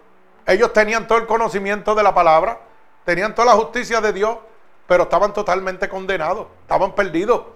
Ellos 0.44 0.74
tenían 0.74 1.06
todo 1.06 1.16
el 1.16 1.26
conocimiento 1.26 1.94
de 1.94 2.02
la 2.02 2.14
palabra, 2.14 2.60
tenían 3.06 3.34
toda 3.34 3.46
la 3.46 3.58
justicia 3.58 4.02
de 4.02 4.12
Dios, 4.12 4.36
pero 4.86 5.04
estaban 5.04 5.32
totalmente 5.32 5.88
condenados, 5.88 6.48
estaban 6.60 6.94
perdidos, 6.94 7.55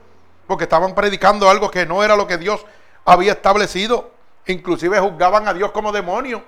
porque 0.50 0.64
estaban 0.64 0.96
predicando 0.96 1.48
algo 1.48 1.70
que 1.70 1.86
no 1.86 2.02
era 2.02 2.16
lo 2.16 2.26
que 2.26 2.36
Dios 2.36 2.66
había 3.04 3.34
establecido. 3.34 4.10
Inclusive 4.46 4.98
juzgaban 4.98 5.46
a 5.46 5.54
Dios 5.54 5.70
como 5.70 5.92
demonio. 5.92 6.42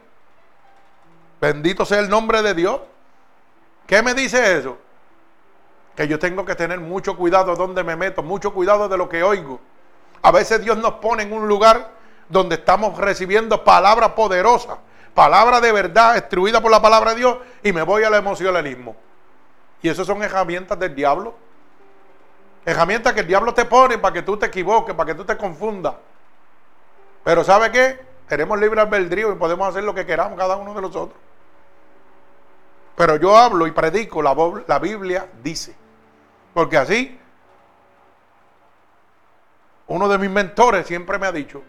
Bendito 1.40 1.84
sea 1.84 2.00
el 2.00 2.08
nombre 2.08 2.42
de 2.42 2.52
Dios. 2.52 2.80
¿Qué 3.86 4.02
me 4.02 4.12
dice 4.12 4.58
eso? 4.58 4.76
Que 5.94 6.08
yo 6.08 6.18
tengo 6.18 6.44
que 6.44 6.56
tener 6.56 6.80
mucho 6.80 7.16
cuidado 7.16 7.54
donde 7.54 7.84
me 7.84 7.94
meto, 7.94 8.24
mucho 8.24 8.52
cuidado 8.52 8.88
de 8.88 8.96
lo 8.96 9.08
que 9.08 9.22
oigo. 9.22 9.60
A 10.20 10.32
veces 10.32 10.60
Dios 10.60 10.76
nos 10.78 10.94
pone 10.94 11.22
en 11.22 11.32
un 11.32 11.46
lugar 11.46 11.92
donde 12.28 12.56
estamos 12.56 12.98
recibiendo 12.98 13.62
palabra 13.62 14.16
poderosa, 14.16 14.78
palabra 15.14 15.60
de 15.60 15.70
verdad, 15.70 16.16
instruida 16.16 16.60
por 16.60 16.72
la 16.72 16.82
palabra 16.82 17.12
de 17.12 17.18
Dios, 17.18 17.36
y 17.62 17.72
me 17.72 17.82
voy 17.82 18.02
al 18.02 18.14
emocionalismo. 18.14 18.96
Y 19.80 19.88
eso 19.88 20.04
son 20.04 20.24
herramientas 20.24 20.76
del 20.76 20.92
diablo. 20.92 21.36
Herramientas 22.64 23.12
que 23.12 23.20
el 23.20 23.26
diablo 23.26 23.52
te 23.54 23.64
pone 23.64 23.98
para 23.98 24.12
que 24.12 24.22
tú 24.22 24.36
te 24.36 24.46
equivoques, 24.46 24.94
para 24.94 25.08
que 25.08 25.14
tú 25.14 25.24
te 25.24 25.36
confundas. 25.36 25.94
Pero 27.24 27.42
¿sabe 27.42 27.70
qué? 27.70 28.00
Tenemos 28.28 28.58
libre 28.58 28.80
albedrío 28.80 29.32
y 29.32 29.36
podemos 29.36 29.68
hacer 29.68 29.84
lo 29.84 29.94
que 29.94 30.06
queramos 30.06 30.38
cada 30.38 30.56
uno 30.56 30.72
de 30.74 30.82
nosotros. 30.82 31.18
Pero 32.96 33.16
yo 33.16 33.36
hablo 33.36 33.66
y 33.66 33.72
predico, 33.72 34.22
la, 34.22 34.78
Biblia 34.78 35.28
dice. 35.42 35.74
Porque 36.54 36.76
así, 36.76 37.18
uno 39.86 40.08
de 40.08 40.18
mis 40.18 40.30
mentores 40.30 40.86
siempre 40.86 41.18
me 41.18 41.26
ha 41.26 41.32
dicho, 41.32 41.62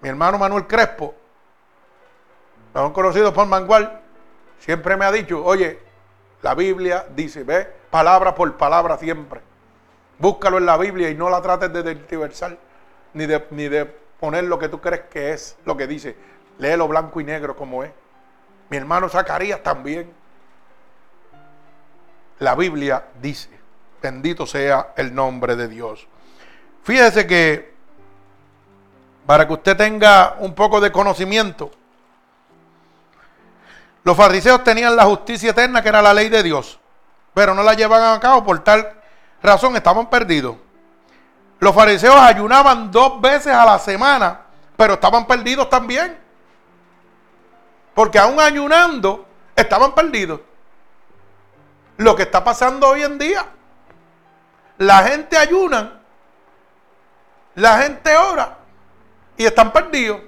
mi 0.00 0.08
hermano 0.08 0.38
Manuel 0.38 0.66
Crespo, 0.66 1.14
lo 2.72 2.86
han 2.86 2.92
conocido 2.92 3.32
por 3.32 3.46
Mangual, 3.46 4.00
siempre 4.60 4.96
me 4.96 5.04
ha 5.04 5.12
dicho, 5.12 5.44
oye, 5.44 5.85
la 6.46 6.54
Biblia 6.54 7.04
dice, 7.16 7.42
ve, 7.42 7.66
palabra 7.90 8.32
por 8.32 8.56
palabra 8.56 8.96
siempre. 8.98 9.40
Búscalo 10.16 10.58
en 10.58 10.66
la 10.66 10.76
Biblia 10.76 11.10
y 11.10 11.14
no 11.16 11.28
la 11.28 11.42
trates 11.42 11.72
de 11.72 11.96
diversar, 11.96 12.56
ni 13.14 13.26
de, 13.26 13.44
ni 13.50 13.66
de 13.66 13.84
poner 13.84 14.44
lo 14.44 14.56
que 14.56 14.68
tú 14.68 14.80
crees 14.80 15.00
que 15.10 15.32
es 15.32 15.56
lo 15.64 15.76
que 15.76 15.88
dice. 15.88 16.14
Léelo 16.58 16.86
blanco 16.86 17.20
y 17.20 17.24
negro 17.24 17.56
como 17.56 17.82
es. 17.82 17.90
Mi 18.70 18.76
hermano 18.76 19.08
Zacarías 19.08 19.60
también. 19.60 20.08
La 22.38 22.54
Biblia 22.54 23.06
dice, 23.20 23.50
bendito 24.00 24.46
sea 24.46 24.92
el 24.96 25.12
nombre 25.16 25.56
de 25.56 25.66
Dios. 25.66 26.06
Fíjese 26.84 27.26
que 27.26 27.74
para 29.26 29.48
que 29.48 29.52
usted 29.52 29.76
tenga 29.76 30.36
un 30.38 30.54
poco 30.54 30.80
de 30.80 30.92
conocimiento, 30.92 31.72
los 34.06 34.16
fariseos 34.16 34.62
tenían 34.62 34.94
la 34.94 35.04
justicia 35.04 35.50
eterna 35.50 35.82
que 35.82 35.88
era 35.88 36.00
la 36.00 36.14
ley 36.14 36.28
de 36.28 36.40
Dios, 36.44 36.78
pero 37.34 37.56
no 37.56 37.64
la 37.64 37.74
llevaban 37.74 38.16
a 38.16 38.20
cabo 38.20 38.44
por 38.44 38.62
tal 38.62 39.00
razón 39.42 39.74
estaban 39.74 40.08
perdidos. 40.08 40.54
Los 41.58 41.74
fariseos 41.74 42.14
ayunaban 42.14 42.92
dos 42.92 43.20
veces 43.20 43.52
a 43.52 43.64
la 43.64 43.80
semana, 43.80 44.42
pero 44.76 44.94
estaban 44.94 45.26
perdidos 45.26 45.68
también. 45.68 46.16
Porque 47.94 48.16
aún 48.20 48.38
ayunando, 48.38 49.26
estaban 49.56 49.92
perdidos. 49.92 50.40
Lo 51.96 52.14
que 52.14 52.22
está 52.22 52.44
pasando 52.44 52.86
hoy 52.86 53.02
en 53.02 53.18
día. 53.18 53.44
La 54.78 54.98
gente 54.98 55.36
ayuna, 55.36 55.98
la 57.56 57.78
gente 57.78 58.16
ora 58.16 58.56
y 59.36 59.46
están 59.46 59.72
perdidos. 59.72 60.20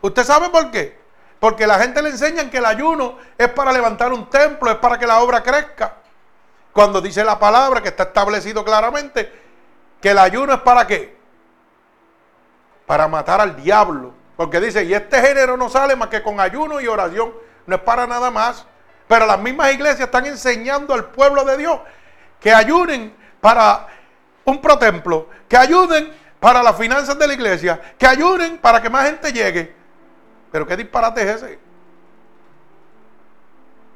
¿Usted 0.00 0.24
sabe 0.24 0.48
por 0.48 0.70
qué? 0.70 1.01
Porque 1.42 1.66
la 1.66 1.76
gente 1.80 2.00
le 2.00 2.10
enseñan 2.10 2.50
que 2.50 2.58
el 2.58 2.64
ayuno 2.64 3.18
es 3.36 3.48
para 3.48 3.72
levantar 3.72 4.12
un 4.12 4.30
templo, 4.30 4.70
es 4.70 4.76
para 4.76 4.96
que 4.96 5.08
la 5.08 5.18
obra 5.18 5.42
crezca. 5.42 5.94
Cuando 6.72 7.00
dice 7.00 7.24
la 7.24 7.36
palabra 7.36 7.82
que 7.82 7.88
está 7.88 8.04
establecido 8.04 8.64
claramente 8.64 9.42
que 10.00 10.10
el 10.10 10.18
ayuno 10.18 10.54
es 10.54 10.60
para 10.60 10.86
qué? 10.86 11.16
Para 12.86 13.08
matar 13.08 13.40
al 13.40 13.56
diablo. 13.56 14.14
Porque 14.36 14.60
dice, 14.60 14.84
y 14.84 14.94
este 14.94 15.20
género 15.20 15.56
no 15.56 15.68
sale 15.68 15.96
más 15.96 16.06
que 16.06 16.22
con 16.22 16.38
ayuno 16.38 16.80
y 16.80 16.86
oración. 16.86 17.34
No 17.66 17.74
es 17.74 17.82
para 17.82 18.06
nada 18.06 18.30
más. 18.30 18.64
Pero 19.08 19.26
las 19.26 19.40
mismas 19.40 19.72
iglesias 19.72 20.02
están 20.02 20.26
enseñando 20.26 20.94
al 20.94 21.06
pueblo 21.06 21.42
de 21.42 21.56
Dios 21.56 21.80
que 22.38 22.54
ayunen 22.54 23.16
para 23.40 23.88
un 24.44 24.60
protemplo, 24.60 25.26
que 25.48 25.56
ayuden 25.56 26.16
para 26.38 26.62
las 26.62 26.76
finanzas 26.76 27.18
de 27.18 27.26
la 27.26 27.32
iglesia, 27.32 27.80
que 27.98 28.06
ayuden 28.06 28.58
para 28.58 28.80
que 28.80 28.88
más 28.88 29.06
gente 29.06 29.32
llegue. 29.32 29.81
Pero 30.52 30.66
qué 30.66 30.76
disparate 30.76 31.22
es 31.22 31.42
ese. 31.42 31.58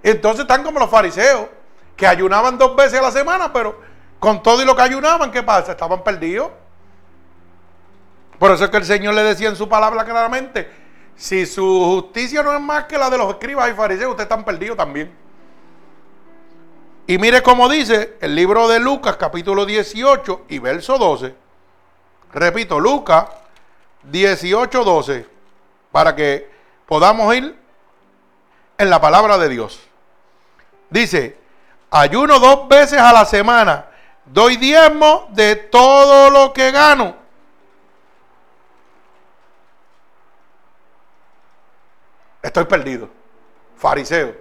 Entonces 0.03 0.41
están 0.41 0.65
como 0.65 0.81
los 0.81 0.91
fariseos, 0.91 1.49
que 1.95 2.07
ayunaban 2.07 2.59
dos 2.59 2.75
veces 2.75 2.99
a 2.99 3.03
la 3.03 3.11
semana, 3.11 3.53
pero 3.53 3.79
con 4.19 4.43
todo 4.43 4.63
y 4.63 4.65
lo 4.65 4.75
que 4.75 4.83
ayunaban, 4.83 5.31
¿qué 5.31 5.43
pasa? 5.43 5.73
Estaban 5.73 6.03
perdidos. 6.03 6.51
Por 8.39 8.51
eso 8.51 8.65
es 8.65 8.71
que 8.71 8.77
el 8.79 8.85
Señor 8.85 9.15
le 9.15 9.23
decía 9.23 9.49
en 9.49 9.57
su 9.57 9.69
palabra 9.69 10.05
claramente, 10.05 10.71
si 11.15 11.47
su 11.47 11.63
justicia 11.65 12.43
no 12.43 12.55
es 12.55 12.61
más 12.61 12.85
que 12.85 12.99
la 12.99 13.11
de 13.11 13.19
los 13.19 13.31
escribas 13.31 13.71
y 13.71 13.75
fariseos, 13.75 14.11
ustedes 14.11 14.27
están 14.27 14.45
perdidos 14.45 14.77
también. 14.77 15.15
Y 17.07 17.19
mire 17.19 17.43
cómo 17.43 17.69
dice 17.69 18.17
el 18.21 18.35
libro 18.35 18.69
de 18.69 18.81
Lucas 18.81 19.17
capítulo 19.17 19.65
18 19.65 20.47
y 20.49 20.59
verso 20.59 20.99
12. 20.99 21.35
Repito, 22.33 22.81
Lucas 22.81 23.27
18, 24.05 24.85
12 24.85 25.36
para 25.97 26.15
que 26.15 26.47
podamos 26.85 27.35
ir 27.35 27.59
en 28.77 28.91
la 28.91 29.01
palabra 29.01 29.39
de 29.39 29.49
Dios. 29.49 29.81
Dice, 30.91 31.39
ayuno 31.91 32.39
dos 32.39 32.69
veces 32.69 32.99
a 33.01 33.15
la 33.15 33.25
semana, 33.25 33.87
doy 34.27 34.59
diezmo 34.59 35.27
de 35.31 35.57
todo 35.57 36.29
lo 36.29 36.53
que 36.53 36.71
gano. 36.71 37.17
Estoy 42.43 42.67
perdido, 42.67 43.09
fariseo. 43.79 44.37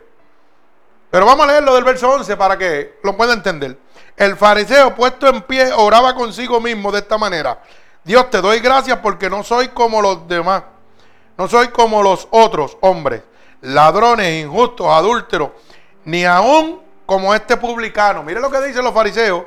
Pero 1.10 1.26
vamos 1.26 1.46
a 1.46 1.52
leerlo 1.54 1.74
del 1.74 1.86
verso 1.86 2.12
11 2.12 2.36
para 2.36 2.58
que 2.58 3.00
lo 3.02 3.16
pueda 3.16 3.32
entender. 3.32 3.80
El 4.18 4.36
fariseo 4.36 4.94
puesto 4.94 5.30
en 5.30 5.42
pie 5.44 5.72
oraba 5.72 6.16
consigo 6.16 6.60
mismo 6.60 6.92
de 6.92 7.00
esta 7.00 7.18
manera. 7.18 7.62
Dios 8.04 8.30
te 8.30 8.42
doy 8.42 8.60
gracias 8.60 9.00
porque 9.00 9.30
no 9.30 9.42
soy 9.42 9.70
como 9.70 10.02
los 10.02 10.28
demás 10.28 10.75
no 11.38 11.48
soy 11.48 11.70
como 11.70 12.02
los 12.02 12.28
otros 12.32 12.78
hombres, 12.82 13.22
ladrones, 13.62 14.44
injustos, 14.44 14.88
adúlteros, 14.88 15.50
ni 16.06 16.26
aún 16.26 16.82
como 17.06 17.34
este 17.34 17.58
publicano. 17.58 18.24
Mire 18.24 18.40
lo 18.40 18.50
que 18.50 18.62
dicen 18.62 18.84
los 18.84 18.94
fariseos. 18.94 19.44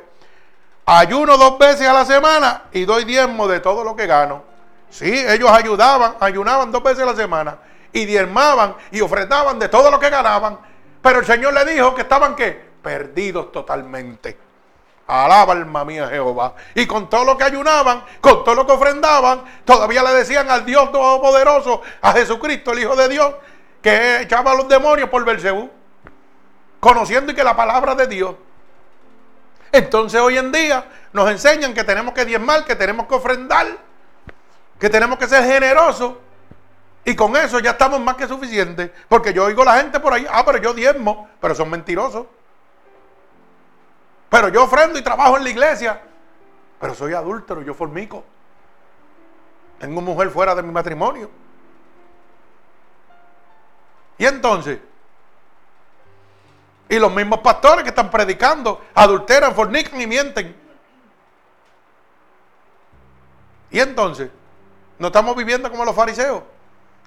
Ayuno 0.85 1.37
dos 1.37 1.57
veces 1.59 1.87
a 1.87 1.93
la 1.93 2.05
semana 2.05 2.63
y 2.71 2.85
doy 2.85 3.05
diezmo 3.05 3.47
de 3.47 3.59
todo 3.59 3.83
lo 3.83 3.95
que 3.95 4.07
gano. 4.07 4.43
Sí, 4.89 5.11
ellos 5.27 5.49
ayudaban, 5.51 6.15
ayunaban 6.19 6.71
dos 6.71 6.81
veces 6.81 7.03
a 7.03 7.07
la 7.07 7.15
semana 7.15 7.59
y 7.93 8.05
diezmaban 8.05 8.75
y 8.91 9.01
ofrendaban 9.01 9.59
de 9.59 9.69
todo 9.69 9.91
lo 9.91 9.99
que 9.99 10.09
ganaban. 10.09 10.57
Pero 11.01 11.19
el 11.19 11.25
Señor 11.25 11.53
le 11.53 11.65
dijo 11.65 11.93
que 11.93 12.01
estaban 12.01 12.35
qué? 12.35 12.69
Perdidos 12.81 13.51
totalmente. 13.51 14.48
Alaba 15.09 15.53
alma 15.53 15.83
mía 15.83 16.07
Jehová. 16.07 16.53
Y 16.75 16.85
con 16.85 17.09
todo 17.09 17.25
lo 17.25 17.35
que 17.35 17.43
ayunaban, 17.43 18.03
con 18.21 18.43
todo 18.43 18.53
lo 18.53 18.67
que 18.67 18.73
ofrendaban, 18.73 19.41
todavía 19.65 20.03
le 20.03 20.13
decían 20.13 20.51
al 20.51 20.63
Dios 20.65 20.91
Todopoderoso, 20.91 21.81
a 21.99 22.13
Jesucristo, 22.13 22.73
el 22.73 22.79
Hijo 22.79 22.95
de 22.95 23.09
Dios, 23.09 23.33
que 23.81 24.21
echaba 24.21 24.51
a 24.51 24.55
los 24.55 24.67
demonios 24.67 25.09
por 25.09 25.25
Belcebú. 25.25 25.67
Conociendo 26.79 27.31
y 27.31 27.35
que 27.35 27.43
la 27.43 27.55
palabra 27.55 27.95
de 27.95 28.05
Dios. 28.05 28.35
Entonces 29.71 30.21
hoy 30.21 30.37
en 30.37 30.51
día 30.51 30.85
nos 31.11 31.27
enseñan 31.31 31.73
que 31.73 31.83
tenemos 31.83 32.13
que 32.13 32.23
diezmar, 32.23 32.63
que 32.63 32.75
tenemos 32.75 33.07
que 33.07 33.15
ofrendar, 33.15 33.65
que 34.79 34.89
tenemos 34.91 35.17
que 35.17 35.27
ser 35.27 35.43
generosos. 35.43 36.13
Y 37.03 37.15
con 37.15 37.35
eso 37.35 37.57
ya 37.57 37.71
estamos 37.71 37.99
más 37.99 38.15
que 38.15 38.27
suficientes. 38.27 38.91
Porque 39.07 39.33
yo 39.33 39.45
oigo 39.45 39.63
a 39.63 39.65
la 39.65 39.77
gente 39.77 39.99
por 39.99 40.13
ahí, 40.13 40.27
ah, 40.29 40.43
pero 40.45 40.59
yo 40.59 40.71
diezmo, 40.75 41.27
pero 41.41 41.55
son 41.55 41.71
mentirosos. 41.71 42.27
Pero 44.29 44.49
yo 44.49 44.63
ofrendo 44.63 44.99
y 44.99 45.01
trabajo 45.01 45.37
en 45.37 45.43
la 45.43 45.49
iglesia. 45.49 46.01
Pero 46.79 46.93
soy 46.93 47.13
adúltero, 47.13 47.61
yo 47.61 47.73
formico. 47.73 48.23
Tengo 49.79 50.01
mujer 50.01 50.29
fuera 50.29 50.53
de 50.55 50.61
mi 50.61 50.71
matrimonio. 50.71 51.29
Y 54.17 54.25
entonces, 54.25 54.79
Y 56.91 56.97
los 56.97 57.13
mismos 57.13 57.39
pastores 57.41 57.83
que 57.83 57.89
están 57.89 58.09
predicando 58.09 58.81
adulteran, 58.95 59.53
fornican 59.53 60.01
y 60.01 60.07
mienten. 60.07 60.55
Y 63.69 63.79
entonces, 63.79 64.31
no 64.97 65.07
estamos 65.07 65.35
viviendo 65.35 65.69
como 65.69 65.85
los 65.85 65.95
fariseos. 65.95 66.41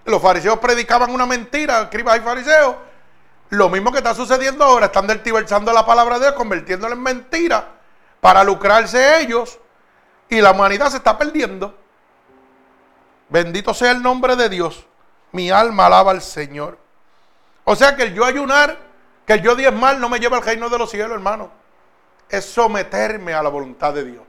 Los 0.04 0.22
fariseos 0.22 0.58
predicaban 0.60 1.10
una 1.10 1.26
mentira, 1.26 1.82
escribas 1.82 2.18
y 2.18 2.20
fariseos. 2.20 2.76
Lo 3.52 3.68
mismo 3.68 3.92
que 3.92 3.98
está 3.98 4.14
sucediendo 4.14 4.64
ahora, 4.64 4.86
están 4.86 5.06
deltiversando 5.06 5.74
la 5.74 5.84
palabra 5.84 6.18
de 6.18 6.24
Dios, 6.24 6.36
convirtiéndola 6.36 6.94
en 6.94 7.02
mentira 7.02 7.68
para 8.18 8.42
lucrarse 8.44 9.20
ellos 9.20 9.58
y 10.30 10.40
la 10.40 10.52
humanidad 10.52 10.88
se 10.88 10.96
está 10.96 11.18
perdiendo. 11.18 11.76
Bendito 13.28 13.74
sea 13.74 13.90
el 13.90 14.02
nombre 14.02 14.36
de 14.36 14.48
Dios. 14.48 14.86
Mi 15.32 15.50
alma 15.50 15.84
alaba 15.84 16.12
al 16.12 16.22
Señor. 16.22 16.78
O 17.64 17.76
sea 17.76 17.94
que 17.94 18.04
el 18.04 18.14
yo 18.14 18.24
ayunar, 18.24 18.78
que 19.26 19.34
el 19.34 19.42
yo 19.42 19.54
diezmar 19.54 19.98
no 19.98 20.08
me 20.08 20.18
lleva 20.18 20.38
al 20.38 20.44
reino 20.44 20.70
de 20.70 20.78
los 20.78 20.90
cielos, 20.90 21.12
hermano. 21.12 21.50
Es 22.30 22.46
someterme 22.46 23.34
a 23.34 23.42
la 23.42 23.50
voluntad 23.50 23.92
de 23.92 24.04
Dios. 24.04 24.22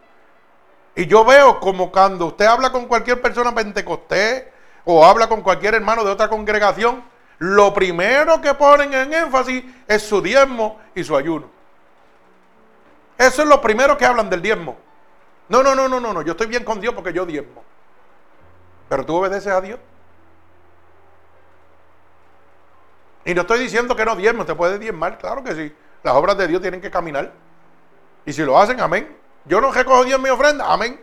Y 0.97 1.07
yo 1.07 1.23
veo 1.23 1.61
como 1.61 1.93
cuando 1.93 2.25
usted 2.25 2.43
habla 2.43 2.73
con 2.73 2.87
cualquier 2.87 3.21
persona 3.21 3.55
pentecostés 3.55 4.47
o 4.83 5.05
habla 5.05 5.29
con 5.29 5.41
cualquier 5.41 5.75
hermano 5.75 6.03
de 6.03 6.11
otra 6.11 6.27
congregación, 6.27 7.12
lo 7.43 7.73
primero 7.73 8.39
que 8.39 8.53
ponen 8.53 8.93
en 8.93 9.13
énfasis 9.13 9.65
es 9.85 10.01
su 10.01 10.21
diezmo 10.21 10.79
y 10.95 11.03
su 11.03 11.13
ayuno. 11.13 11.49
Eso 13.17 13.41
es 13.41 13.47
lo 13.49 13.59
primero 13.59 13.97
que 13.97 14.05
hablan 14.05 14.29
del 14.29 14.41
diezmo. 14.41 14.77
No, 15.49 15.61
no, 15.61 15.75
no, 15.75 15.89
no, 15.89 15.99
no, 15.99 16.13
no. 16.13 16.21
Yo 16.21 16.31
estoy 16.31 16.47
bien 16.47 16.63
con 16.63 16.79
Dios 16.79 16.93
porque 16.93 17.11
yo 17.11 17.25
diezmo. 17.25 17.61
Pero 18.87 19.05
tú 19.05 19.17
obedeces 19.17 19.51
a 19.51 19.59
Dios. 19.59 19.77
Y 23.25 23.33
no 23.33 23.41
estoy 23.41 23.59
diciendo 23.59 23.93
que 23.93 24.05
no 24.05 24.15
diezmo, 24.15 24.45
te 24.45 24.55
puedes 24.55 24.79
diezmar, 24.79 25.17
claro 25.17 25.43
que 25.43 25.53
sí. 25.53 25.75
Las 26.01 26.15
obras 26.15 26.37
de 26.37 26.47
Dios 26.47 26.61
tienen 26.61 26.79
que 26.79 26.89
caminar. 26.89 27.33
Y 28.25 28.31
si 28.31 28.43
lo 28.43 28.57
hacen, 28.57 28.79
amén. 28.79 29.17
Yo 29.43 29.59
no 29.59 29.69
recojo 29.69 30.05
Dios 30.05 30.17
mi 30.17 30.29
ofrenda, 30.29 30.71
amén. 30.71 30.97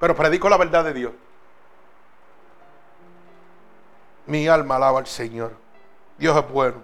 Pero 0.00 0.16
predico 0.16 0.48
la 0.48 0.56
verdad 0.56 0.82
de 0.86 0.92
Dios. 0.92 1.12
Mi 4.26 4.48
alma 4.48 4.74
alaba 4.74 4.98
al 4.98 5.06
Señor. 5.06 5.63
Dios 6.18 6.36
es 6.36 6.48
bueno. 6.50 6.82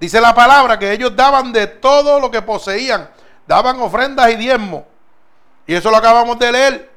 Dice 0.00 0.20
la 0.20 0.34
palabra 0.34 0.78
que 0.78 0.92
ellos 0.92 1.14
daban 1.16 1.52
de 1.52 1.66
todo 1.66 2.20
lo 2.20 2.30
que 2.30 2.42
poseían. 2.42 3.10
Daban 3.46 3.80
ofrendas 3.80 4.30
y 4.30 4.36
diezmos. 4.36 4.84
Y 5.66 5.74
eso 5.74 5.90
lo 5.90 5.96
acabamos 5.96 6.38
de 6.38 6.52
leer 6.52 6.90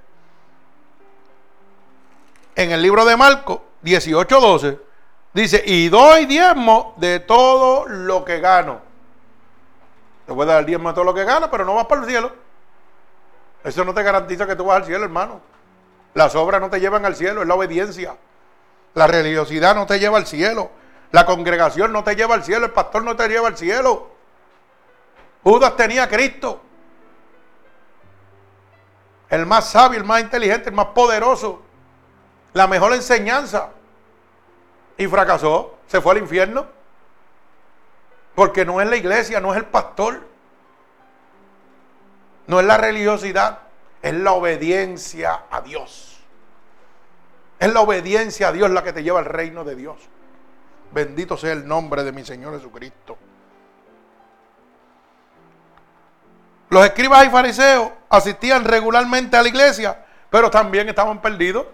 en 2.55 2.71
el 2.71 2.81
libro 2.81 3.05
de 3.05 3.17
Marcos 3.17 3.59
18:12. 3.83 4.79
Dice, 5.33 5.63
y 5.65 5.89
doy 5.89 6.25
diezmo 6.25 6.93
de 6.97 7.19
todo 7.19 7.87
lo 7.87 8.25
que 8.25 8.39
gano. 8.39 8.81
Te 10.25 10.33
voy 10.33 10.43
a 10.43 10.53
dar 10.53 10.65
diezmo 10.65 10.89
de 10.89 10.95
todo 10.95 11.05
lo 11.05 11.13
que 11.13 11.23
gano, 11.23 11.49
pero 11.49 11.65
no 11.65 11.75
vas 11.75 11.85
para 11.85 12.01
el 12.01 12.07
cielo. 12.07 12.33
Eso 13.63 13.85
no 13.85 13.93
te 13.93 14.03
garantiza 14.03 14.45
que 14.45 14.55
tú 14.55 14.65
vas 14.65 14.77
al 14.77 14.85
cielo, 14.85 15.05
hermano. 15.05 15.39
Las 16.13 16.35
obras 16.35 16.59
no 16.59 16.69
te 16.69 16.79
llevan 16.79 17.05
al 17.05 17.15
cielo, 17.15 17.41
es 17.41 17.47
la 17.47 17.55
obediencia. 17.55 18.15
La 18.93 19.07
religiosidad 19.07 19.75
no 19.75 19.85
te 19.85 19.99
lleva 19.99 20.17
al 20.17 20.27
cielo. 20.27 20.71
La 21.11 21.25
congregación 21.25 21.91
no 21.91 22.03
te 22.03 22.15
lleva 22.15 22.35
al 22.35 22.43
cielo, 22.43 22.65
el 22.65 22.71
pastor 22.71 23.03
no 23.03 23.15
te 23.15 23.27
lleva 23.27 23.47
al 23.47 23.57
cielo. 23.57 24.09
Judas 25.43 25.75
tenía 25.75 26.03
a 26.03 26.07
Cristo. 26.07 26.61
El 29.29 29.45
más 29.45 29.69
sabio, 29.69 29.99
el 29.99 30.05
más 30.05 30.21
inteligente, 30.21 30.69
el 30.69 30.75
más 30.75 30.87
poderoso. 30.87 31.61
La 32.53 32.67
mejor 32.67 32.93
enseñanza. 32.93 33.69
Y 34.97 35.07
fracasó, 35.07 35.75
se 35.87 36.01
fue 36.01 36.13
al 36.13 36.19
infierno. 36.19 36.67
Porque 38.35 38.65
no 38.65 38.81
es 38.81 38.89
la 38.89 38.95
iglesia, 38.95 39.39
no 39.39 39.51
es 39.51 39.57
el 39.57 39.65
pastor. 39.65 40.21
No 42.47 42.59
es 42.59 42.65
la 42.65 42.77
religiosidad, 42.77 43.59
es 44.01 44.13
la 44.13 44.33
obediencia 44.33 45.43
a 45.49 45.61
Dios. 45.61 46.10
Es 47.61 47.71
la 47.71 47.81
obediencia 47.81 48.47
a 48.47 48.51
Dios 48.51 48.71
la 48.71 48.83
que 48.83 48.91
te 48.91 49.03
lleva 49.03 49.19
al 49.19 49.25
reino 49.25 49.63
de 49.63 49.75
Dios. 49.75 49.97
Bendito 50.91 51.37
sea 51.37 51.53
el 51.53 51.67
nombre 51.67 52.03
de 52.03 52.11
mi 52.11 52.25
Señor 52.25 52.55
Jesucristo. 52.55 53.19
Los 56.69 56.83
escribas 56.83 57.23
y 57.23 57.29
fariseos 57.29 57.91
asistían 58.09 58.65
regularmente 58.65 59.37
a 59.37 59.43
la 59.43 59.47
iglesia, 59.47 60.03
pero 60.31 60.49
también 60.49 60.89
estaban 60.89 61.21
perdidos. 61.21 61.67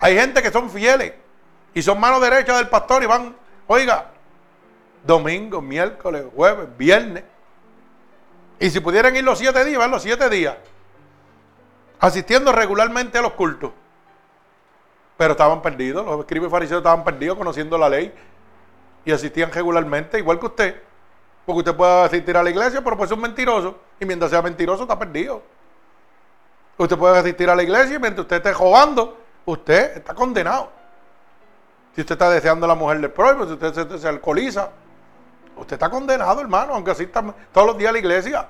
Hay 0.00 0.16
gente 0.16 0.42
que 0.42 0.50
son 0.50 0.70
fieles 0.70 1.12
y 1.74 1.82
son 1.82 2.00
manos 2.00 2.22
derechas 2.22 2.56
del 2.56 2.70
pastor 2.70 3.02
y 3.02 3.06
van, 3.06 3.36
oiga, 3.66 4.12
domingo, 5.04 5.60
miércoles, 5.60 6.24
jueves, 6.34 6.68
viernes. 6.78 7.24
Y 8.58 8.70
si 8.70 8.80
pudieran 8.80 9.14
ir 9.14 9.24
los 9.24 9.38
siete 9.38 9.62
días, 9.62 9.78
van 9.78 9.90
los 9.90 10.02
siete 10.02 10.30
días. 10.30 10.56
Asistiendo 12.00 12.50
regularmente 12.50 13.18
a 13.18 13.22
los 13.22 13.34
cultos. 13.34 13.72
Pero 15.16 15.32
estaban 15.32 15.62
perdidos, 15.62 16.04
los 16.04 16.20
escribas 16.20 16.50
fariseos 16.50 16.78
estaban 16.78 17.02
perdidos 17.02 17.38
conociendo 17.38 17.78
la 17.78 17.88
ley 17.88 18.12
y 19.04 19.12
asistían 19.12 19.50
regularmente, 19.50 20.18
igual 20.18 20.38
que 20.38 20.46
usted. 20.46 20.82
Porque 21.46 21.58
usted 21.60 21.74
puede 21.74 22.04
asistir 22.04 22.36
a 22.36 22.42
la 22.42 22.50
iglesia, 22.50 22.82
pero 22.82 22.96
puede 22.96 23.08
ser 23.08 23.16
un 23.16 23.22
mentiroso. 23.22 23.78
Y 24.00 24.04
mientras 24.04 24.30
sea 24.30 24.42
mentiroso, 24.42 24.82
está 24.82 24.98
perdido. 24.98 25.42
Usted 26.76 26.98
puede 26.98 27.18
asistir 27.18 27.48
a 27.48 27.54
la 27.54 27.62
iglesia 27.62 27.96
y 27.96 27.98
mientras 27.98 28.24
usted 28.24 28.36
esté 28.36 28.52
robando, 28.52 29.16
usted 29.46 29.96
está 29.96 30.12
condenado. 30.12 30.70
Si 31.94 32.02
usted 32.02 32.14
está 32.14 32.28
deseando 32.28 32.66
a 32.66 32.68
la 32.68 32.74
mujer 32.74 33.00
del 33.00 33.10
prójimo, 33.10 33.46
si 33.46 33.52
usted 33.52 33.96
se, 33.96 34.08
alcoholiza, 34.08 34.70
usted 35.56 35.74
está 35.74 35.88
condenado, 35.88 36.40
hermano, 36.40 36.74
aunque 36.74 36.90
asista 36.90 37.24
todos 37.52 37.68
los 37.68 37.78
días 37.78 37.88
a 37.88 37.92
la 37.92 37.98
iglesia. 38.00 38.48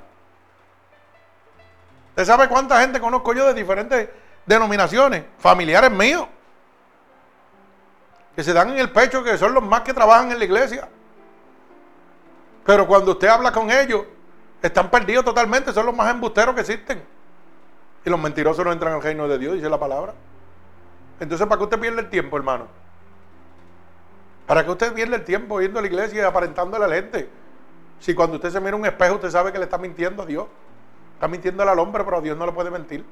¿Usted 2.09 2.25
sabe 2.25 2.49
cuánta 2.49 2.81
gente 2.81 2.99
conozco 2.99 3.35
yo 3.35 3.47
de 3.47 3.55
diferentes 3.55 4.09
denominaciones? 4.47 5.23
Familiares 5.39 5.93
míos 5.93 6.27
que 8.37 8.45
se 8.45 8.53
dan 8.53 8.70
en 8.70 8.78
el 8.78 8.91
pecho 8.91 9.24
que 9.24 9.39
son 9.39 9.55
los 9.55 9.62
más 9.62 9.80
que 9.80 9.95
trabajan 9.95 10.30
en 10.30 10.39
la 10.39 10.45
iglesia. 10.45 10.89
Pero 12.66 12.87
cuando 12.87 13.12
usted 13.12 13.28
habla 13.28 13.51
con 13.51 13.70
ellos, 13.70 14.05
están 14.61 14.91
perdidos 14.91 15.24
totalmente, 15.24 15.72
son 15.72 15.87
los 15.87 15.97
más 15.97 16.11
embusteros 16.11 16.55
que 16.55 16.61
existen. 16.61 17.03
Y 18.05 18.11
los 18.11 18.20
mentirosos 18.20 18.62
no 18.62 18.72
entran 18.72 18.93
al 18.93 19.03
reino 19.03 19.26
de 19.26 19.39
Dios, 19.39 19.55
dice 19.55 19.70
la 19.70 19.80
palabra. 19.80 20.12
Entonces, 21.18 21.47
¿para 21.47 21.59
qué 21.59 21.64
usted 21.64 21.80
pierde 21.80 22.01
el 22.03 22.11
tiempo, 22.11 22.37
hermano? 22.37 22.66
¿Para 24.47 24.64
qué 24.64 24.70
usted 24.70 24.93
pierde 24.93 25.16
el 25.16 25.24
tiempo 25.24 25.61
yendo 25.61 25.78
a 25.78 25.82
la 25.82 25.89
iglesia 25.89 26.22
y 26.22 26.24
aparentándole 26.24 26.84
a 26.84 26.89
la 26.89 26.95
gente? 26.97 27.30
Si 28.01 28.14
cuando 28.14 28.37
usted 28.37 28.51
se 28.51 28.61
mira 28.61 28.76
un 28.76 28.84
espejo, 28.84 29.14
usted 29.14 29.30
sabe 29.30 29.51
que 29.51 29.59
le 29.59 29.64
está 29.64 29.78
mintiendo 29.78 30.22
a 30.22 30.26
Dios. 30.26 30.47
Está 31.14 31.26
mintiendo 31.26 31.62
al 31.62 31.78
hombre, 31.78 32.05
pero 32.05 32.18
a 32.18 32.20
Dios 32.20 32.37
no 32.37 32.45
le 32.45 32.53
puede 32.53 32.70
mentir. 32.70 33.03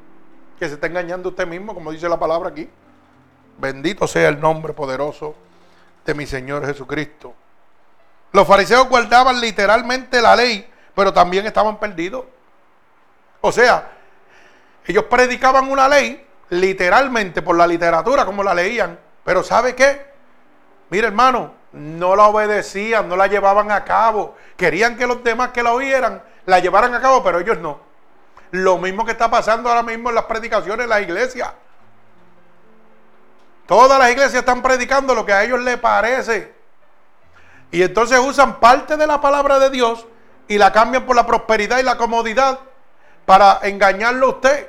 Que 0.59 0.68
se 0.68 0.75
está 0.75 0.87
engañando 0.87 1.31
usted 1.31 1.47
mismo, 1.47 1.72
como 1.72 1.91
dice 1.91 2.09
la 2.09 2.18
palabra 2.18 2.51
aquí. 2.51 2.68
Bendito 3.59 4.07
sea 4.07 4.29
el 4.29 4.41
nombre 4.41 4.73
poderoso 4.73 5.35
de 6.05 6.15
mi 6.15 6.27
Señor 6.27 6.67
Jesucristo. 6.67 7.35
Los 8.33 8.47
fariseos 8.47 8.89
guardaban 8.89 9.41
literalmente 9.41 10.21
la 10.21 10.35
ley, 10.35 10.69
pero 10.95 11.13
también 11.13 11.47
estaban 11.47 11.79
perdidos. 11.79 12.25
O 13.41 13.53
sea, 13.53 13.93
ellos 14.87 15.05
predicaban 15.05 15.71
una 15.71 15.89
ley 15.89 16.27
literalmente 16.51 17.43
por 17.43 17.57
la 17.57 17.67
literatura, 17.67 18.25
como 18.27 18.43
la 18.43 18.55
leían. 18.55 18.99
Pero 19.25 19.43
¿sabe 19.43 19.75
qué? 19.75 20.05
Mire 20.91 21.07
hermano, 21.07 21.55
no 21.73 22.17
la 22.17 22.27
obedecían, 22.27 23.09
no 23.09 23.17
la 23.17 23.27
llevaban 23.27 23.71
a 23.71 23.85
cabo. 23.85 24.37
Querían 24.57 24.97
que 24.97 25.07
los 25.07 25.23
demás 25.25 25.51
que 25.51 25.63
la 25.63 25.73
oyeran 25.73 26.23
la 26.47 26.59
llevaran 26.59 26.95
a 26.95 27.01
cabo, 27.01 27.23
pero 27.23 27.41
ellos 27.41 27.59
no. 27.59 27.81
Lo 28.51 28.79
mismo 28.79 29.05
que 29.05 29.13
está 29.13 29.31
pasando 29.31 29.69
ahora 29.69 29.83
mismo 29.83 30.11
en 30.11 30.15
las 30.15 30.25
predicaciones 30.25 30.85
en 30.85 30.91
las 30.91 31.03
iglesias. 31.03 31.53
Todas 33.67 33.99
las 33.99 34.11
iglesias 34.11 34.35
están 34.35 34.62
predicando 34.62 35.15
lo 35.15 35.25
que 35.25 35.33
a 35.33 35.43
ellos 35.43 35.61
les 35.61 35.79
parece. 35.79 36.53
Y 37.71 37.83
entonces 37.83 38.19
usan 38.19 38.61
parte 38.61 38.97
de 38.97 39.07
la 39.07 39.21
palabra 39.21 39.59
de 39.59 39.71
Dios 39.71 40.07
y 40.47 40.59
la 40.59 40.73
cambian 40.73 41.07
por 41.07 41.17
la 41.17 41.27
prosperidad 41.27 41.79
y 41.79 41.83
la 41.83 41.97
comodidad 41.97 42.61
para 43.25 43.61
engañarlo 43.62 44.27
a 44.27 44.31
usted. 44.31 44.69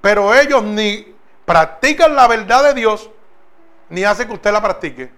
Pero 0.00 0.34
ellos 0.34 0.62
ni 0.62 1.14
practican 1.44 2.14
la 2.14 2.26
verdad 2.26 2.64
de 2.64 2.74
Dios, 2.74 3.10
ni 3.88 4.04
hacen 4.04 4.26
que 4.26 4.34
usted 4.34 4.52
la 4.52 4.60
practique, 4.60 5.10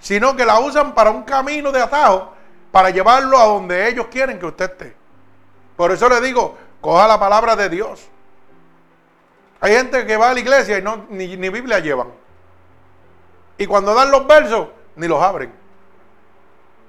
sino 0.00 0.34
que 0.34 0.46
la 0.46 0.58
usan 0.58 0.94
para 0.94 1.10
un 1.10 1.22
camino 1.22 1.70
de 1.70 1.82
atajo, 1.82 2.32
para 2.72 2.90
llevarlo 2.90 3.38
a 3.38 3.44
donde 3.44 3.88
ellos 3.88 4.06
quieren 4.10 4.38
que 4.38 4.46
usted 4.46 4.70
esté. 4.70 4.96
Por 5.76 5.92
eso 5.92 6.08
le 6.08 6.20
digo, 6.20 6.56
coja 6.80 7.06
la 7.06 7.20
palabra 7.20 7.54
de 7.54 7.68
Dios. 7.68 8.08
Hay 9.60 9.74
gente 9.74 10.06
que 10.06 10.16
va 10.16 10.30
a 10.30 10.34
la 10.34 10.40
iglesia 10.40 10.78
y 10.78 10.82
no, 10.82 11.06
ni, 11.08 11.36
ni 11.36 11.48
Biblia 11.50 11.78
llevan. 11.78 12.23
Y 13.58 13.66
cuando 13.66 13.94
dan 13.94 14.10
los 14.10 14.26
versos, 14.26 14.68
ni 14.96 15.06
los 15.06 15.22
abren. 15.22 15.52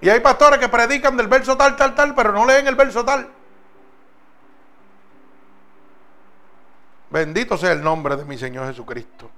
Y 0.01 0.09
hay 0.09 0.19
pastores 0.19 0.59
que 0.59 0.69
predican 0.69 1.15
del 1.17 1.27
verso 1.27 1.55
tal, 1.55 1.75
tal, 1.75 1.95
tal, 1.95 2.13
pero 2.15 2.31
no 2.31 2.45
leen 2.45 2.67
el 2.67 2.75
verso 2.75 3.03
tal. 3.03 3.29
Bendito 7.09 7.57
sea 7.57 7.71
el 7.71 7.83
nombre 7.83 8.15
de 8.15 8.25
mi 8.25 8.37
Señor 8.37 8.67
Jesucristo. 8.67 9.29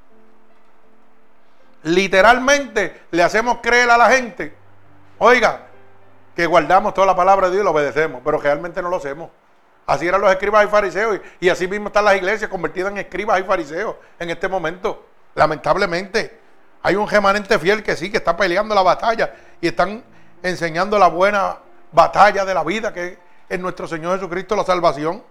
Literalmente 1.83 3.03
le 3.11 3.23
hacemos 3.23 3.59
creer 3.61 3.89
a 3.89 3.97
la 3.97 4.09
gente, 4.09 4.53
oiga, 5.19 5.67
que 6.35 6.45
guardamos 6.45 6.93
toda 6.93 7.07
la 7.07 7.15
palabra 7.15 7.47
de 7.47 7.53
Dios 7.53 7.61
y 7.61 7.65
la 7.65 7.71
obedecemos, 7.71 8.21
pero 8.23 8.39
realmente 8.39 8.81
no 8.81 8.89
lo 8.89 8.97
hacemos. 8.97 9.29
Así 9.85 10.07
eran 10.07 10.19
los 10.19 10.29
escribas 10.29 10.65
y 10.65 10.67
fariseos 10.67 11.19
y, 11.39 11.49
así 11.49 11.67
mismo 11.67 11.87
están 11.87 12.03
las 12.03 12.15
iglesias 12.17 12.49
convertidas 12.49 12.91
en 12.91 12.97
escribas 12.97 13.39
y 13.39 13.43
fariseos 13.43 13.95
en 14.19 14.29
este 14.29 14.47
momento. 14.47 15.05
Lamentablemente, 15.33 16.39
hay 16.87 16.95
un 16.95 17.05
remanente 17.05 17.59
fiel 17.59 17.83
que 17.83 17.97
sí, 17.97 18.09
que 18.09 18.15
está 18.15 18.37
peleando 18.37 18.73
la 18.73 18.81
batalla 18.81 19.33
y 19.59 19.67
están 19.67 20.05
enseñando 20.41 20.97
la 20.97 21.09
buena 21.09 21.57
batalla 21.91 22.45
de 22.45 22.53
la 22.53 22.63
vida 22.63 22.93
que 22.93 23.19
es 23.49 23.59
nuestro 23.59 23.89
Señor 23.89 24.15
Jesucristo 24.15 24.55
la 24.55 24.63
salvación. 24.63 25.21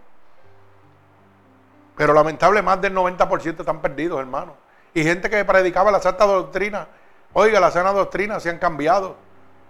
Pero 1.97 2.13
lamentable 2.13 2.61
más 2.61 2.79
del 2.83 2.95
90% 2.95 3.61
están 3.61 3.81
perdidos, 3.81 4.21
hermano. 4.21 4.55
Y 4.93 5.03
gente 5.03 5.31
que 5.31 5.43
predicaba 5.47 5.91
la 5.91 5.99
santa 5.99 6.27
doctrina, 6.27 6.89
oiga, 7.33 7.59
la 7.59 7.71
sana 7.71 7.91
doctrina 7.91 8.39
se 8.39 8.51
han 8.51 8.59
cambiado 8.59 9.17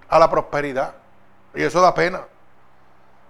a 0.08 0.18
la 0.18 0.28
prosperidad. 0.28 0.92
Y 1.54 1.62
eso 1.62 1.80
da 1.80 1.94
pena. 1.94 2.22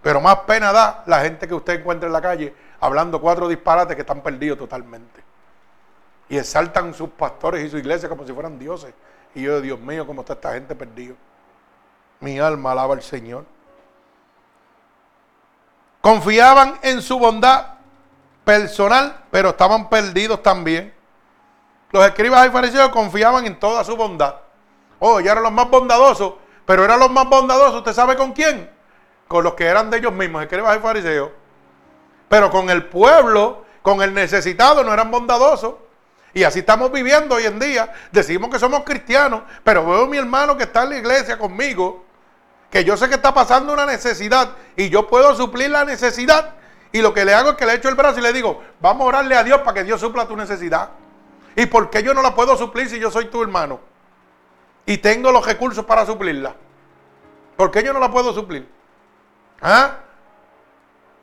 Pero 0.00 0.22
más 0.22 0.34
pena 0.46 0.72
da 0.72 1.02
la 1.04 1.20
gente 1.20 1.46
que 1.46 1.52
usted 1.52 1.80
encuentra 1.80 2.06
en 2.06 2.14
la 2.14 2.22
calle 2.22 2.54
hablando 2.80 3.20
cuatro 3.20 3.48
disparates 3.48 3.96
que 3.96 4.00
están 4.00 4.22
perdidos 4.22 4.56
totalmente. 4.56 5.25
Y 6.28 6.38
exaltan 6.38 6.92
sus 6.94 7.10
pastores 7.10 7.64
y 7.64 7.70
su 7.70 7.78
iglesia 7.78 8.08
como 8.08 8.26
si 8.26 8.32
fueran 8.32 8.58
dioses. 8.58 8.92
Y 9.34 9.42
yo, 9.42 9.60
Dios 9.60 9.78
mío, 9.78 10.06
cómo 10.06 10.22
está 10.22 10.32
esta 10.32 10.54
gente 10.54 10.74
perdida. 10.74 11.14
Mi 12.20 12.38
alma 12.38 12.72
alaba 12.72 12.94
al 12.94 13.02
Señor. 13.02 13.44
Confiaban 16.00 16.78
en 16.82 17.02
su 17.02 17.18
bondad 17.18 17.66
personal, 18.44 19.24
pero 19.30 19.50
estaban 19.50 19.88
perdidos 19.88 20.42
también. 20.42 20.94
Los 21.90 22.04
escribas 22.06 22.46
y 22.46 22.50
fariseos 22.50 22.90
confiaban 22.90 23.44
en 23.44 23.58
toda 23.58 23.84
su 23.84 23.96
bondad. 23.96 24.36
Oh, 24.98 25.20
ya 25.20 25.32
eran 25.32 25.44
los 25.44 25.52
más 25.52 25.68
bondadosos, 25.68 26.34
pero 26.64 26.84
eran 26.84 26.98
los 26.98 27.10
más 27.10 27.28
bondadosos, 27.28 27.76
¿usted 27.76 27.92
sabe 27.92 28.16
con 28.16 28.32
quién? 28.32 28.70
Con 29.28 29.44
los 29.44 29.54
que 29.54 29.64
eran 29.64 29.90
de 29.90 29.98
ellos 29.98 30.12
mismos, 30.12 30.42
escribas 30.42 30.76
y 30.76 30.80
fariseos. 30.80 31.30
Pero 32.28 32.50
con 32.50 32.70
el 32.70 32.86
pueblo, 32.86 33.64
con 33.82 34.02
el 34.02 34.14
necesitado, 34.14 34.82
no 34.82 34.92
eran 34.92 35.10
bondadosos. 35.10 35.74
Y 36.36 36.44
así 36.44 36.58
estamos 36.58 36.92
viviendo 36.92 37.34
hoy 37.34 37.46
en 37.46 37.58
día. 37.58 37.90
Decimos 38.12 38.50
que 38.50 38.58
somos 38.58 38.84
cristianos, 38.84 39.40
pero 39.64 39.86
veo 39.86 40.04
a 40.04 40.06
mi 40.06 40.18
hermano 40.18 40.54
que 40.54 40.64
está 40.64 40.82
en 40.82 40.90
la 40.90 40.98
iglesia 40.98 41.38
conmigo, 41.38 42.04
que 42.70 42.84
yo 42.84 42.94
sé 42.94 43.08
que 43.08 43.14
está 43.14 43.32
pasando 43.32 43.72
una 43.72 43.86
necesidad 43.86 44.50
y 44.76 44.90
yo 44.90 45.08
puedo 45.08 45.34
suplir 45.34 45.70
la 45.70 45.86
necesidad. 45.86 46.52
Y 46.92 47.00
lo 47.00 47.14
que 47.14 47.24
le 47.24 47.32
hago 47.32 47.52
es 47.52 47.56
que 47.56 47.64
le 47.64 47.72
echo 47.72 47.88
el 47.88 47.94
brazo 47.94 48.18
y 48.18 48.22
le 48.22 48.34
digo, 48.34 48.62
vamos 48.80 49.06
a 49.06 49.08
orarle 49.08 49.34
a 49.34 49.44
Dios 49.44 49.62
para 49.62 49.72
que 49.72 49.84
Dios 49.84 49.98
supla 49.98 50.28
tu 50.28 50.36
necesidad. 50.36 50.90
¿Y 51.56 51.64
por 51.64 51.88
qué 51.88 52.02
yo 52.02 52.12
no 52.12 52.20
la 52.20 52.34
puedo 52.34 52.54
suplir 52.54 52.88
si 52.90 52.98
yo 52.98 53.10
soy 53.10 53.24
tu 53.24 53.42
hermano? 53.42 53.80
y 54.86 54.98
tengo 54.98 55.32
los 55.32 55.44
recursos 55.44 55.84
para 55.84 56.06
suplirla. 56.06 56.54
¿Por 57.56 57.70
qué 57.70 57.82
yo 57.82 57.92
no 57.92 57.98
la 57.98 58.10
puedo 58.10 58.32
suplir? 58.32 58.68
¿Ah? 59.60 59.96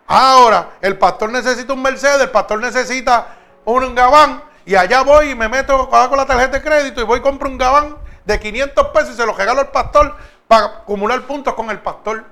Ahora, 0.06 0.72
el 0.82 0.98
pastor 0.98 1.32
necesita 1.32 1.72
un 1.72 1.82
Mercedes, 1.82 2.22
el 2.22 2.32
pastor 2.32 2.60
necesita 2.60 3.38
un 3.64 3.96
gabán 3.96 4.44
y 4.66 4.76
allá 4.76 5.02
voy 5.02 5.32
y 5.32 5.36
me 5.36 5.50
meto 5.50 5.90
con 5.90 6.18
la 6.18 6.26
tarjeta 6.26 6.60
de 6.60 6.64
crédito 6.64 7.02
y 7.02 7.04
voy 7.04 7.20
y 7.20 7.22
compro 7.22 7.50
un 7.50 7.58
gabán 7.58 7.98
de 8.26 8.40
500 8.40 8.88
pesos 8.88 9.12
y 9.12 9.16
se 9.16 9.26
lo 9.26 9.34
regalo 9.34 9.62
al 9.62 9.72
pastor 9.72 10.16
para 10.48 10.66
acumular 10.66 11.22
puntos 11.24 11.54
con 11.54 11.70
el 11.70 11.80
pastor, 11.80 12.24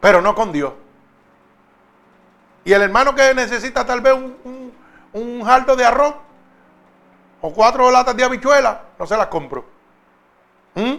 pero 0.00 0.20
no 0.20 0.34
con 0.34 0.52
Dios. 0.52 0.72
Y 2.64 2.72
el 2.72 2.82
hermano 2.82 3.14
que 3.14 3.34
necesita 3.34 3.84
tal 3.84 4.00
vez 4.00 4.14
un, 4.14 4.72
un, 5.12 5.44
jardo 5.44 5.76
de 5.76 5.84
arroz 5.84 6.14
o 7.40 7.52
cuatro 7.52 7.90
latas 7.90 8.16
de 8.16 8.24
habichuela, 8.24 8.82
no 8.98 9.06
se 9.06 9.16
las 9.16 9.26
compro. 9.26 9.64
¿Mm? 10.74 10.94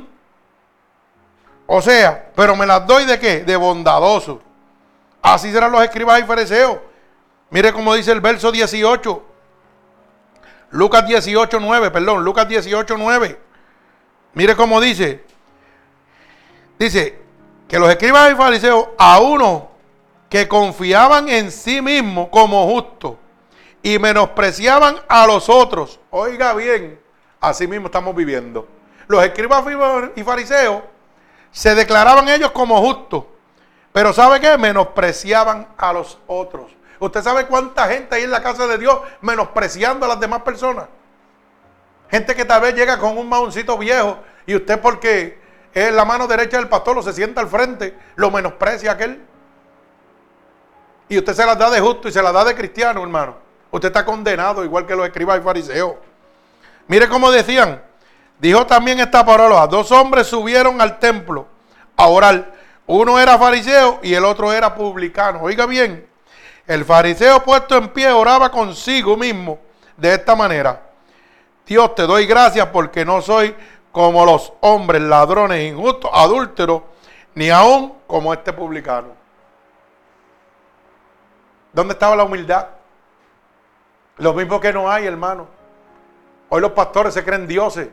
O 1.67 1.81
sea, 1.81 2.31
pero 2.35 2.55
me 2.55 2.65
las 2.65 2.85
doy 2.85 3.05
de 3.05 3.19
qué? 3.19 3.43
De 3.43 3.55
bondadoso. 3.55 4.41
Así 5.21 5.51
serán 5.51 5.71
los 5.71 5.83
escribas 5.83 6.19
y 6.19 6.23
fariseos. 6.23 6.77
Mire 7.49 7.73
cómo 7.73 7.95
dice 7.95 8.11
el 8.11 8.21
verso 8.21 8.51
18. 8.51 9.34
Lucas 10.75 11.07
18, 11.07 11.59
9, 11.59 11.91
perdón, 11.91 12.23
Lucas 12.23 12.47
18, 12.47 12.95
9. 12.97 13.39
Mire 14.33 14.55
cómo 14.55 14.79
dice. 14.79 15.23
Dice 16.77 17.19
que 17.67 17.79
los 17.79 17.89
escribas 17.89 18.31
y 18.31 18.35
fariseos, 18.35 18.89
a 18.97 19.19
uno 19.19 19.69
que 20.29 20.47
confiaban 20.47 21.29
en 21.29 21.51
sí 21.51 21.81
mismo 21.81 22.29
como 22.29 22.67
justo 22.67 23.17
y 23.81 23.97
menospreciaban 23.99 24.97
a 25.07 25.25
los 25.25 25.49
otros. 25.49 25.99
Oiga 26.09 26.53
bien, 26.53 26.99
así 27.39 27.67
mismo 27.67 27.87
estamos 27.87 28.15
viviendo 28.15 28.67
los 29.07 29.23
escribas 29.23 29.63
y 30.15 30.23
fariseos 30.23 30.83
se 31.51 31.75
declaraban 31.75 32.27
ellos 32.27 32.51
como 32.51 32.79
justos. 32.81 33.25
Pero 33.91 34.11
¿sabe 34.11 34.39
qué? 34.39 34.57
Menospreciaban 34.57 35.67
a 35.77 35.93
los 35.93 36.17
otros. 36.27 36.71
¿Usted 37.05 37.23
sabe 37.23 37.45
cuánta 37.47 37.87
gente 37.87 38.15
hay 38.15 38.23
en 38.23 38.31
la 38.31 38.41
casa 38.41 38.67
de 38.67 38.77
Dios 38.77 38.99
menospreciando 39.21 40.05
a 40.05 40.09
las 40.09 40.19
demás 40.19 40.41
personas? 40.41 40.85
Gente 42.09 42.35
que 42.35 42.45
tal 42.45 42.61
vez 42.61 42.75
llega 42.75 42.97
con 42.97 43.17
un 43.17 43.27
maoncito 43.27 43.77
viejo 43.77 44.19
y 44.45 44.55
usted 44.55 44.79
porque 44.79 45.39
es 45.73 45.93
la 45.93 46.05
mano 46.05 46.27
derecha 46.27 46.57
del 46.57 46.69
pastor 46.69 46.97
o 46.97 47.01
se 47.01 47.13
sienta 47.13 47.41
al 47.41 47.47
frente, 47.47 47.97
lo 48.15 48.31
menosprecia 48.31 48.91
aquel. 48.91 49.21
Y 51.09 51.17
usted 51.17 51.33
se 51.33 51.45
las 51.45 51.57
da 51.57 51.69
de 51.69 51.79
justo 51.79 52.07
y 52.07 52.11
se 52.11 52.21
las 52.21 52.33
da 52.33 52.43
de 52.43 52.55
cristiano, 52.55 53.01
hermano. 53.01 53.37
Usted 53.71 53.89
está 53.89 54.05
condenado 54.05 54.63
igual 54.63 54.85
que 54.85 54.95
los 54.95 55.05
escribas 55.05 55.39
y 55.39 55.41
fariseos. 55.41 55.95
Mire 56.87 57.07
cómo 57.09 57.31
decían, 57.31 57.81
Dijo 58.39 58.65
también 58.65 58.99
esta 58.99 59.25
parábola, 59.25 59.65
dos 59.67 59.91
hombres 59.91 60.27
subieron 60.27 60.81
al 60.81 60.99
templo 60.99 61.47
a 61.95 62.07
orar. 62.07 62.53
Uno 62.85 63.17
era 63.19 63.37
fariseo 63.37 63.99
y 64.03 64.13
el 64.13 64.25
otro 64.25 64.51
era 64.51 64.75
publicano. 64.75 65.39
Oiga 65.41 65.65
bien, 65.65 66.07
el 66.67 66.85
fariseo 66.85 67.43
puesto 67.43 67.77
en 67.77 67.89
pie 67.89 68.11
oraba 68.11 68.49
consigo 68.49 69.15
mismo 69.17 69.59
de 69.97 70.13
esta 70.13 70.35
manera. 70.35 70.81
Dios, 71.65 71.95
te 71.95 72.03
doy 72.03 72.25
gracias 72.25 72.67
porque 72.67 73.05
no 73.05 73.21
soy 73.21 73.55
como 73.91 74.25
los 74.25 74.53
hombres 74.61 75.01
ladrones, 75.01 75.63
injustos, 75.71 76.11
adúlteros, 76.13 76.81
ni 77.33 77.49
aún 77.49 77.93
como 78.07 78.33
este 78.33 78.53
publicano. 78.53 79.09
¿Dónde 81.71 81.93
estaba 81.93 82.15
la 82.15 82.23
humildad? 82.23 82.67
Lo 84.17 84.33
mismo 84.33 84.59
que 84.59 84.71
no 84.71 84.89
hay, 84.89 85.05
hermano. 85.05 85.47
Hoy 86.49 86.61
los 86.61 86.71
pastores 86.71 87.13
se 87.13 87.23
creen 87.23 87.47
dioses 87.47 87.89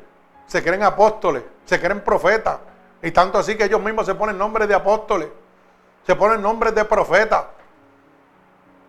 se 0.53 0.63
creen 0.63 0.83
apóstoles, 0.83 1.43
se 1.65 1.81
creen 1.81 2.03
profetas. 2.03 2.59
Y 3.03 3.11
tanto 3.11 3.39
así 3.39 3.57
que 3.57 3.65
ellos 3.65 3.81
mismos 3.81 4.05
se 4.05 4.15
ponen 4.15 4.37
nombres 4.37 4.69
de 4.69 4.75
apóstoles, 4.75 5.29
se 6.07 6.15
ponen 6.15 6.43
nombres 6.43 6.75
de 6.75 6.85
profetas. 6.85 7.45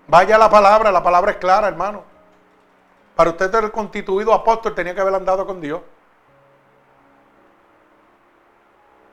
Vaya 0.07 0.37
la 0.37 0.49
palabra, 0.49 0.91
la 0.91 1.01
palabra 1.01 1.31
es 1.31 1.37
clara, 1.37 1.67
hermano. 1.67 2.03
Para 3.15 3.29
usted 3.29 3.51
ser 3.51 3.71
constituido 3.71 4.33
apóstol 4.33 4.73
tenía 4.73 4.93
que 4.93 5.01
haber 5.01 5.15
andado 5.15 5.45
con 5.45 5.61
Dios. 5.61 5.81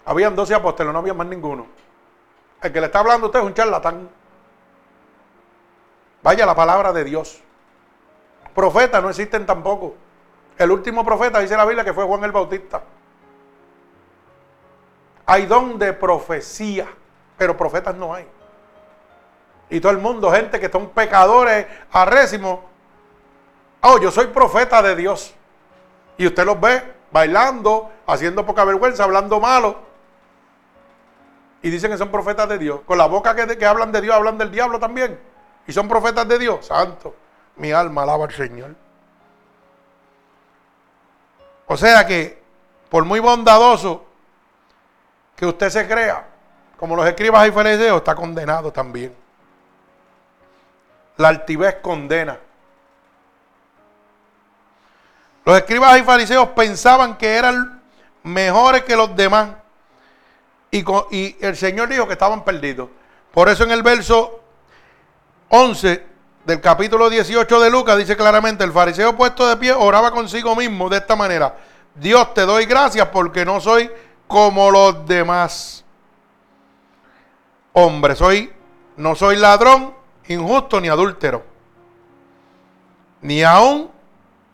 Habían 0.04 0.34
12 0.34 0.54
apóstoles, 0.54 0.92
no 0.92 0.98
había 0.98 1.14
más 1.14 1.26
ninguno. 1.26 1.66
El 2.62 2.72
que 2.72 2.80
le 2.80 2.86
está 2.86 3.00
hablando 3.00 3.26
a 3.26 3.28
usted 3.28 3.40
es 3.40 3.46
un 3.46 3.54
charlatán. 3.54 4.08
Vaya 6.22 6.44
la 6.44 6.54
palabra 6.54 6.92
de 6.92 7.04
Dios. 7.04 7.40
Profetas 8.54 9.02
no 9.02 9.10
existen 9.10 9.46
tampoco. 9.46 9.94
El 10.58 10.70
último 10.70 11.04
profeta 11.04 11.38
dice 11.38 11.56
la 11.56 11.64
Biblia 11.64 11.84
que 11.84 11.92
fue 11.92 12.04
Juan 12.04 12.24
el 12.24 12.32
Bautista. 12.32 12.82
Hay 15.26 15.46
don 15.46 15.78
de 15.78 15.92
profecía, 15.92 16.88
pero 17.38 17.56
profetas 17.56 17.94
no 17.94 18.12
hay. 18.12 18.26
Y 19.70 19.80
todo 19.80 19.92
el 19.92 19.98
mundo, 19.98 20.30
gente 20.32 20.58
que 20.58 20.68
son 20.68 20.90
pecadores 20.90 21.66
arrésimos. 21.92 22.58
Oh, 23.82 23.98
yo 23.98 24.10
soy 24.10 24.26
profeta 24.26 24.82
de 24.82 24.96
Dios. 24.96 25.32
Y 26.18 26.26
usted 26.26 26.44
los 26.44 26.60
ve 26.60 26.82
bailando, 27.12 27.90
haciendo 28.06 28.44
poca 28.44 28.64
vergüenza, 28.64 29.04
hablando 29.04 29.40
malo. 29.40 29.78
Y 31.62 31.70
dicen 31.70 31.90
que 31.90 31.98
son 31.98 32.10
profetas 32.10 32.48
de 32.48 32.58
Dios. 32.58 32.80
Con 32.84 32.98
la 32.98 33.06
boca 33.06 33.34
que, 33.34 33.56
que 33.56 33.66
hablan 33.66 33.92
de 33.92 34.00
Dios, 34.00 34.14
hablan 34.14 34.36
del 34.36 34.50
diablo 34.50 34.78
también. 34.78 35.18
Y 35.66 35.72
son 35.72 35.88
profetas 35.88 36.26
de 36.26 36.38
Dios. 36.38 36.66
Santo, 36.66 37.14
mi 37.56 37.70
alma 37.70 38.02
alaba 38.02 38.24
al 38.24 38.32
Señor. 38.32 38.74
O 41.66 41.76
sea 41.76 42.04
que, 42.04 42.42
por 42.88 43.04
muy 43.04 43.20
bondadoso 43.20 44.04
que 45.36 45.46
usted 45.46 45.70
se 45.70 45.86
crea, 45.86 46.26
como 46.76 46.96
los 46.96 47.06
escribas 47.06 47.46
y 47.46 47.52
fariseos, 47.52 47.98
está 47.98 48.16
condenado 48.16 48.72
también. 48.72 49.19
La 51.20 51.28
altivez 51.28 51.76
condena. 51.82 52.38
Los 55.44 55.58
escribas 55.58 55.98
y 55.98 56.02
fariseos 56.02 56.48
pensaban 56.56 57.18
que 57.18 57.34
eran 57.34 57.82
mejores 58.22 58.84
que 58.84 58.96
los 58.96 59.14
demás. 59.14 59.50
Y, 60.70 60.82
el 61.44 61.58
Señor 61.58 61.90
dijo 61.90 62.06
que 62.06 62.14
estaban 62.14 62.42
perdidos. 62.42 62.88
Por 63.32 63.50
eso 63.50 63.64
en 63.64 63.70
el 63.70 63.82
verso 63.82 64.40
11 65.50 66.06
del 66.46 66.60
capítulo 66.62 67.10
18 67.10 67.60
de 67.60 67.70
Lucas 67.70 67.98
dice 67.98 68.16
claramente, 68.16 68.64
el 68.64 68.72
fariseo 68.72 69.14
puesto 69.14 69.46
de 69.46 69.58
pie 69.58 69.74
oraba 69.74 70.12
consigo 70.12 70.56
mismo 70.56 70.88
de 70.88 70.96
esta 70.96 71.16
manera, 71.16 71.54
Dios 71.96 72.32
te 72.32 72.46
doy 72.46 72.64
gracias 72.64 73.08
porque 73.08 73.44
no 73.44 73.60
soy 73.60 73.90
como 74.26 74.70
los 74.70 75.06
demás. 75.06 75.84
hombre, 77.74 78.16
soy, 78.16 78.50
no 78.96 79.14
soy 79.14 79.36
ladrón, 79.36 79.99
injusto 80.32 80.80
ni 80.80 80.88
adúltero, 80.88 81.42
ni 83.20 83.42
aún 83.42 83.90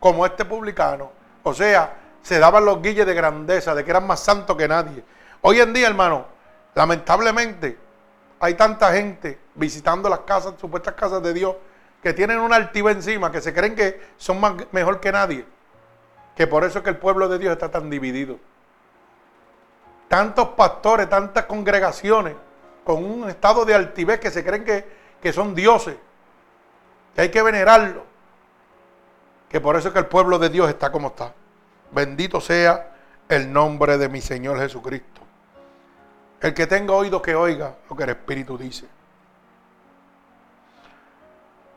como 0.01 0.25
este 0.25 0.45
publicano. 0.45 1.13
O 1.43 1.53
sea, 1.53 1.97
se 2.23 2.39
daban 2.39 2.65
los 2.65 2.81
guilles 2.81 3.07
de 3.07 3.15
grandeza, 3.15 3.75
de 3.75 3.85
que 3.85 3.91
eran 3.91 4.07
más 4.07 4.21
santos 4.21 4.57
que 4.57 4.67
nadie. 4.67 5.05
Hoy 5.43 5.61
en 5.61 5.75
día, 5.75 5.87
hermano, 5.87 6.25
lamentablemente, 6.75 7.79
hay 8.41 8.55
tanta 8.55 8.91
gente 8.93 9.39
visitando 9.55 10.09
las 10.09 10.21
casas, 10.21 10.55
supuestas 10.59 10.95
casas 10.95 11.23
de 11.23 11.35
Dios, 11.35 11.55
que 12.03 12.15
tienen 12.15 12.39
una 12.39 12.57
altiva 12.57 12.91
encima, 12.91 13.31
que 13.31 13.43
se 13.43 13.53
creen 13.53 13.75
que 13.75 14.01
son 14.17 14.41
más, 14.41 14.55
mejor 14.73 14.99
que 14.99 15.13
nadie. 15.13 15.45
Que 16.35 16.47
por 16.47 16.65
eso 16.65 16.79
es 16.79 16.85
que 16.85 16.91
el 16.91 16.97
pueblo 16.97 17.29
de 17.29 17.39
Dios 17.39 17.53
está 17.53 17.71
tan 17.71 17.91
dividido. 17.91 18.39
Tantos 20.09 20.49
pastores, 20.51 21.09
tantas 21.09 21.45
congregaciones, 21.45 22.35
con 22.83 23.05
un 23.05 23.29
estado 23.29 23.65
de 23.65 23.75
altivez 23.75 24.21
que 24.21 24.31
se 24.31 24.43
creen 24.45 24.65
que, 24.65 24.96
que 25.21 25.33
son 25.33 25.55
dioses, 25.55 25.97
que 27.15 27.21
hay 27.23 27.31
que 27.31 27.43
venerarlo. 27.43 28.05
Que 29.49 29.61
por 29.61 29.77
eso 29.77 29.89
es 29.89 29.95
que 29.95 30.01
el 30.01 30.07
pueblo 30.07 30.39
de 30.39 30.49
Dios 30.49 30.69
está 30.69 30.91
como 30.91 31.09
está. 31.09 31.33
Bendito 31.91 32.41
sea 32.41 32.93
el 33.29 33.53
nombre 33.53 33.97
de 33.99 34.09
mi 34.09 34.21
Señor 34.21 34.59
Jesucristo. 34.59 35.21
El 36.41 36.53
que 36.53 36.67
tenga 36.67 36.93
oído 36.93 37.23
que 37.23 37.35
oiga 37.35 37.75
lo 37.89 37.97
que 37.97 38.03
el 38.05 38.11
Espíritu 38.11 38.59
dice. 38.59 38.87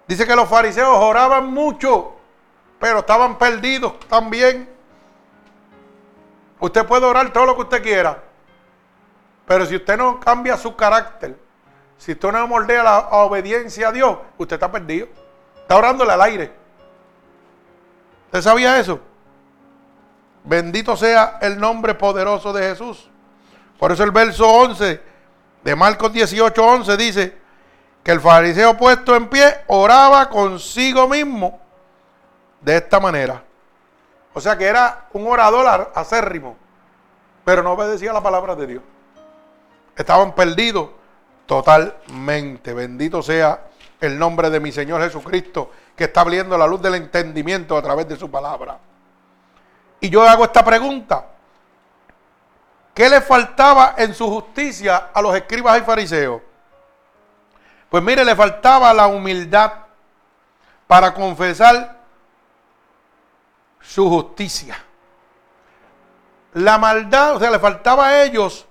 Dice 0.07 0.25
que 0.25 0.35
los 0.35 0.49
fariseos 0.49 0.97
oraban 0.97 1.53
mucho, 1.53 2.15
pero 2.79 2.99
estaban 2.99 3.37
perdidos 3.37 3.99
también. 4.07 4.67
Usted 6.59 6.85
puede 6.85 7.05
orar 7.05 7.31
todo 7.31 7.45
lo 7.45 7.55
que 7.55 7.61
usted 7.61 7.83
quiera, 7.83 8.21
pero 9.45 9.65
si 9.65 9.75
usted 9.75 9.97
no 9.97 10.19
cambia 10.19 10.57
su 10.57 10.75
carácter, 10.75 11.37
si 11.99 12.13
usted 12.13 12.31
no 12.31 12.47
moldea 12.47 12.81
la 12.81 12.99
obediencia 13.09 13.89
a 13.89 13.91
Dios, 13.91 14.17
usted 14.37 14.55
está 14.55 14.71
perdido. 14.71 15.09
Está 15.57 15.75
orándole 15.75 16.13
al 16.13 16.21
aire. 16.21 16.51
¿Usted 18.27 18.41
sabía 18.41 18.79
eso? 18.79 19.01
Bendito 20.45 20.95
sea 20.95 21.39
el 21.41 21.59
nombre 21.59 21.93
poderoso 21.93 22.53
de 22.53 22.69
Jesús. 22.69 23.09
Por 23.77 23.91
eso 23.91 24.03
el 24.05 24.11
verso 24.11 24.49
11 24.49 25.01
de 25.61 25.75
Marcos 25.75 26.13
18, 26.13 26.65
11 26.65 26.97
dice, 26.97 27.37
que 28.01 28.11
el 28.13 28.21
fariseo 28.21 28.77
puesto 28.77 29.13
en 29.13 29.27
pie 29.27 29.57
oraba 29.67 30.29
consigo 30.29 31.05
mismo 31.05 31.59
de 32.61 32.77
esta 32.77 33.01
manera. 33.01 33.43
O 34.33 34.39
sea 34.39 34.57
que 34.57 34.65
era 34.65 35.09
un 35.11 35.27
orador 35.27 35.91
acérrimo, 35.93 36.55
pero 37.43 37.61
no 37.61 37.73
obedecía 37.73 38.13
la 38.13 38.23
palabra 38.23 38.55
de 38.55 38.67
Dios. 38.67 38.83
Estaban 39.97 40.33
perdidos 40.33 40.91
totalmente. 41.49 42.75
Bendito 42.75 43.23
sea 43.23 43.59
el 43.99 44.19
nombre 44.19 44.51
de 44.51 44.59
mi 44.59 44.71
Señor 44.71 45.01
Jesucristo, 45.01 45.71
que 45.95 46.03
está 46.03 46.21
abriendo 46.21 46.55
la 46.55 46.67
luz 46.67 46.79
del 46.79 46.93
entendimiento 46.93 47.75
a 47.75 47.81
través 47.81 48.07
de 48.07 48.15
su 48.15 48.29
palabra. 48.29 48.77
Y 49.99 50.11
yo 50.11 50.21
hago 50.21 50.43
esta 50.43 50.63
pregunta. 50.63 51.25
¿Qué 52.93 53.09
le 53.09 53.19
faltaba 53.21 53.95
en 53.97 54.13
su 54.13 54.29
justicia 54.29 55.09
a 55.11 55.23
los 55.23 55.35
escribas 55.35 55.79
y 55.79 55.81
fariseos? 55.81 56.39
Pues 57.89 58.03
mire, 58.03 58.23
le 58.23 58.35
faltaba 58.35 58.93
la 58.93 59.07
humildad 59.07 59.71
para 60.85 61.15
confesar 61.15 61.97
su 63.81 64.07
justicia. 64.07 64.77
La 66.53 66.77
maldad, 66.77 67.37
o 67.37 67.39
sea, 67.39 67.49
le 67.49 67.57
faltaba 67.57 68.09
a 68.09 68.23
ellos 68.23 68.68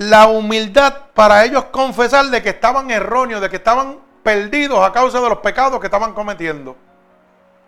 la 0.00 0.28
humildad 0.28 0.96
para 1.12 1.44
ellos 1.44 1.66
confesar 1.66 2.24
de 2.30 2.42
que 2.42 2.48
estaban 2.48 2.90
erróneos, 2.90 3.42
de 3.42 3.50
que 3.50 3.56
estaban 3.56 3.98
perdidos 4.22 4.82
a 4.82 4.94
causa 4.94 5.20
de 5.20 5.28
los 5.28 5.40
pecados 5.40 5.78
que 5.78 5.88
estaban 5.88 6.14
cometiendo. 6.14 6.74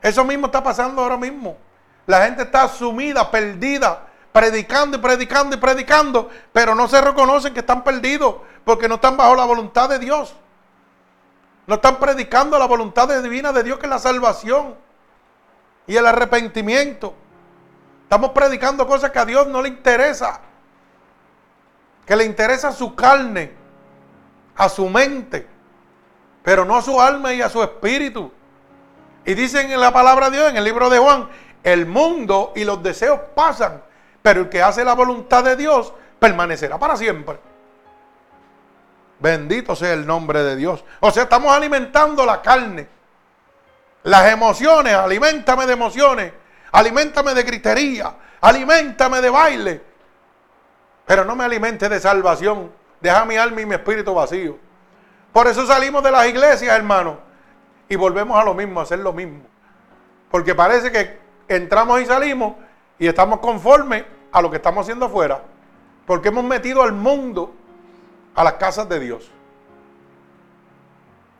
Eso 0.01 0.25
mismo 0.25 0.47
está 0.47 0.63
pasando 0.63 1.03
ahora 1.03 1.19
mismo. 1.19 1.59
La 2.07 2.25
gente 2.25 2.45
está 2.45 2.69
sumida, 2.69 3.31
perdida, 3.31 4.07
predicando 4.33 4.97
y 4.97 5.01
predicando 5.01 5.57
y 5.57 5.59
predicando, 5.59 6.31
pero 6.55 6.75
no 6.75 6.89
se 6.89 7.03
reconocen 7.03 7.53
que 7.53 7.61
están 7.61 7.85
perdidos 7.85 8.37
porque 8.65 8.89
no 8.89 8.95
están 8.95 9.19
bajo 9.19 9.35
la 9.35 9.45
voluntad 9.45 9.91
de 9.91 9.99
Dios. 9.99 10.35
No 11.67 11.75
están 11.75 11.97
predicando 11.97 12.59
la 12.59 12.65
voluntad 12.65 13.09
divina 13.23 13.53
de 13.53 13.63
Dios 13.63 13.79
que 13.79 13.85
es 13.85 13.91
la 13.91 13.99
salvación 13.99 14.75
y 15.87 15.97
el 15.97 16.07
arrepentimiento. 16.07 17.13
Estamos 18.05 18.31
predicando 18.31 18.87
cosas 18.87 19.11
que 19.11 19.19
a 19.19 19.27
Dios 19.27 19.47
no 19.49 19.61
le 19.61 19.69
interesa. 19.69 20.41
Que 22.13 22.17
le 22.17 22.27
interesa 22.27 22.73
su 22.73 22.95
carne, 22.95 23.55
a 24.55 24.69
su 24.69 24.87
mente, 24.87 25.47
pero 26.43 26.63
no 26.63 26.77
a 26.77 26.83
su 26.83 27.01
alma 27.01 27.33
y 27.33 27.41
a 27.41 27.49
su 27.49 27.63
espíritu. 27.63 28.31
Y 29.25 29.33
dicen 29.33 29.73
en 29.73 29.81
la 29.81 29.95
palabra 29.95 30.29
de 30.29 30.37
Dios, 30.37 30.51
en 30.51 30.59
el 30.59 30.65
libro 30.65 30.91
de 30.91 30.99
Juan, 30.99 31.31
el 31.63 31.87
mundo 31.87 32.53
y 32.55 32.65
los 32.65 32.83
deseos 32.83 33.19
pasan, 33.35 33.83
pero 34.21 34.43
el 34.43 34.51
que 34.51 34.61
hace 34.61 34.85
la 34.85 34.93
voluntad 34.93 35.43
de 35.43 35.57
Dios 35.57 35.95
permanecerá 36.19 36.79
para 36.79 36.99
siempre. 36.99 37.41
Bendito 39.19 39.75
sea 39.75 39.95
el 39.95 40.07
nombre 40.07 40.43
de 40.43 40.55
Dios. 40.55 40.85
O 41.01 41.11
sea, 41.11 41.23
estamos 41.23 41.57
alimentando 41.57 42.27
la 42.27 42.43
carne. 42.43 42.89
Las 44.03 44.31
emociones, 44.31 44.93
alimentame 44.93 45.65
de 45.65 45.73
emociones, 45.73 46.33
alimentame 46.73 47.33
de 47.33 47.43
gritería, 47.43 48.15
alimentame 48.43 49.23
de 49.23 49.31
baile. 49.31 49.92
Pero 51.07 51.25
no 51.25 51.37
me 51.37 51.45
alimente 51.45 51.89
de 51.89 52.01
salvación. 52.01 52.71
Deja 53.01 53.25
mi 53.25 53.37
alma 53.37 53.61
y 53.61 53.67
mi 53.67 53.75
espíritu 53.75 54.15
vacío. 54.15 54.57
Por 55.33 55.47
eso 55.47 55.67
salimos 55.67 56.03
de 56.03 56.11
las 56.11 56.29
iglesias, 56.29 56.77
hermano. 56.77 57.19
Y 57.89 57.97
volvemos 57.97 58.39
a 58.39 58.45
lo 58.45 58.55
mismo, 58.55 58.81
a 58.81 58.85
hacer 58.85 59.01
lo 59.01 59.13
mismo. 59.13 59.41
Porque 60.31 60.55
parece 60.55 60.93
que 60.93 61.19
entramos 61.49 62.01
y 62.01 62.07
salimos 62.07 62.55
y 62.99 63.07
estamos 63.07 63.41
conformes 63.41 64.05
a 64.31 64.41
lo 64.41 64.51
que 64.51 64.57
estamos 64.57 64.83
haciendo 64.83 65.07
afuera. 65.07 65.43
Porque 66.07 66.29
hemos 66.29 66.45
metido 66.45 66.83
al 66.83 66.93
mundo 66.93 67.55
a 68.35 68.45
las 68.45 68.55
casas 68.55 68.89
de 68.89 69.01
Dios. 69.01 69.31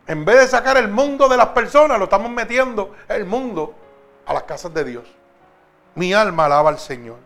En 0.07 0.25
vez 0.25 0.41
de 0.41 0.49
sacar 0.49 0.77
el 0.77 0.89
mundo 0.89 1.29
de 1.29 1.37
las 1.37 1.49
personas, 1.49 1.99
lo 1.99 2.05
estamos 2.05 2.31
metiendo 2.31 2.95
el 3.09 3.25
mundo 3.25 3.75
a 4.27 4.35
las 4.35 4.43
casas 4.43 4.75
de 4.75 4.85
Dios. 4.85 5.05
Mi 5.95 6.13
alma 6.13 6.47
alaba 6.47 6.71
al 6.71 6.79
Señor. 6.79 7.19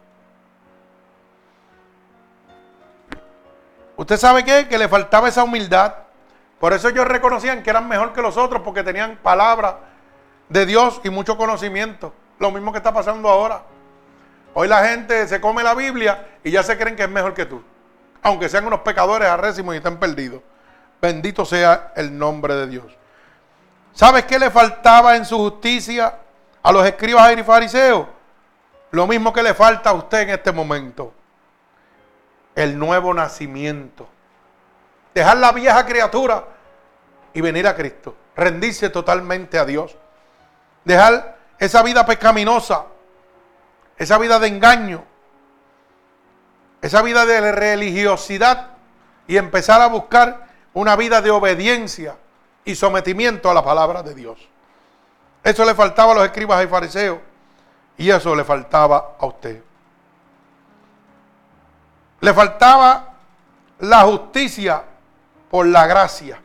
¿Usted 3.97 4.17
sabe 4.17 4.45
qué? 4.45 4.69
Que 4.69 4.79
le 4.79 4.89
faltaba 4.89 5.29
esa 5.29 5.45
humildad. 5.45 5.95
Por 6.61 6.73
eso 6.73 6.89
ellos 6.89 7.07
reconocían 7.07 7.63
que 7.63 7.71
eran 7.71 7.89
mejor 7.89 8.13
que 8.13 8.23
los 8.23 8.37
otros 8.37 8.63
porque 8.63 8.83
tenían 8.83 9.19
palabra 9.23 9.79
de 10.49 10.67
Dios 10.67 11.01
y 11.05 11.11
mucho 11.11 11.37
conocimiento. 11.37 12.13
Lo 12.39 12.51
mismo 12.51 12.73
que 12.73 12.79
está 12.79 12.93
pasando 12.93 13.29
ahora. 13.29 13.63
Hoy 14.55 14.69
la 14.69 14.87
gente 14.87 15.27
se 15.29 15.41
come 15.41 15.63
la 15.63 15.75
Biblia 15.75 16.29
y 16.45 16.51
ya 16.51 16.63
se 16.63 16.79
creen 16.79 16.97
que 16.97 17.03
es 17.03 17.11
mejor 17.11 17.35
que 17.35 17.47
tú 17.47 17.63
aunque 18.27 18.49
sean 18.49 18.67
unos 18.67 18.81
pecadores 18.81 19.29
arrésimos 19.29 19.73
y 19.75 19.79
estén 19.79 19.99
perdidos. 19.99 20.43
Bendito 21.01 21.45
sea 21.45 21.93
el 21.95 22.19
nombre 22.19 22.57
de 22.57 22.67
Dios. 22.67 22.87
¿Sabes 23.93 24.25
qué 24.25 24.37
le 24.37 24.51
faltaba 24.51 25.15
en 25.15 25.25
su 25.25 25.39
justicia 25.39 26.13
a 26.61 26.73
los 26.73 26.85
escribas 26.85 27.33
y 27.39 27.45
fariseos? 27.45 28.09
Lo 28.91 29.07
mismo 29.07 29.33
que 29.33 29.45
le 29.45 29.55
falta 29.55 29.91
a 29.91 29.93
usted 29.93 30.23
en 30.23 30.31
este 30.31 30.51
momento. 30.51 31.15
El 32.57 32.77
nuevo 32.77 33.15
nacimiento. 33.15 34.09
Dejar 35.15 35.37
la 35.37 35.53
vieja 35.53 35.87
criatura 35.87 36.45
y 37.33 37.41
venir 37.41 37.69
a 37.69 37.77
Cristo. 37.77 38.17
Rendirse 38.35 38.91
totalmente 38.91 39.59
a 39.59 39.65
Dios. 39.65 39.97
Dejar 40.85 41.37
esa 41.59 41.83
vida 41.83 42.05
pecaminosa, 42.05 42.87
esa 43.97 44.19
vida 44.19 44.39
de 44.39 44.49
engaño, 44.49 45.05
esa 46.83 47.03
vida 47.03 47.25
de 47.25 47.53
religiosidad 47.53 48.71
y 49.27 49.37
empezar 49.37 49.81
a 49.81 49.87
buscar 49.87 50.47
una 50.75 50.97
vida 50.97 51.21
de 51.23 51.31
obediencia 51.31 52.17
y 52.65 52.75
sometimiento 52.75 53.51
a 53.51 53.55
la 53.55 53.65
palabra 53.65 54.03
de 54.03 54.15
Dios. 54.15 54.39
Eso 55.43 55.65
le 55.65 55.75
faltaba 55.75 56.13
a 56.13 56.15
los 56.17 56.25
escribas 56.25 56.63
y 56.65 56.69
fariseos 56.69 57.19
y 57.97 58.11
eso 58.11 58.35
le 58.35 58.45
faltaba 58.45 59.17
a 59.19 59.27
usted. 59.27 59.63
Le 62.21 62.33
faltaba 62.33 63.15
la 63.81 64.03
justicia 64.03 64.83
por 65.51 65.67
la 65.67 65.87
gracia. 65.87 66.41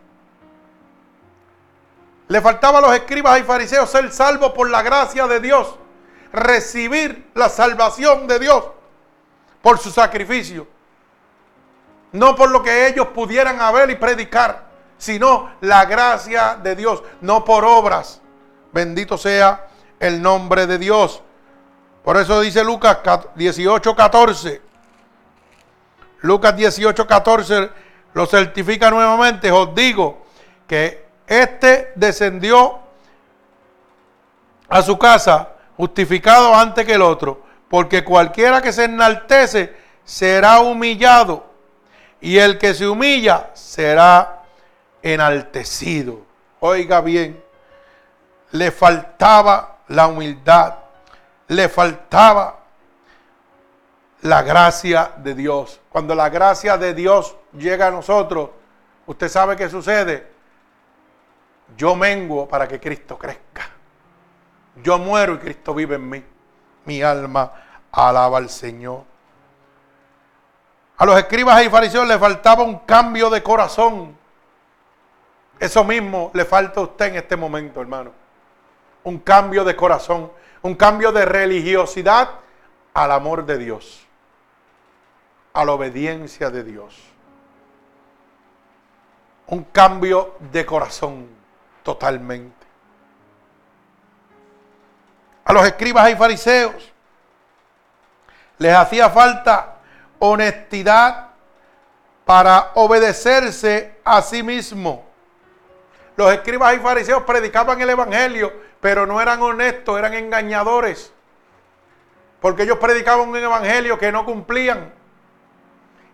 Le 2.28 2.42
faltaba 2.42 2.80
a 2.80 2.82
los 2.82 2.94
escribas 2.94 3.40
y 3.40 3.44
fariseos 3.44 3.90
ser 3.90 4.12
salvos 4.12 4.52
por 4.54 4.70
la 4.70 4.82
gracia 4.82 5.28
de 5.28 5.40
Dios, 5.40 5.76
recibir 6.32 7.30
la 7.34 7.50
salvación 7.50 8.28
de 8.28 8.40
Dios 8.40 8.66
por 9.62 9.80
su 9.80 9.92
sacrificio. 9.92 10.68
No 12.14 12.36
por 12.36 12.52
lo 12.52 12.62
que 12.64 12.88
ellos 12.88 13.08
pudieran 13.08 13.62
haber 13.62 13.90
y 13.90 13.96
predicar, 13.96 14.66
sino 14.98 15.52
la 15.62 15.86
gracia 15.86 16.58
de 16.62 16.76
Dios, 16.76 17.04
no 17.22 17.44
por 17.44 17.66
obras. 17.66 18.22
Bendito 18.72 19.18
sea 19.18 19.68
el 20.00 20.22
nombre 20.22 20.68
de 20.68 20.78
Dios. 20.78 21.22
Por 22.04 22.18
eso 22.18 22.40
dice 22.42 22.64
Lucas 22.64 23.00
18, 23.36 23.96
14. 23.96 24.71
Lucas 26.22 26.56
18, 26.56 27.08
14 27.08 27.70
lo 28.14 28.26
certifica 28.26 28.90
nuevamente. 28.90 29.52
Os 29.52 29.74
digo 29.74 30.26
que 30.68 31.06
este 31.28 31.92
descendió 31.96 32.80
a 34.70 34.82
su 34.82 34.98
casa 34.98 35.50
justificado 35.78 36.56
antes 36.56 36.86
que 36.86 36.94
el 36.94 37.02
otro, 37.02 37.44
porque 37.70 38.04
cualquiera 38.04 38.62
que 38.62 38.72
se 38.72 38.86
enaltece 38.86 39.76
será 40.04 40.60
humillado 40.60 41.46
y 42.20 42.38
el 42.38 42.58
que 42.58 42.74
se 42.74 42.88
humilla 42.88 43.50
será 43.54 44.44
enaltecido. 45.02 46.22
Oiga 46.60 47.02
bien, 47.02 47.44
le 48.52 48.72
faltaba 48.72 49.80
la 49.88 50.08
humildad, 50.08 50.76
le 51.48 51.68
faltaba 51.68 52.61
la 54.22 54.42
gracia 54.44 55.14
de 55.18 55.36
Dios. 55.36 55.80
Cuando 55.90 56.16
la 56.16 56.30
gracia 56.30 56.78
de 56.78 56.94
Dios 56.94 57.36
llega 57.54 57.88
a 57.88 57.92
nosotros, 57.92 58.50
usted 59.06 59.28
sabe 59.28 59.56
qué 59.56 59.70
sucede. 59.70 60.32
Yo 61.76 61.96
menguo 61.96 62.48
para 62.48 62.68
que 62.68 62.80
Cristo 62.80 63.18
crezca. 63.18 63.70
Yo 64.84 64.98
muero 64.98 65.36
y 65.36 65.38
Cristo 65.40 65.74
vive 65.74 65.96
en 65.96 66.10
mí. 66.10 66.24
Mi 66.86 67.02
alma 67.02 67.52
alaba 67.92 68.38
al 68.38 68.50
Señor. 68.50 69.04
A 70.98 71.06
los 71.06 71.18
escribas 71.18 71.64
y 71.64 71.70
fariseos 71.70 72.08
les 72.08 72.20
faltaba 72.20 72.64
un 72.64 72.80
cambio 72.80 73.30
de 73.30 73.42
corazón. 73.42 74.16
Eso 75.60 75.84
mismo 75.84 76.32
le 76.34 76.46
falta 76.46 76.80
a 76.80 76.84
usted 76.84 77.08
en 77.08 77.16
este 77.16 77.36
momento, 77.36 77.82
hermano. 77.82 78.12
Un 79.04 79.20
cambio 79.20 79.64
de 79.64 79.76
corazón, 79.76 80.32
un 80.62 80.76
cambio 80.76 81.12
de 81.12 81.26
religiosidad 81.26 82.30
al 82.94 83.12
amor 83.12 83.46
de 83.46 83.58
Dios, 83.58 84.08
a 85.54 85.66
la 85.66 85.72
obediencia 85.74 86.50
de 86.50 86.64
Dios. 86.64 87.00
Un 89.48 89.64
cambio 89.66 90.36
de 90.52 90.66
corazón 90.66 91.28
totalmente 91.84 92.62
a 95.52 95.54
los 95.54 95.66
escribas 95.66 96.10
y 96.10 96.16
fariseos. 96.16 96.94
Les 98.58 98.74
hacía 98.74 99.10
falta 99.10 99.80
honestidad 100.20 101.28
para 102.26 102.72
obedecerse 102.76 104.00
a 104.04 104.22
sí 104.22 104.44
mismo. 104.44 105.06
Los 106.16 106.32
escribas 106.32 106.76
y 106.76 106.80
fariseos 106.80 107.24
predicaban 107.24 107.82
el 107.82 107.90
Evangelio, 107.90 108.54
pero 108.80 109.06
no 109.06 109.20
eran 109.20 109.42
honestos, 109.42 109.98
eran 109.98 110.14
engañadores. 110.14 111.12
Porque 112.40 112.64
ellos 112.64 112.78
predicaban 112.78 113.28
un 113.28 113.36
Evangelio 113.36 113.98
que 113.98 114.12
no 114.12 114.26
cumplían. 114.26 114.94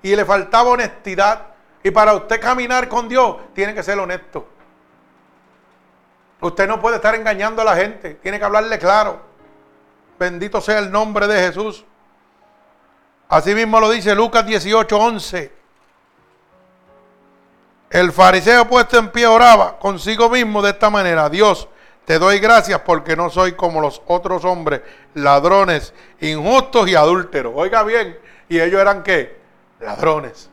Y 0.01 0.15
le 0.15 0.25
faltaba 0.25 0.69
honestidad. 0.69 1.47
Y 1.83 1.91
para 1.91 2.13
usted 2.13 2.39
caminar 2.41 2.87
con 2.89 3.07
Dios, 3.07 3.37
tiene 3.53 3.73
que 3.73 3.83
ser 3.83 3.97
honesto. 3.99 4.47
Usted 6.41 6.67
no 6.67 6.79
puede 6.79 6.97
estar 6.97 7.15
engañando 7.15 7.61
a 7.61 7.65
la 7.65 7.75
gente, 7.75 8.15
tiene 8.15 8.37
que 8.37 8.45
hablarle 8.45 8.77
claro. 8.77 9.19
Bendito 10.19 10.61
sea 10.61 10.79
el 10.79 10.91
nombre 10.91 11.27
de 11.27 11.39
Jesús. 11.39 11.85
Así 13.29 13.53
mismo 13.55 13.79
lo 13.79 13.89
dice 13.89 14.15
Lucas 14.15 14.45
18, 14.45 14.97
11. 14.97 15.51
El 17.89 18.11
fariseo 18.11 18.67
puesto 18.67 18.97
en 18.97 19.09
pie 19.11 19.27
oraba 19.27 19.79
consigo 19.79 20.29
mismo 20.29 20.61
de 20.61 20.71
esta 20.71 20.89
manera. 20.89 21.29
Dios, 21.29 21.67
te 22.05 22.19
doy 22.19 22.39
gracias 22.39 22.81
porque 22.81 23.15
no 23.15 23.29
soy 23.29 23.53
como 23.53 23.81
los 23.81 24.01
otros 24.07 24.45
hombres, 24.45 24.81
ladrones, 25.13 25.93
injustos 26.19 26.87
y 26.87 26.95
adúlteros. 26.95 27.53
Oiga 27.55 27.83
bien, 27.83 28.17
¿y 28.49 28.59
ellos 28.59 28.79
eran 28.79 29.03
qué? 29.03 29.37
Ladrones. 29.79 30.49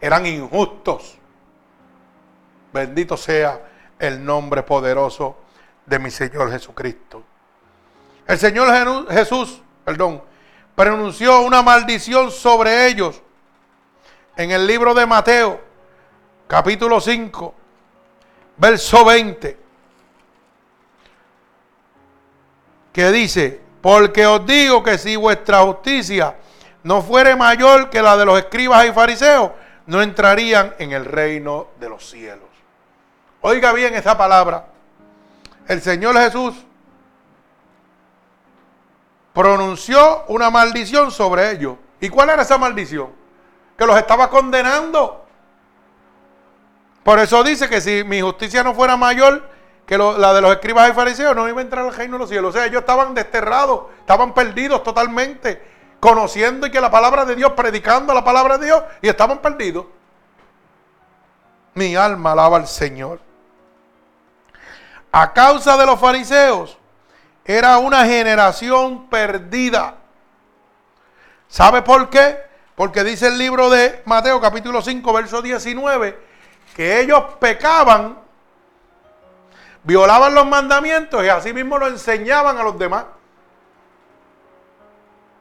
Eran 0.00 0.26
injustos. 0.26 1.18
Bendito 2.72 3.16
sea 3.16 3.60
el 3.98 4.24
nombre 4.24 4.62
poderoso 4.62 5.36
de 5.86 5.98
mi 5.98 6.10
Señor 6.10 6.50
Jesucristo. 6.50 7.22
El 8.26 8.38
Señor 8.38 9.10
Jesús, 9.10 9.62
perdón, 9.84 10.22
pronunció 10.74 11.40
una 11.40 11.62
maldición 11.62 12.30
sobre 12.30 12.86
ellos 12.86 13.22
en 14.36 14.50
el 14.50 14.66
libro 14.66 14.94
de 14.94 15.06
Mateo, 15.06 15.60
capítulo 16.46 17.00
5, 17.00 17.54
verso 18.58 19.04
20, 19.04 19.58
que 22.92 23.10
dice, 23.10 23.60
porque 23.80 24.26
os 24.26 24.46
digo 24.46 24.82
que 24.82 24.98
si 24.98 25.16
vuestra 25.16 25.62
justicia 25.62 26.36
no 26.88 27.02
fuere 27.02 27.36
mayor 27.36 27.90
que 27.90 28.00
la 28.00 28.16
de 28.16 28.24
los 28.24 28.38
escribas 28.38 28.86
y 28.86 28.92
fariseos, 28.92 29.50
no 29.84 30.00
entrarían 30.00 30.74
en 30.78 30.92
el 30.92 31.04
reino 31.04 31.68
de 31.78 31.90
los 31.90 32.08
cielos. 32.08 32.48
Oiga 33.42 33.74
bien 33.74 33.94
esa 33.94 34.16
palabra. 34.16 34.68
El 35.66 35.82
Señor 35.82 36.16
Jesús 36.16 36.54
pronunció 39.34 40.24
una 40.28 40.48
maldición 40.48 41.10
sobre 41.10 41.50
ellos. 41.50 41.76
¿Y 42.00 42.08
cuál 42.08 42.30
era 42.30 42.40
esa 42.40 42.56
maldición? 42.56 43.10
Que 43.76 43.84
los 43.84 43.98
estaba 43.98 44.30
condenando. 44.30 45.26
Por 47.02 47.18
eso 47.18 47.44
dice 47.44 47.68
que 47.68 47.82
si 47.82 48.02
mi 48.02 48.22
justicia 48.22 48.64
no 48.64 48.72
fuera 48.72 48.96
mayor 48.96 49.46
que 49.84 49.98
la 49.98 50.32
de 50.32 50.40
los 50.40 50.52
escribas 50.52 50.88
y 50.88 50.94
fariseos, 50.94 51.36
no 51.36 51.46
iba 51.50 51.58
a 51.58 51.64
entrar 51.64 51.84
al 51.84 51.94
reino 51.94 52.14
de 52.14 52.20
los 52.20 52.30
cielos. 52.30 52.54
O 52.54 52.58
sea, 52.58 52.64
ellos 52.64 52.80
estaban 52.80 53.12
desterrados, 53.12 53.90
estaban 54.00 54.32
perdidos 54.32 54.82
totalmente, 54.82 55.76
conociendo 56.00 56.66
y 56.66 56.70
que 56.70 56.80
la 56.80 56.90
palabra 56.90 57.24
de 57.24 57.34
Dios, 57.34 57.52
predicando 57.52 58.14
la 58.14 58.24
palabra 58.24 58.58
de 58.58 58.66
Dios, 58.66 58.82
y 59.02 59.08
estaban 59.08 59.38
perdidos. 59.38 59.86
Mi 61.74 61.96
alma 61.96 62.32
alaba 62.32 62.56
al 62.56 62.66
Señor. 62.66 63.20
A 65.10 65.32
causa 65.32 65.76
de 65.76 65.86
los 65.86 65.98
fariseos, 65.98 66.78
era 67.44 67.78
una 67.78 68.04
generación 68.04 69.08
perdida. 69.08 69.94
¿Sabe 71.48 71.82
por 71.82 72.10
qué? 72.10 72.42
Porque 72.74 73.02
dice 73.02 73.28
el 73.28 73.38
libro 73.38 73.70
de 73.70 74.02
Mateo 74.04 74.40
capítulo 74.40 74.82
5, 74.82 75.12
verso 75.12 75.42
19, 75.42 76.18
que 76.76 77.00
ellos 77.00 77.24
pecaban, 77.40 78.18
violaban 79.82 80.34
los 80.34 80.46
mandamientos 80.46 81.24
y 81.24 81.28
así 81.28 81.52
mismo 81.52 81.78
lo 81.78 81.88
enseñaban 81.88 82.58
a 82.58 82.62
los 82.62 82.78
demás. 82.78 83.06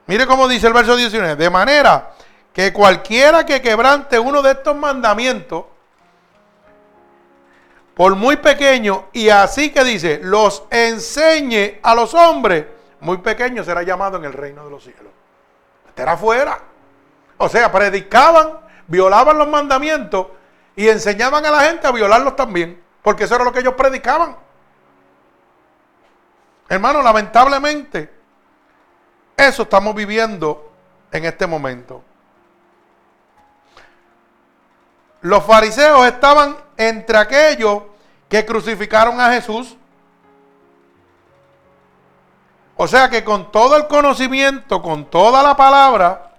Mire 0.08 0.26
cómo 0.26 0.48
dice 0.48 0.68
el 0.68 0.74
verso 0.74 0.96
19, 0.96 1.36
de 1.36 1.50
manera 1.50 2.12
que 2.54 2.72
cualquiera 2.74 3.46
que 3.46 3.62
quebrante 3.62 4.18
uno 4.18 4.42
de 4.42 4.52
estos 4.52 4.76
mandamientos, 4.76 5.66
por 7.94 8.16
muy 8.16 8.38
pequeño, 8.38 9.06
y 9.12 9.30
así 9.30 9.72
que 9.72 9.84
dice, 9.84 10.20
los 10.24 10.64
enseñe 10.70 11.80
a 11.84 11.94
los 11.94 12.14
hombres, 12.14 12.66
muy 13.02 13.18
pequeño 13.18 13.64
será 13.64 13.84
llamado 13.84 14.18
en 14.18 14.26
el 14.26 14.34
reino 14.34 14.64
de 14.64 14.72
los 14.72 14.84
cielos. 14.84 15.12
Este 15.88 16.04
era 16.04 16.14
afuera. 16.14 16.60
O 17.38 17.50
sea, 17.50 17.72
predicaban, 17.72 18.60
violaban 18.88 19.38
los 19.38 19.48
mandamientos 19.48 20.28
y 20.76 20.88
enseñaban 20.88 21.46
a 21.46 21.52
la 21.52 21.60
gente 21.62 21.86
a 21.86 21.92
violarlos 21.92 22.36
también, 22.36 22.82
porque 23.02 23.26
eso 23.26 23.36
era 23.36 23.44
lo 23.44 23.52
que 23.52 23.60
ellos 23.60 23.74
predicaban. 23.76 24.38
Hermano, 26.70 27.02
lamentablemente, 27.02 28.17
eso 29.38 29.64
estamos 29.64 29.94
viviendo 29.94 30.74
en 31.12 31.26
este 31.26 31.46
momento. 31.46 32.04
Los 35.22 35.44
fariseos 35.44 36.06
estaban 36.08 36.58
entre 36.76 37.18
aquellos 37.18 37.84
que 38.28 38.46
crucificaron 38.46 39.22
a 39.22 39.32
Jesús. 39.32 39.78
O 42.76 42.88
sea 42.88 43.10
que 43.10 43.24
con 43.24 43.52
todo 43.52 43.78
el 43.78 43.88
conocimiento, 43.88 44.82
con 44.82 45.06
toda 45.06 45.42
la 45.44 45.56
palabra, 45.56 46.32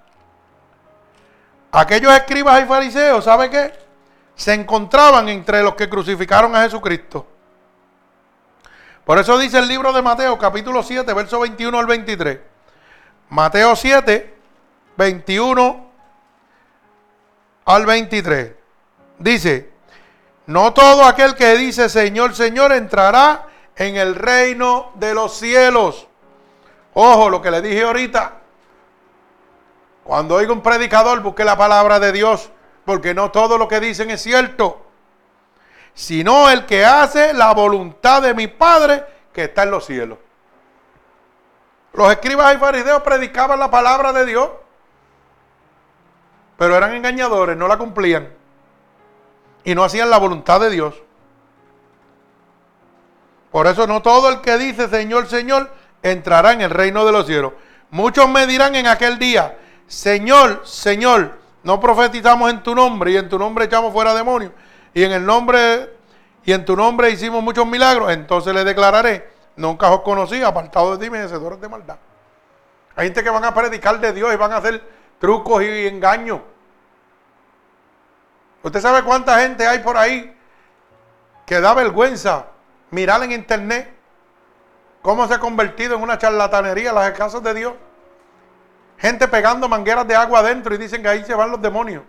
aquellos 1.71 2.13
escribas 2.13 2.63
y 2.63 2.67
fariseos, 2.67 3.25
¿sabe 3.25 3.49
qué? 3.49 3.73
Se 4.35 4.55
encontraban 4.55 5.29
entre 5.29 5.63
los 5.63 5.75
que 5.75 5.89
crucificaron 5.89 6.55
a 6.55 6.63
Jesucristo. 6.63 7.27
Por 9.05 9.19
eso 9.19 9.39
dice 9.39 9.59
el 9.59 9.67
libro 9.67 9.93
de 9.93 10.03
Mateo, 10.03 10.39
capítulo 10.39 10.83
7, 10.83 11.13
verso 11.15 11.41
21 11.41 11.79
al 11.79 11.87
23. 11.87 12.39
Mateo 13.31 13.77
7, 13.77 14.35
21 14.97 15.91
al 17.67 17.87
23. 17.87 18.53
Dice, 19.19 19.71
no 20.47 20.73
todo 20.73 21.05
aquel 21.05 21.35
que 21.35 21.57
dice 21.57 21.89
Señor, 21.89 22.35
Señor 22.35 22.73
entrará 22.73 23.47
en 23.77 23.97
el 23.97 24.15
reino 24.15 24.93
de 24.95 25.15
los 25.15 25.37
cielos. 25.37 26.09
Ojo, 26.95 27.29
lo 27.29 27.43
que 27.43 27.51
le 27.51 27.61
dije 27.61 27.83
ahorita. 27.83 28.39
Cuando 30.05 30.37
oiga 30.37 30.53
un 30.53 30.63
predicador, 30.63 31.21
busque 31.21 31.45
la 31.45 31.57
palabra 31.57 32.01
de 32.01 32.13
Dios, 32.13 32.51
porque 32.87 33.13
no 33.13 33.31
todo 33.31 33.59
lo 33.59 33.69
que 33.69 33.79
dicen 33.79 34.11
es 34.11 34.23
cierto, 34.23 34.87
sino 35.93 36.49
el 36.49 36.65
que 36.65 36.87
hace 36.87 37.35
la 37.35 37.53
voluntad 37.53 38.23
de 38.23 38.33
mi 38.33 38.47
Padre 38.47 39.05
que 39.35 39.45
está 39.45 39.65
en 39.65 39.71
los 39.71 39.85
cielos. 39.85 40.19
Los 41.93 42.11
escribas 42.11 42.55
y 42.55 42.59
fariseos 42.59 43.03
predicaban 43.03 43.59
la 43.59 43.71
palabra 43.71 44.13
de 44.13 44.27
Dios. 44.27 44.51
pero 46.57 46.77
eran 46.77 46.93
engañadores, 46.93 47.57
no 47.57 47.69
la 47.69 47.79
cumplían 47.79 48.29
y 49.63 49.75
no 49.77 49.85
hacían 49.85 50.11
la 50.11 50.19
voluntad 50.19 50.61
de 50.61 50.71
Dios. 50.71 50.95
Por 53.53 53.67
eso 53.69 53.87
no 53.87 54.03
todo 54.03 54.29
el 54.29 54.41
que 54.41 54.59
dice 54.59 54.89
Señor, 54.89 55.29
Señor, 55.29 55.71
entrará 56.03 56.53
en 56.53 56.61
el 56.61 56.71
reino 56.71 57.07
de 57.07 57.13
los 57.13 57.27
cielos. 57.27 57.53
Muchos 57.91 58.29
me 58.29 58.47
dirán 58.47 58.75
en 58.75 58.89
aquel 58.89 59.19
día, 59.19 59.57
Señor, 59.87 60.63
Señor, 60.65 61.39
no 61.63 61.81
profetizamos 61.81 62.51
en 62.51 62.63
tu 62.63 62.75
nombre 62.75 63.13
y 63.13 63.17
en 63.17 63.29
tu 63.29 63.39
nombre 63.39 63.67
echamos 63.67 63.93
fuera 63.93 64.13
demonios 64.13 64.53
y 64.95 65.05
en 65.05 65.13
el 65.13 65.25
nombre 65.25 65.91
y 66.45 66.53
en 66.53 66.65
tu 66.65 66.77
nombre 66.77 67.11
hicimos 67.11 67.43
muchos 67.43 67.67
milagros. 67.67 68.11
Entonces 68.11 68.53
le 68.53 68.65
declararé, 68.65 69.31
nunca 69.59 69.91
os 69.91 70.01
conocí, 70.01 70.43
apartado 70.43 70.97
de 70.97 71.05
ti, 71.05 71.11
merecedores 71.11 71.61
de 71.61 71.69
maldad. 71.69 71.99
Hay 72.97 73.07
gente 73.07 73.23
que 73.23 73.31
van 73.31 73.45
a 73.45 73.53
predicar 73.53 74.01
de 74.01 74.13
Dios 74.13 74.33
y 74.33 74.37
van 74.37 74.53
a 74.53 74.57
hacer 74.57 74.83
trucos 75.19 75.63
y 75.63 75.87
engaños. 75.87 76.41
Usted 78.63 78.81
sabe 78.81 79.03
cuánta 79.03 79.39
gente 79.41 79.67
hay 79.67 79.81
por 79.81 79.97
ahí 79.97 80.35
que 81.45 81.61
da 81.61 81.75
vergüenza 81.75 82.47
mirar 82.91 83.23
en 83.23 83.33
internet 83.33 83.93
cómo 85.03 85.27
se 85.27 85.35
ha 85.35 85.39
convertido 85.41 85.97
en 85.97 86.03
una 86.03 86.19
charlatanería 86.19 86.93
las 86.93 87.11
casas 87.13 87.43
de 87.43 87.55
Dios. 87.55 87.75
Gente 88.99 89.29
pegando 89.29 89.69
mangueras 89.69 90.07
de 90.07 90.17
agua 90.17 90.41
adentro 90.41 90.75
y 90.75 90.79
dicen 90.79 91.03
que 91.03 91.09
ahí 91.09 91.25
se 91.25 91.35
van 91.35 91.51
los 91.51 91.63
demonios. 91.63 92.03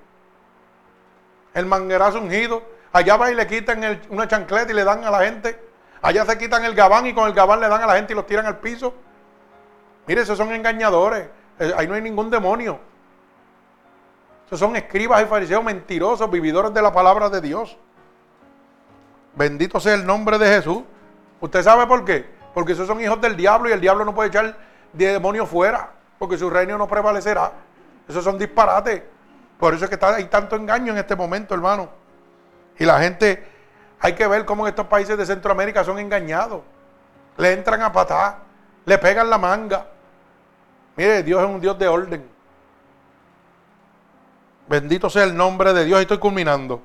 El 1.54 1.66
manguerazo 1.66 2.20
ungido. 2.20 2.64
Allá 2.92 3.18
va 3.18 3.32
y 3.32 3.36
le 3.36 3.46
quitan 3.46 4.02
una 4.10 4.28
chancleta 4.28 4.72
y 4.72 4.76
le 4.76 4.84
dan 4.84 5.04
a 5.04 5.12
la 5.12 5.20
gente. 5.20 5.69
Allá 6.02 6.26
se 6.26 6.38
quitan 6.38 6.64
el 6.64 6.76
gabán 6.76 7.06
y 7.06 7.14
con 7.14 7.28
el 7.28 7.34
gabán 7.34 7.60
le 7.60 7.68
dan 7.68 7.84
a 7.84 7.88
la 7.88 7.96
gente 7.96 8.14
y 8.14 8.16
los 8.16 8.26
tiran 8.26 8.46
al 8.46 8.60
piso. 8.60 8.94
Mire, 10.08 10.22
esos 10.22 10.38
son 10.38 10.52
engañadores. 10.52 11.28
Eh, 11.60 11.74
ahí 11.76 11.88
no 11.88 11.94
hay 11.94 12.02
ningún 12.02 12.30
demonio. 12.30 12.80
Esos 14.48 14.60
son 14.60 14.76
escribas 14.76 15.22
y 15.22 15.26
fariseos 15.26 15.64
mentirosos, 15.64 16.30
vividores 16.32 16.74
de 16.74 16.82
la 16.82 16.92
palabra 16.92 17.30
de 17.30 17.42
Dios. 17.42 17.78
Bendito 19.36 19.80
sea 19.80 19.94
el 19.94 20.06
nombre 20.06 20.38
de 20.38 20.48
Jesús. 20.48 20.84
¿Usted 21.40 21.62
sabe 21.64 21.86
por 21.86 22.04
qué? 22.04 22.26
Porque 22.54 22.72
esos 22.74 22.88
son 22.88 23.00
hijos 23.00 23.22
del 23.22 23.36
diablo 23.36 23.70
y 23.70 23.74
el 23.74 23.82
diablo 23.82 24.04
no 24.06 24.16
puede 24.16 24.30
echar 24.30 24.58
de 24.92 25.06
demonio 25.14 25.46
fuera, 25.46 25.92
porque 26.18 26.38
su 26.38 26.50
reino 26.50 26.78
no 26.78 26.88
prevalecerá. 26.88 27.52
Esos 28.08 28.24
son 28.24 28.38
disparates. 28.38 29.04
Por 29.60 29.74
eso 29.74 29.84
es 29.84 29.90
que 29.90 29.96
está, 29.96 30.16
hay 30.16 30.26
tanto 30.26 30.56
engaño 30.56 30.94
en 30.94 30.98
este 30.98 31.16
momento, 31.16 31.54
hermano. 31.54 31.90
Y 32.80 32.86
la 32.86 33.00
gente, 33.00 33.48
hay 34.00 34.14
que 34.14 34.28
ver 34.28 34.46
cómo 34.46 34.66
en 34.66 34.70
estos 34.70 34.88
países 34.88 35.18
de 35.18 35.26
Centroamérica 35.26 35.84
son 35.84 36.00
engañados. 36.00 36.62
Le 37.38 37.54
entran 37.54 37.82
a 37.82 37.92
patar, 37.92 38.38
le 38.86 38.98
pegan 38.98 39.30
la 39.30 39.38
manga. 39.38 39.88
Mire, 40.96 41.24
Dios 41.24 41.42
es 41.42 41.50
un 41.50 41.60
Dios 41.60 41.78
de 41.78 41.88
orden. 41.88 42.30
Bendito 44.68 45.10
sea 45.10 45.24
el 45.24 45.36
nombre 45.36 45.74
de 45.74 45.86
Dios. 45.86 46.00
Estoy 46.02 46.20
culminando. 46.20 46.82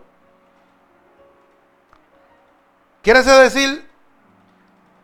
Quiere 3.03 3.23
decir 3.23 3.87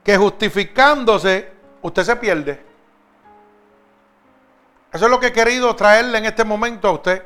que 0.02 0.16
justificándose 0.16 1.52
usted 1.82 2.02
se 2.02 2.16
pierde. 2.16 2.64
Eso 4.92 5.04
es 5.04 5.10
lo 5.10 5.20
que 5.20 5.28
he 5.28 5.32
querido 5.32 5.76
traerle 5.76 6.18
en 6.18 6.24
este 6.24 6.42
momento 6.42 6.88
a 6.88 6.92
usted. 6.92 7.24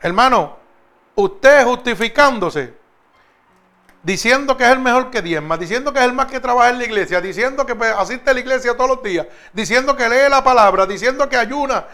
Hermano, 0.00 0.56
usted 1.16 1.64
justificándose, 1.64 2.74
diciendo 4.06 4.56
que 4.56 4.62
es 4.62 4.70
el 4.70 4.78
mejor 4.78 5.10
que 5.10 5.20
diezma, 5.20 5.56
diciendo 5.56 5.92
que 5.92 5.98
es 5.98 6.04
el 6.04 6.12
más 6.12 6.26
que 6.26 6.38
trabaja 6.38 6.70
en 6.70 6.78
la 6.78 6.84
iglesia, 6.84 7.20
diciendo 7.20 7.66
que 7.66 7.74
pues, 7.74 7.92
asiste 7.92 8.30
a 8.30 8.34
la 8.34 8.38
iglesia 8.38 8.76
todos 8.76 8.88
los 8.88 9.02
días, 9.02 9.26
diciendo 9.52 9.96
que 9.96 10.08
lee 10.08 10.30
la 10.30 10.44
palabra, 10.44 10.86
diciendo 10.86 11.28
que 11.28 11.36
ayuna, 11.36 11.84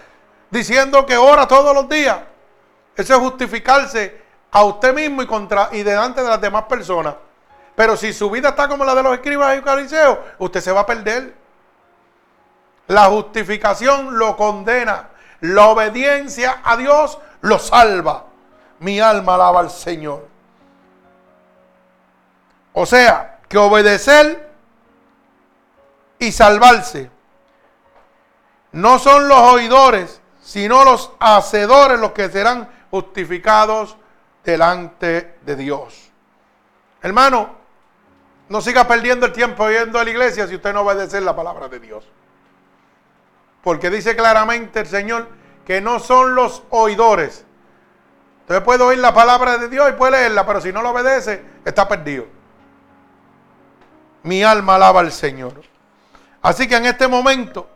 diciendo 0.50 1.06
que 1.06 1.16
ora 1.16 1.48
todos 1.48 1.74
los 1.74 1.88
días. 1.88 2.18
Eso 2.94 3.14
es 3.14 3.18
justificarse 3.18 4.20
a 4.50 4.62
usted 4.62 4.94
mismo 4.94 5.22
y, 5.22 5.26
contra, 5.26 5.70
y 5.72 5.82
delante 5.82 6.22
de 6.22 6.28
las 6.28 6.38
demás 6.38 6.64
personas. 6.64 7.14
Pero 7.74 7.96
si 7.96 8.12
su 8.12 8.28
vida 8.28 8.50
está 8.50 8.68
como 8.68 8.84
la 8.84 8.94
de 8.94 9.02
los 9.02 9.14
escribas 9.14 9.56
y 9.56 9.62
fariseos, 9.62 10.18
usted 10.38 10.60
se 10.60 10.70
va 10.70 10.80
a 10.80 10.86
perder. 10.86 11.34
La 12.88 13.04
justificación 13.06 14.18
lo 14.18 14.36
condena. 14.36 15.08
La 15.40 15.68
obediencia 15.68 16.60
a 16.62 16.76
Dios 16.76 17.18
lo 17.40 17.58
salva. 17.58 18.26
Mi 18.80 19.00
alma 19.00 19.36
alaba 19.36 19.60
al 19.60 19.70
Señor. 19.70 20.31
O 22.72 22.86
sea, 22.86 23.40
que 23.48 23.58
obedecer 23.58 24.50
y 26.18 26.32
salvarse 26.32 27.10
no 28.72 28.98
son 28.98 29.28
los 29.28 29.38
oidores, 29.38 30.22
sino 30.40 30.84
los 30.84 31.12
hacedores 31.20 32.00
los 32.00 32.12
que 32.12 32.30
serán 32.30 32.68
justificados 32.90 33.96
delante 34.44 35.38
de 35.42 35.56
Dios. 35.56 36.10
Hermano, 37.02 37.50
no 38.48 38.60
siga 38.60 38.88
perdiendo 38.88 39.26
el 39.26 39.32
tiempo 39.32 39.68
yendo 39.68 39.98
a 39.98 40.04
la 40.04 40.10
iglesia 40.10 40.46
si 40.46 40.54
usted 40.54 40.72
no 40.72 40.80
obedece 40.80 41.20
la 41.20 41.36
palabra 41.36 41.68
de 41.68 41.80
Dios. 41.80 42.04
Porque 43.62 43.90
dice 43.90 44.16
claramente 44.16 44.80
el 44.80 44.86
Señor 44.86 45.28
que 45.66 45.80
no 45.80 46.00
son 46.00 46.34
los 46.34 46.62
oidores. 46.70 47.44
Usted 48.40 48.62
puede 48.62 48.82
oír 48.82 48.98
la 48.98 49.14
palabra 49.14 49.58
de 49.58 49.68
Dios 49.68 49.88
y 49.90 49.92
puede 49.92 50.12
leerla, 50.12 50.44
pero 50.46 50.60
si 50.60 50.72
no 50.72 50.82
lo 50.82 50.90
obedece, 50.90 51.44
está 51.64 51.86
perdido. 51.86 52.26
Mi 54.22 54.42
alma 54.42 54.76
alaba 54.76 55.00
al 55.00 55.12
Señor. 55.12 55.62
Así 56.42 56.68
que 56.68 56.76
en 56.76 56.86
este 56.86 57.08
momento 57.08 57.68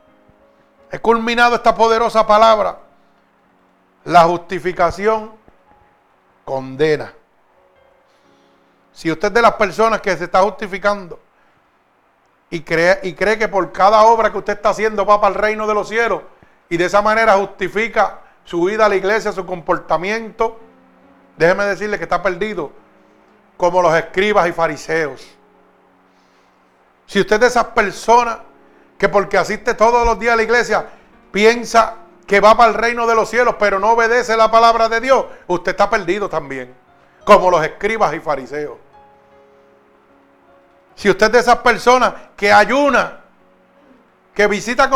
he 0.90 0.98
culminado 0.98 1.56
esta 1.56 1.74
poderosa 1.74 2.26
palabra. 2.26 2.78
La 4.04 4.22
justificación 4.24 5.32
condena. 6.44 7.12
Si 8.92 9.10
usted 9.10 9.28
es 9.28 9.34
de 9.34 9.42
las 9.42 9.54
personas 9.54 10.00
que 10.00 10.16
se 10.16 10.24
está 10.24 10.42
justificando 10.42 11.18
y 12.48 12.60
cree, 12.60 13.00
y 13.02 13.12
cree 13.14 13.36
que 13.36 13.48
por 13.48 13.72
cada 13.72 14.02
obra 14.04 14.30
que 14.30 14.38
usted 14.38 14.54
está 14.54 14.70
haciendo 14.70 15.04
va 15.04 15.20
para 15.20 15.34
el 15.34 15.40
reino 15.40 15.66
de 15.66 15.74
los 15.74 15.88
cielos 15.88 16.22
y 16.68 16.76
de 16.76 16.86
esa 16.86 17.02
manera 17.02 17.34
justifica 17.34 18.20
su 18.44 18.64
vida 18.64 18.86
a 18.86 18.88
la 18.88 18.96
iglesia, 18.96 19.32
su 19.32 19.44
comportamiento, 19.44 20.58
déjeme 21.36 21.64
decirle 21.64 21.98
que 21.98 22.04
está 22.04 22.22
perdido 22.22 22.70
como 23.56 23.82
los 23.82 23.94
escribas 23.94 24.48
y 24.48 24.52
fariseos. 24.52 25.35
Si 27.06 27.20
usted 27.20 27.36
es 27.36 27.40
de 27.40 27.46
esas 27.46 27.66
personas 27.66 28.38
que 28.98 29.08
porque 29.08 29.38
asiste 29.38 29.74
todos 29.74 30.04
los 30.04 30.18
días 30.18 30.34
a 30.34 30.36
la 30.36 30.42
iglesia 30.42 30.86
piensa 31.30 31.94
que 32.26 32.40
va 32.40 32.56
para 32.56 32.70
el 32.70 32.74
reino 32.74 33.06
de 33.06 33.14
los 33.14 33.30
cielos, 33.30 33.54
pero 33.58 33.78
no 33.78 33.92
obedece 33.92 34.36
la 34.36 34.50
palabra 34.50 34.88
de 34.88 35.00
Dios, 35.00 35.26
usted 35.46 35.72
está 35.72 35.88
perdido 35.88 36.28
también, 36.28 36.74
como 37.24 37.50
los 37.50 37.64
escribas 37.64 38.12
y 38.14 38.20
fariseos. 38.20 38.78
Si 40.96 41.08
usted 41.10 41.26
es 41.26 41.32
de 41.32 41.38
esas 41.38 41.58
personas 41.58 42.14
que 42.36 42.50
ayuna, 42.50 43.20
que 44.34 44.46
visita 44.48 44.90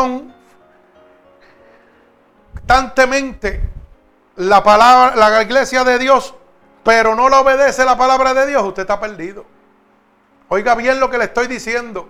constantemente 2.65 3.61
la 4.35 4.63
palabra, 4.63 5.15
la 5.15 5.41
iglesia 5.41 5.83
de 5.83 5.99
Dios, 5.99 6.33
pero 6.83 7.15
no 7.15 7.29
le 7.29 7.35
obedece 7.37 7.85
la 7.85 7.97
palabra 7.97 8.33
de 8.33 8.47
Dios, 8.47 8.63
usted 8.63 8.81
está 8.81 8.99
perdido. 8.99 9.45
Oiga 10.53 10.75
bien 10.75 10.99
lo 10.99 11.09
que 11.09 11.17
le 11.17 11.25
estoy 11.25 11.47
diciendo. 11.47 12.09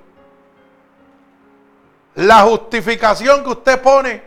La 2.16 2.42
justificación 2.42 3.44
que 3.44 3.50
usted 3.50 3.82
pone 3.82 4.24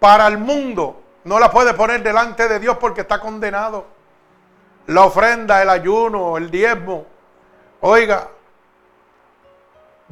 para 0.00 0.26
el 0.26 0.38
mundo 0.38 1.02
no 1.24 1.38
la 1.38 1.50
puede 1.50 1.74
poner 1.74 2.02
delante 2.02 2.48
de 2.48 2.58
Dios 2.58 2.78
porque 2.78 3.02
está 3.02 3.20
condenado. 3.20 3.86
La 4.86 5.02
ofrenda, 5.02 5.60
el 5.60 5.68
ayuno, 5.68 6.36
el 6.36 6.50
diezmo. 6.50 7.06
Oiga, 7.80 8.28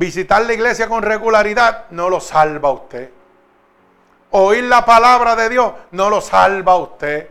Visitar 0.01 0.41
la 0.47 0.55
iglesia 0.55 0.89
con 0.89 1.03
regularidad 1.03 1.85
no 1.91 2.09
lo 2.09 2.20
salva 2.20 2.70
a 2.70 2.72
usted. 2.72 3.11
Oír 4.31 4.64
la 4.64 4.83
palabra 4.87 5.37
de 5.37 5.51
Dios 5.51 5.74
no 5.91 6.09
lo 6.09 6.22
salva 6.22 6.72
a 6.72 6.76
usted. 6.76 7.28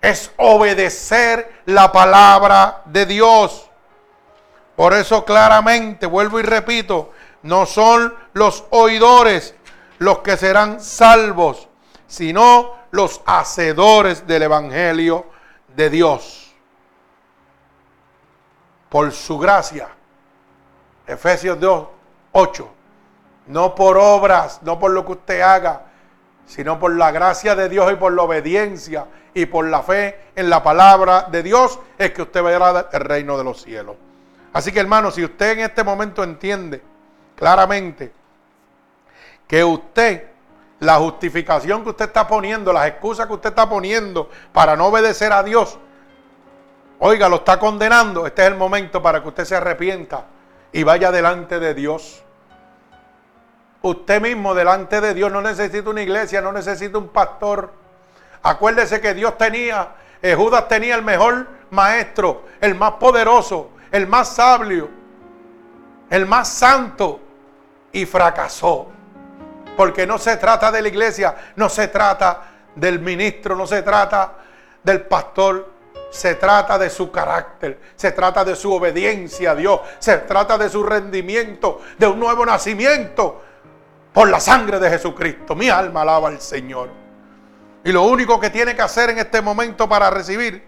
Es 0.00 0.30
obedecer 0.36 1.62
la 1.64 1.90
palabra 1.90 2.82
de 2.84 3.06
Dios. 3.06 3.67
Por 4.78 4.94
eso 4.94 5.24
claramente, 5.24 6.06
vuelvo 6.06 6.38
y 6.38 6.44
repito, 6.44 7.10
no 7.42 7.66
son 7.66 8.14
los 8.32 8.64
oidores 8.70 9.56
los 9.98 10.20
que 10.20 10.36
serán 10.36 10.80
salvos, 10.80 11.66
sino 12.06 12.76
los 12.92 13.20
hacedores 13.26 14.24
del 14.28 14.44
Evangelio 14.44 15.26
de 15.74 15.90
Dios. 15.90 16.54
Por 18.88 19.10
su 19.10 19.36
gracia 19.36 19.88
Efesios 21.08 21.58
2, 21.58 21.88
8. 22.30 22.68
No 23.48 23.74
por 23.74 23.98
obras, 23.98 24.60
no 24.62 24.78
por 24.78 24.92
lo 24.92 25.04
que 25.04 25.10
usted 25.10 25.40
haga, 25.40 25.86
sino 26.46 26.78
por 26.78 26.94
la 26.94 27.10
gracia 27.10 27.56
de 27.56 27.68
Dios 27.68 27.92
y 27.92 27.96
por 27.96 28.12
la 28.12 28.22
obediencia 28.22 29.08
y 29.34 29.46
por 29.46 29.66
la 29.66 29.82
fe 29.82 30.30
en 30.36 30.48
la 30.48 30.62
palabra 30.62 31.26
de 31.28 31.42
Dios 31.42 31.80
es 31.98 32.12
que 32.12 32.22
usted 32.22 32.44
verá 32.44 32.88
el 32.92 33.00
reino 33.00 33.36
de 33.36 33.42
los 33.42 33.60
cielos. 33.60 33.96
Así 34.58 34.72
que 34.72 34.80
hermano, 34.80 35.12
si 35.12 35.24
usted 35.24 35.52
en 35.52 35.60
este 35.60 35.84
momento 35.84 36.24
entiende 36.24 36.82
claramente 37.36 38.12
que 39.46 39.62
usted 39.62 40.30
la 40.80 40.96
justificación 40.96 41.84
que 41.84 41.90
usted 41.90 42.06
está 42.06 42.26
poniendo, 42.26 42.72
las 42.72 42.88
excusas 42.88 43.28
que 43.28 43.34
usted 43.34 43.50
está 43.50 43.68
poniendo 43.68 44.28
para 44.52 44.74
no 44.74 44.86
obedecer 44.86 45.32
a 45.32 45.44
Dios, 45.44 45.78
oiga, 46.98 47.28
lo 47.28 47.36
está 47.36 47.60
condenando, 47.60 48.26
este 48.26 48.42
es 48.42 48.48
el 48.48 48.56
momento 48.56 49.00
para 49.00 49.22
que 49.22 49.28
usted 49.28 49.44
se 49.44 49.54
arrepienta 49.54 50.24
y 50.72 50.82
vaya 50.82 51.12
delante 51.12 51.60
de 51.60 51.74
Dios. 51.74 52.24
Usted 53.80 54.20
mismo 54.20 54.56
delante 54.56 55.00
de 55.00 55.14
Dios 55.14 55.30
no 55.30 55.40
necesita 55.40 55.88
una 55.88 56.02
iglesia, 56.02 56.40
no 56.40 56.50
necesita 56.50 56.98
un 56.98 57.10
pastor. 57.10 57.72
Acuérdese 58.42 59.00
que 59.00 59.14
Dios 59.14 59.38
tenía, 59.38 59.90
eh, 60.20 60.34
Judas 60.34 60.66
tenía 60.66 60.96
el 60.96 61.02
mejor 61.02 61.46
maestro, 61.70 62.42
el 62.60 62.74
más 62.74 62.94
poderoso, 62.94 63.77
el 63.90 64.06
más 64.06 64.34
sabio, 64.34 64.88
el 66.10 66.26
más 66.26 66.48
santo 66.48 67.20
y 67.92 68.06
fracasó. 68.06 68.88
Porque 69.76 70.06
no 70.06 70.18
se 70.18 70.36
trata 70.36 70.72
de 70.72 70.82
la 70.82 70.88
iglesia, 70.88 71.34
no 71.56 71.68
se 71.68 71.88
trata 71.88 72.42
del 72.74 73.00
ministro, 73.00 73.54
no 73.54 73.66
se 73.66 73.82
trata 73.82 74.34
del 74.82 75.02
pastor, 75.02 75.70
se 76.10 76.34
trata 76.34 76.78
de 76.78 76.90
su 76.90 77.10
carácter, 77.10 77.80
se 77.94 78.12
trata 78.12 78.44
de 78.44 78.56
su 78.56 78.72
obediencia 78.72 79.52
a 79.52 79.54
Dios, 79.54 79.80
se 79.98 80.18
trata 80.18 80.58
de 80.58 80.68
su 80.68 80.82
rendimiento, 80.82 81.80
de 81.98 82.06
un 82.06 82.18
nuevo 82.18 82.44
nacimiento 82.44 83.42
por 84.12 84.28
la 84.28 84.40
sangre 84.40 84.80
de 84.80 84.90
Jesucristo. 84.90 85.54
Mi 85.54 85.68
alma 85.68 86.02
alaba 86.02 86.28
al 86.28 86.40
Señor. 86.40 86.90
Y 87.84 87.92
lo 87.92 88.02
único 88.02 88.40
que 88.40 88.50
tiene 88.50 88.74
que 88.74 88.82
hacer 88.82 89.10
en 89.10 89.18
este 89.18 89.40
momento 89.40 89.88
para 89.88 90.10
recibir 90.10 90.66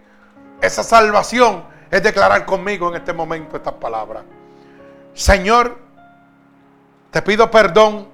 esa 0.60 0.84
salvación 0.84 1.64
es 1.90 2.02
declarar 2.02 2.46
conmigo 2.46 2.88
en 2.88 2.96
este 2.96 3.12
momento 3.12 3.56
estas 3.56 3.74
palabras. 3.74 4.22
Señor, 5.14 5.76
te 7.10 7.20
pido 7.22 7.50
perdón 7.50 8.08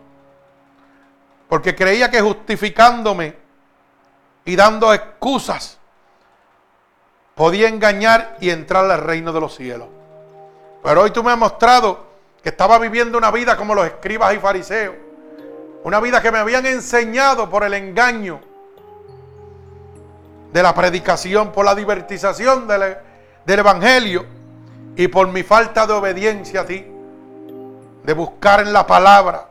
porque 1.48 1.74
creía 1.74 2.10
que 2.10 2.20
justificándome 2.20 3.36
y 4.44 4.56
dando 4.56 4.92
excusas 4.94 5.78
podía 7.34 7.68
engañar 7.68 8.36
y 8.40 8.50
entrar 8.50 8.90
al 8.90 9.00
reino 9.02 9.32
de 9.32 9.40
los 9.40 9.54
cielos. 9.54 9.88
Pero 10.82 11.02
hoy 11.02 11.10
tú 11.10 11.22
me 11.22 11.32
has 11.32 11.38
mostrado 11.38 12.06
que 12.42 12.48
estaba 12.48 12.78
viviendo 12.78 13.18
una 13.18 13.30
vida 13.30 13.56
como 13.56 13.74
los 13.74 13.86
escribas 13.86 14.34
y 14.34 14.38
fariseos. 14.38 14.94
Una 15.84 16.00
vida 16.00 16.22
que 16.22 16.32
me 16.32 16.38
habían 16.38 16.64
enseñado 16.64 17.50
por 17.50 17.62
el 17.62 17.74
engaño 17.74 18.40
de 20.52 20.62
la 20.62 20.74
predicación, 20.74 21.52
por 21.52 21.64
la 21.64 21.74
divertización 21.74 22.66
del, 22.66 22.96
del 23.46 23.60
Evangelio 23.60 24.26
y 24.96 25.08
por 25.08 25.28
mi 25.28 25.42
falta 25.42 25.86
de 25.86 25.92
obediencia 25.92 26.62
a 26.62 26.66
ti, 26.66 26.84
de 28.04 28.12
buscar 28.12 28.60
en 28.60 28.72
la 28.72 28.86
palabra. 28.86 29.48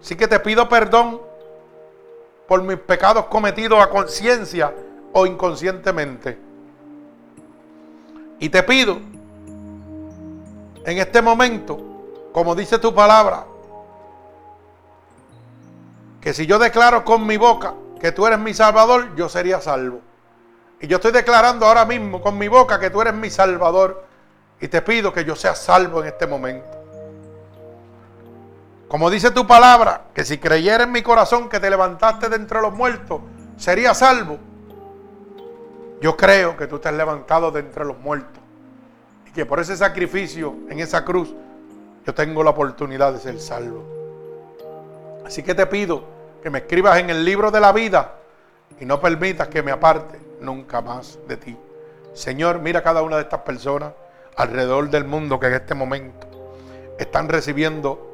Así 0.00 0.14
que 0.14 0.28
te 0.28 0.38
pido 0.40 0.68
perdón 0.68 1.20
por 2.46 2.62
mis 2.62 2.78
pecados 2.78 3.26
cometidos 3.26 3.82
a 3.82 3.88
conciencia 3.88 4.74
o 5.12 5.26
inconscientemente. 5.26 6.38
Y 8.38 8.48
te 8.48 8.62
pido 8.62 8.98
en 10.84 10.98
este 10.98 11.22
momento, 11.22 11.78
como 12.32 12.54
dice 12.54 12.78
tu 12.78 12.94
palabra, 12.94 13.44
que 16.20 16.34
si 16.34 16.46
yo 16.46 16.58
declaro 16.58 17.04
con 17.04 17.26
mi 17.26 17.36
boca 17.36 17.74
que 18.00 18.12
tú 18.12 18.26
eres 18.26 18.38
mi 18.38 18.52
salvador, 18.52 19.14
yo 19.14 19.28
sería 19.28 19.60
salvo. 19.60 20.00
Y 20.80 20.86
yo 20.86 20.96
estoy 20.96 21.12
declarando 21.12 21.66
ahora 21.66 21.84
mismo 21.84 22.22
con 22.22 22.38
mi 22.38 22.48
boca 22.48 22.80
que 22.80 22.88
tú 22.88 23.02
eres 23.02 23.12
mi 23.12 23.28
salvador. 23.28 24.04
Y 24.60 24.68
te 24.68 24.80
pido 24.82 25.12
que 25.12 25.24
yo 25.24 25.36
sea 25.36 25.54
salvo 25.54 26.00
en 26.00 26.08
este 26.08 26.26
momento. 26.26 26.78
Como 28.88 29.08
dice 29.10 29.30
tu 29.30 29.46
palabra, 29.46 30.06
que 30.14 30.24
si 30.24 30.38
creyera 30.38 30.84
en 30.84 30.92
mi 30.92 31.02
corazón 31.02 31.48
que 31.48 31.60
te 31.60 31.70
levantaste 31.70 32.28
de 32.28 32.36
entre 32.36 32.60
los 32.60 32.72
muertos, 32.72 33.20
sería 33.56 33.94
salvo. 33.94 34.38
Yo 36.00 36.16
creo 36.16 36.56
que 36.56 36.66
tú 36.66 36.78
te 36.78 36.88
has 36.88 36.94
levantado 36.94 37.50
de 37.50 37.60
entre 37.60 37.84
los 37.84 37.98
muertos. 37.98 38.42
Y 39.26 39.32
que 39.32 39.46
por 39.46 39.60
ese 39.60 39.76
sacrificio 39.76 40.54
en 40.70 40.80
esa 40.80 41.04
cruz, 41.04 41.32
yo 42.06 42.14
tengo 42.14 42.42
la 42.42 42.50
oportunidad 42.50 43.12
de 43.12 43.18
ser 43.18 43.38
salvo. 43.38 43.84
Así 45.26 45.42
que 45.42 45.54
te 45.54 45.66
pido 45.66 46.04
que 46.42 46.48
me 46.48 46.60
escribas 46.60 46.98
en 46.98 47.10
el 47.10 47.24
libro 47.24 47.50
de 47.50 47.60
la 47.60 47.70
vida 47.70 48.16
y 48.80 48.86
no 48.86 48.98
permitas 48.98 49.48
que 49.48 49.62
me 49.62 49.70
aparte 49.70 50.29
nunca 50.40 50.80
más 50.80 51.18
de 51.28 51.36
ti. 51.36 51.56
Señor, 52.12 52.60
mira 52.60 52.82
cada 52.82 53.02
una 53.02 53.16
de 53.16 53.22
estas 53.22 53.40
personas 53.40 53.92
alrededor 54.36 54.90
del 54.90 55.04
mundo 55.04 55.38
que 55.38 55.46
en 55.46 55.54
este 55.54 55.74
momento 55.74 56.26
están 56.98 57.28
recibiendo 57.28 58.08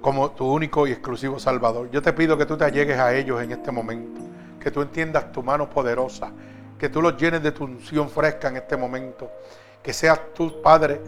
como 0.00 0.32
tu 0.32 0.46
único 0.46 0.86
y 0.86 0.92
exclusivo 0.92 1.38
Salvador. 1.38 1.90
Yo 1.90 2.02
te 2.02 2.12
pido 2.12 2.36
que 2.36 2.46
tú 2.46 2.56
te 2.56 2.64
allegues 2.64 2.98
a 2.98 3.14
ellos 3.14 3.40
en 3.42 3.52
este 3.52 3.70
momento 3.70 4.20
que 4.62 4.70
tú 4.70 4.80
entiendas 4.80 5.32
tu 5.32 5.42
mano 5.42 5.68
poderosa, 5.68 6.30
que 6.78 6.88
tú 6.88 7.02
los 7.02 7.16
llenes 7.16 7.42
de 7.42 7.52
tu 7.52 7.64
unción 7.64 8.08
fresca 8.08 8.48
en 8.48 8.56
este 8.56 8.76
momento, 8.76 9.30
que 9.82 9.92
seas 9.92 10.32
tu 10.34 10.62
Padre 10.62 11.00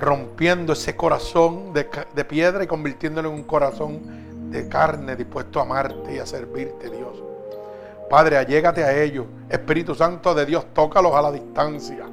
rompiendo 0.00 0.72
ese 0.72 0.96
corazón 0.96 1.72
de, 1.72 1.88
de 2.14 2.24
piedra 2.24 2.64
y 2.64 2.66
convirtiéndolo 2.66 3.28
en 3.28 3.34
un 3.34 3.44
corazón 3.44 4.50
de 4.50 4.68
carne 4.68 5.14
dispuesto 5.16 5.60
a 5.60 5.62
amarte 5.62 6.14
y 6.14 6.18
a 6.18 6.26
servirte, 6.26 6.88
Dios. 6.90 7.25
Padre, 8.08 8.36
allégate 8.36 8.84
a 8.84 8.96
ellos. 9.02 9.26
Espíritu 9.48 9.94
Santo 9.94 10.34
de 10.34 10.46
Dios, 10.46 10.66
tócalos 10.72 11.14
a 11.14 11.22
la 11.22 11.32
distancia. 11.32 12.06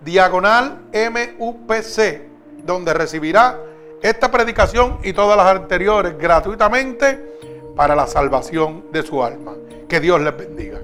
diagonal 0.00 0.82
MUPC, 0.92 2.64
donde 2.64 2.92
recibirá 2.92 3.58
esta 4.02 4.30
predicación 4.30 4.98
y 5.02 5.12
todas 5.12 5.36
las 5.36 5.46
anteriores 5.46 6.18
gratuitamente 6.18 7.32
para 7.76 7.94
la 7.94 8.06
salvación 8.06 8.86
de 8.92 9.02
su 9.02 9.22
alma. 9.22 9.54
Que 9.88 10.00
Dios 10.00 10.20
les 10.20 10.36
bendiga. 10.36 10.80